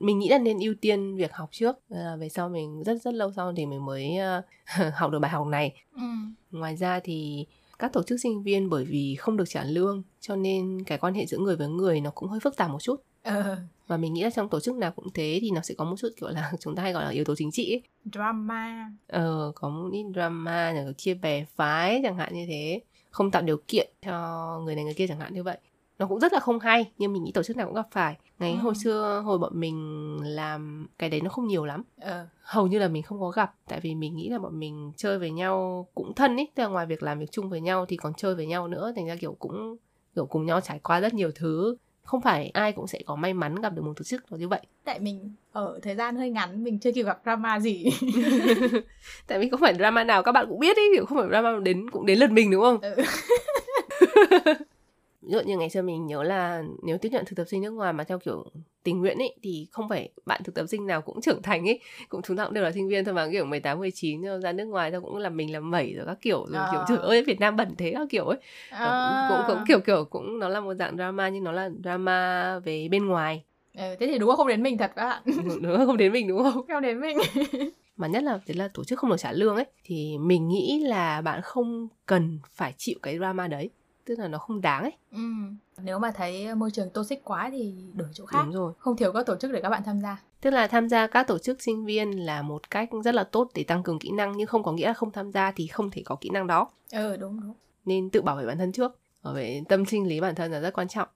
Mình 0.00 0.18
nghĩ 0.18 0.28
là 0.28 0.38
nên 0.38 0.58
ưu 0.58 0.74
tiên 0.80 1.16
việc 1.16 1.32
học 1.32 1.48
trước 1.52 1.76
à, 1.90 2.16
về 2.18 2.28
sau 2.28 2.48
mình 2.48 2.82
rất 2.82 3.02
rất 3.02 3.14
lâu 3.14 3.32
sau 3.36 3.52
thì 3.56 3.66
mình 3.66 3.84
mới 3.84 4.16
uh, 4.38 4.44
học 4.94 5.10
được 5.10 5.18
bài 5.18 5.30
học 5.30 5.46
này. 5.46 5.74
Ừ. 5.94 6.02
ngoài 6.50 6.76
ra 6.76 7.00
thì 7.00 7.46
các 7.78 7.92
tổ 7.92 8.02
chức 8.02 8.20
sinh 8.20 8.42
viên 8.42 8.70
bởi 8.70 8.84
vì 8.84 9.14
không 9.14 9.36
được 9.36 9.48
trả 9.48 9.64
lương 9.64 10.02
cho 10.20 10.36
nên 10.36 10.84
cái 10.86 10.98
quan 10.98 11.14
hệ 11.14 11.26
giữa 11.26 11.38
người 11.38 11.56
với 11.56 11.68
người 11.68 12.00
nó 12.00 12.10
cũng 12.10 12.28
hơi 12.28 12.40
phức 12.40 12.56
tạp 12.56 12.70
một 12.70 12.82
chút. 12.82 13.02
Ờ 13.22 13.56
và 13.88 13.96
mình 13.96 14.14
nghĩ 14.14 14.22
là 14.22 14.30
trong 14.30 14.48
tổ 14.48 14.60
chức 14.60 14.76
nào 14.76 14.92
cũng 14.96 15.12
thế 15.14 15.38
thì 15.42 15.50
nó 15.50 15.60
sẽ 15.60 15.74
có 15.74 15.84
một 15.84 15.96
chút 15.98 16.08
kiểu 16.20 16.28
là 16.28 16.52
chúng 16.60 16.74
ta 16.76 16.82
hay 16.82 16.92
gọi 16.92 17.04
là 17.04 17.10
yếu 17.10 17.24
tố 17.24 17.34
chính 17.36 17.50
trị 17.50 17.72
ấy. 17.72 17.82
drama. 18.12 18.90
Ờ 19.06 19.52
có 19.54 19.68
một 19.68 19.88
ít 19.92 20.04
drama 20.14 20.72
là 20.72 20.92
chia 20.96 21.14
bè 21.14 21.44
phái 21.56 22.00
chẳng 22.02 22.16
hạn 22.16 22.34
như 22.34 22.44
thế. 22.48 22.80
Không 23.10 23.30
tạo 23.30 23.42
điều 23.42 23.56
kiện 23.68 23.88
cho 24.02 24.60
người 24.64 24.74
này 24.74 24.84
người 24.84 24.94
kia 24.94 25.06
chẳng 25.06 25.20
hạn 25.20 25.34
như 25.34 25.42
vậy. 25.42 25.58
Nó 25.98 26.06
cũng 26.06 26.20
rất 26.20 26.32
là 26.32 26.40
không 26.40 26.58
hay 26.58 26.90
nhưng 26.98 27.12
mình 27.12 27.24
nghĩ 27.24 27.32
tổ 27.32 27.42
chức 27.42 27.56
nào 27.56 27.66
cũng 27.66 27.74
gặp 27.74 27.88
phải. 27.90 28.16
Ngày 28.38 28.52
ừ. 28.52 28.58
hồi 28.58 28.74
xưa 28.74 29.22
hồi 29.24 29.38
bọn 29.38 29.60
mình 29.60 30.18
làm 30.22 30.86
cái 30.98 31.10
đấy 31.10 31.20
nó 31.20 31.30
không 31.30 31.46
nhiều 31.46 31.64
lắm. 31.64 31.82
Ừ. 32.00 32.24
hầu 32.42 32.66
như 32.66 32.78
là 32.78 32.88
mình 32.88 33.02
không 33.02 33.20
có 33.20 33.30
gặp. 33.30 33.54
Tại 33.68 33.80
vì 33.80 33.94
mình 33.94 34.16
nghĩ 34.16 34.28
là 34.28 34.38
bọn 34.38 34.58
mình 34.58 34.92
chơi 34.96 35.18
với 35.18 35.30
nhau 35.30 35.86
cũng 35.94 36.14
thân 36.14 36.36
ý. 36.36 36.46
Tức 36.54 36.62
là 36.62 36.68
ngoài 36.68 36.86
việc 36.86 37.02
làm 37.02 37.18
việc 37.18 37.32
chung 37.32 37.50
với 37.50 37.60
nhau 37.60 37.86
thì 37.86 37.96
còn 37.96 38.14
chơi 38.14 38.34
với 38.34 38.46
nhau 38.46 38.68
nữa. 38.68 38.92
Thành 38.96 39.06
ra 39.06 39.16
kiểu 39.16 39.36
cũng 39.38 39.76
kiểu 40.14 40.26
cùng 40.26 40.46
nhau 40.46 40.60
trải 40.60 40.78
qua 40.78 41.00
rất 41.00 41.14
nhiều 41.14 41.30
thứ 41.34 41.76
không 42.08 42.20
phải 42.20 42.50
ai 42.54 42.72
cũng 42.72 42.86
sẽ 42.86 42.98
có 43.06 43.16
may 43.16 43.34
mắn 43.34 43.54
gặp 43.54 43.72
được 43.74 43.82
một 43.82 43.92
tổ 43.96 44.04
chức 44.04 44.32
như 44.32 44.48
vậy. 44.48 44.60
Tại 44.84 44.98
mình 45.00 45.34
ở 45.52 45.80
thời 45.82 45.94
gian 45.96 46.16
hơi 46.16 46.30
ngắn 46.30 46.64
mình 46.64 46.78
chưa 46.78 46.92
kịp 46.92 47.02
gặp 47.02 47.20
drama 47.24 47.60
gì. 47.60 47.84
Tại 49.26 49.38
vì 49.38 49.48
không 49.48 49.60
phải 49.60 49.74
drama 49.74 50.04
nào 50.04 50.22
các 50.22 50.32
bạn 50.32 50.46
cũng 50.48 50.58
biết 50.58 50.76
ý 50.76 50.82
kiểu 50.94 51.06
không 51.06 51.18
phải 51.18 51.28
drama 51.28 51.58
đến 51.62 51.90
cũng 51.90 52.06
đến 52.06 52.18
lượt 52.18 52.30
mình 52.30 52.50
đúng 52.50 52.62
không? 52.62 52.78
Ừ. 52.80 52.94
ví 55.22 55.32
dụ 55.32 55.40
như 55.40 55.58
ngày 55.58 55.70
xưa 55.70 55.82
mình 55.82 56.06
nhớ 56.06 56.22
là 56.22 56.62
nếu 56.82 56.98
tiếp 56.98 57.08
nhận 57.12 57.24
thực 57.24 57.36
tập 57.36 57.44
sinh 57.44 57.62
nước 57.62 57.70
ngoài 57.70 57.92
mà 57.92 58.04
theo 58.04 58.18
kiểu 58.18 58.44
tình 58.82 59.00
nguyện 59.00 59.18
ấy 59.18 59.34
thì 59.42 59.66
không 59.70 59.88
phải 59.88 60.10
bạn 60.26 60.42
thực 60.44 60.54
tập 60.54 60.66
sinh 60.66 60.86
nào 60.86 61.02
cũng 61.02 61.20
trưởng 61.20 61.42
thành 61.42 61.68
ấy 61.68 61.80
cũng 62.08 62.22
chúng 62.22 62.36
ta 62.36 62.44
cũng 62.44 62.54
đều 62.54 62.64
là 62.64 62.72
sinh 62.72 62.88
viên 62.88 63.04
thôi 63.04 63.14
mà 63.14 63.28
kiểu 63.32 63.44
18 63.44 63.78
19 63.78 64.22
rồi 64.22 64.40
ra 64.40 64.52
nước 64.52 64.64
ngoài 64.64 64.90
thôi 64.90 65.00
cũng 65.00 65.16
là 65.16 65.28
mình 65.28 65.52
làm 65.52 65.70
mẩy 65.70 65.94
rồi 65.94 66.06
các 66.06 66.18
kiểu 66.20 66.46
rồi 66.48 66.60
à. 66.60 66.68
kiểu 66.70 66.80
trời 66.88 66.98
ơi 66.98 67.24
Việt 67.24 67.40
Nam 67.40 67.56
bẩn 67.56 67.74
thế 67.78 67.92
các 67.94 68.08
kiểu 68.10 68.24
ấy. 68.24 68.38
À. 68.70 69.26
cũng 69.28 69.46
cũng 69.46 69.64
kiểu 69.68 69.80
kiểu 69.80 70.04
cũng 70.04 70.38
nó 70.38 70.48
là 70.48 70.60
một 70.60 70.74
dạng 70.74 70.96
drama 70.96 71.28
nhưng 71.28 71.44
nó 71.44 71.52
là 71.52 71.70
drama 71.82 72.58
về 72.58 72.88
bên 72.90 73.06
ngoài. 73.06 73.44
Ừ, 73.74 73.96
thế 74.00 74.06
thì 74.06 74.18
đúng 74.18 74.36
không 74.36 74.48
đến 74.48 74.62
mình 74.62 74.78
thật 74.78 74.92
các 74.96 75.04
bạn. 75.04 75.22
Đúng 75.62 75.86
không 75.86 75.96
đến 75.96 76.12
mình 76.12 76.28
đúng 76.28 76.42
không? 76.42 76.66
Không 76.68 76.82
đến 76.82 77.00
mình. 77.00 77.18
Mà 77.96 78.06
nhất 78.06 78.22
là 78.22 78.40
đấy 78.46 78.56
là 78.56 78.68
tổ 78.74 78.84
chức 78.84 78.98
không 78.98 79.10
được 79.10 79.16
trả 79.16 79.32
lương 79.32 79.56
ấy 79.56 79.64
thì 79.84 80.18
mình 80.18 80.48
nghĩ 80.48 80.84
là 80.86 81.20
bạn 81.20 81.40
không 81.42 81.88
cần 82.06 82.38
phải 82.50 82.74
chịu 82.76 82.98
cái 83.02 83.18
drama 83.18 83.48
đấy 83.48 83.70
tức 84.08 84.18
là 84.18 84.28
nó 84.28 84.38
không 84.38 84.60
đáng 84.60 84.82
ấy. 84.82 84.92
Ừ. 85.12 85.18
nếu 85.82 85.98
mà 85.98 86.10
thấy 86.10 86.54
môi 86.54 86.70
trường 86.70 86.90
toxic 86.90 87.24
quá 87.24 87.48
thì 87.52 87.74
đổi 87.94 88.08
chỗ 88.12 88.26
khác. 88.26 88.42
Đúng 88.44 88.54
rồi. 88.54 88.72
không 88.78 88.96
thiếu 88.96 89.12
các 89.12 89.26
tổ 89.26 89.36
chức 89.36 89.52
để 89.52 89.60
các 89.60 89.70
bạn 89.70 89.82
tham 89.84 90.00
gia. 90.00 90.22
Tức 90.40 90.50
là 90.50 90.66
tham 90.66 90.88
gia 90.88 91.06
các 91.06 91.26
tổ 91.26 91.38
chức 91.38 91.62
sinh 91.62 91.84
viên 91.84 92.10
là 92.10 92.42
một 92.42 92.70
cách 92.70 92.88
rất 93.04 93.14
là 93.14 93.24
tốt 93.24 93.50
để 93.54 93.64
tăng 93.64 93.82
cường 93.82 93.98
kỹ 93.98 94.10
năng 94.10 94.36
nhưng 94.36 94.46
không 94.46 94.62
có 94.62 94.72
nghĩa 94.72 94.86
là 94.86 94.92
không 94.92 95.10
tham 95.10 95.32
gia 95.32 95.52
thì 95.52 95.66
không 95.66 95.90
thể 95.90 96.02
có 96.04 96.16
kỹ 96.20 96.30
năng 96.30 96.46
đó. 96.46 96.70
Ừ 96.92 97.16
đúng 97.16 97.40
đúng. 97.40 97.54
Nên 97.84 98.10
tự 98.10 98.22
bảo 98.22 98.36
vệ 98.36 98.46
bản 98.46 98.58
thân 98.58 98.72
trước. 98.72 98.98
Bảo 99.22 99.34
vệ 99.34 99.62
tâm 99.68 99.86
sinh 99.86 100.08
lý 100.08 100.20
bản 100.20 100.34
thân 100.34 100.52
là 100.52 100.60
rất 100.60 100.74
quan 100.74 100.88
trọng. 100.88 101.08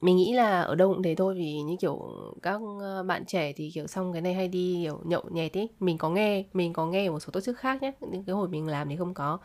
Mình 0.00 0.16
nghĩ 0.16 0.32
là 0.32 0.62
ở 0.62 0.74
đâu 0.74 0.88
cũng 0.94 1.02
thế 1.02 1.14
thôi 1.14 1.34
vì 1.34 1.60
như 1.60 1.76
kiểu 1.80 2.00
các 2.42 2.60
ờ, 2.80 3.02
bạn 3.02 3.24
trẻ 3.26 3.52
thì 3.52 3.70
kiểu 3.74 3.86
xong 3.86 4.12
cái 4.12 4.22
này 4.22 4.34
hay 4.34 4.48
đi 4.48 4.80
kiểu 4.84 5.00
nhậu 5.04 5.22
nhẹt 5.30 5.56
ấy. 5.56 5.68
Mình 5.80 5.98
có 5.98 6.10
nghe 6.10 6.44
mình 6.52 6.72
có 6.72 6.86
nghe 6.86 7.10
một 7.10 7.20
số 7.20 7.30
tổ 7.30 7.40
chức 7.40 7.58
khác 7.58 7.82
nhé. 7.82 7.92
Những 8.00 8.24
cái 8.24 8.34
hồi 8.34 8.48
mình 8.48 8.68
làm 8.68 8.88
thì 8.88 8.96
không 8.96 9.14
có 9.14 9.38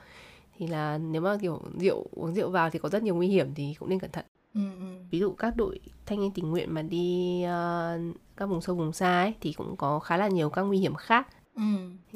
thì 0.58 0.68
là 0.68 0.98
nếu 0.98 1.22
mà 1.22 1.38
kiểu 1.42 1.62
rượu 1.80 2.06
uống 2.12 2.34
rượu 2.34 2.50
vào 2.50 2.70
thì 2.70 2.80
có 2.80 2.90
rất 2.90 3.04
nhiều 3.04 3.16
nguy 3.16 3.28
hiểm 3.28 3.54
thì 3.56 3.76
cũng 3.80 3.90
nên 3.90 4.00
cẩn 4.00 4.12
thận 4.12 4.26
ừ, 4.54 4.62
ừ. 4.80 4.86
ví 5.12 5.20
dụ 5.20 5.32
các 5.32 5.56
đội 5.56 5.80
thanh 6.06 6.22
niên 6.22 6.32
tình 6.32 6.52
nguyện 6.52 6.74
mà 6.74 6.82
đi 6.82 7.44
uh, 7.46 8.16
các 8.38 8.46
vùng 8.46 8.62
sâu 8.62 8.76
vùng 8.76 8.94
xa 8.94 9.22
ấy 9.22 9.34
thì 9.42 9.54
cũng 9.54 9.76
có 9.76 10.00
khá 10.00 10.18
là 10.18 10.28
nhiều 10.28 10.50
các 10.50 10.62
nguy 10.62 10.78
hiểm 10.78 10.96
khác 10.96 11.28
ừ. 11.56 11.62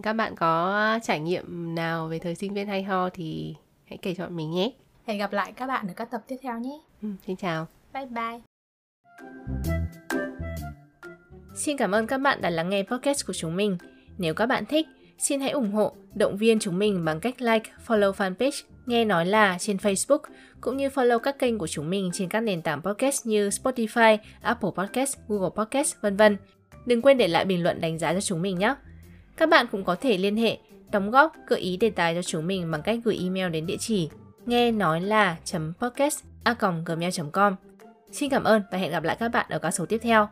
các 0.03 0.13
bạn 0.13 0.35
có 0.35 0.99
trải 1.03 1.19
nghiệm 1.19 1.75
nào 1.75 2.07
về 2.07 2.19
thời 2.19 2.35
sinh 2.35 2.53
viên 2.53 2.67
hay 2.67 2.83
ho 2.83 3.09
thì 3.09 3.55
hãy 3.85 3.97
kể 3.97 4.13
cho 4.13 4.29
mình 4.29 4.51
nhé 4.51 4.71
hẹn 5.05 5.17
gặp 5.17 5.33
lại 5.33 5.51
các 5.51 5.67
bạn 5.67 5.87
ở 5.87 5.93
các 5.93 6.11
tập 6.11 6.23
tiếp 6.27 6.37
theo 6.41 6.59
nhé 6.59 6.79
ừ, 7.01 7.07
xin 7.27 7.35
chào 7.35 7.67
bye 7.93 8.05
bye 8.05 8.41
Xin 11.55 11.77
cảm 11.77 11.91
ơn 11.91 12.07
các 12.07 12.17
bạn 12.17 12.41
đã 12.41 12.49
lắng 12.49 12.69
nghe 12.69 12.83
podcast 12.83 13.27
của 13.27 13.33
chúng 13.33 13.55
mình. 13.55 13.77
Nếu 14.17 14.33
các 14.33 14.45
bạn 14.45 14.65
thích, 14.65 14.87
Xin 15.21 15.39
hãy 15.39 15.51
ủng 15.51 15.71
hộ, 15.71 15.91
động 16.15 16.37
viên 16.37 16.59
chúng 16.59 16.79
mình 16.79 17.05
bằng 17.05 17.19
cách 17.19 17.41
like, 17.41 17.71
follow 17.87 18.11
fanpage 18.11 18.63
Nghe 18.85 19.05
Nói 19.05 19.25
Là 19.25 19.57
trên 19.59 19.77
Facebook, 19.77 20.19
cũng 20.61 20.77
như 20.77 20.87
follow 20.87 21.19
các 21.19 21.39
kênh 21.39 21.57
của 21.57 21.67
chúng 21.67 21.89
mình 21.89 22.09
trên 22.13 22.29
các 22.29 22.39
nền 22.39 22.61
tảng 22.61 22.81
podcast 22.81 23.25
như 23.25 23.49
Spotify, 23.49 24.17
Apple 24.41 24.69
Podcast, 24.75 25.17
Google 25.27 25.49
Podcast, 25.55 25.95
vân 26.01 26.17
vân. 26.17 26.37
Đừng 26.85 27.01
quên 27.01 27.17
để 27.17 27.27
lại 27.27 27.45
bình 27.45 27.63
luận 27.63 27.81
đánh 27.81 27.99
giá 27.99 28.13
cho 28.13 28.21
chúng 28.21 28.41
mình 28.41 28.59
nhé. 28.59 28.75
Các 29.37 29.49
bạn 29.49 29.65
cũng 29.71 29.83
có 29.83 29.95
thể 29.95 30.17
liên 30.17 30.37
hệ, 30.37 30.57
đóng 30.91 31.11
góp, 31.11 31.33
gợi 31.47 31.59
ý 31.59 31.77
đề 31.77 31.89
tài 31.89 32.15
cho 32.15 32.21
chúng 32.21 32.47
mình 32.47 32.71
bằng 32.71 32.81
cách 32.81 32.99
gửi 33.03 33.19
email 33.23 33.49
đến 33.49 33.65
địa 33.65 33.77
chỉ 33.79 34.09
nghe 34.45 34.71
nói 34.71 35.01
là 35.01 35.37
podcast 35.79 36.23
a 36.43 36.55
gmail 36.85 37.11
com 37.31 37.55
Xin 38.11 38.29
cảm 38.29 38.43
ơn 38.43 38.61
và 38.71 38.77
hẹn 38.77 38.91
gặp 38.91 39.03
lại 39.03 39.17
các 39.19 39.29
bạn 39.29 39.45
ở 39.49 39.59
các 39.59 39.71
số 39.71 39.85
tiếp 39.85 39.99
theo. 40.01 40.27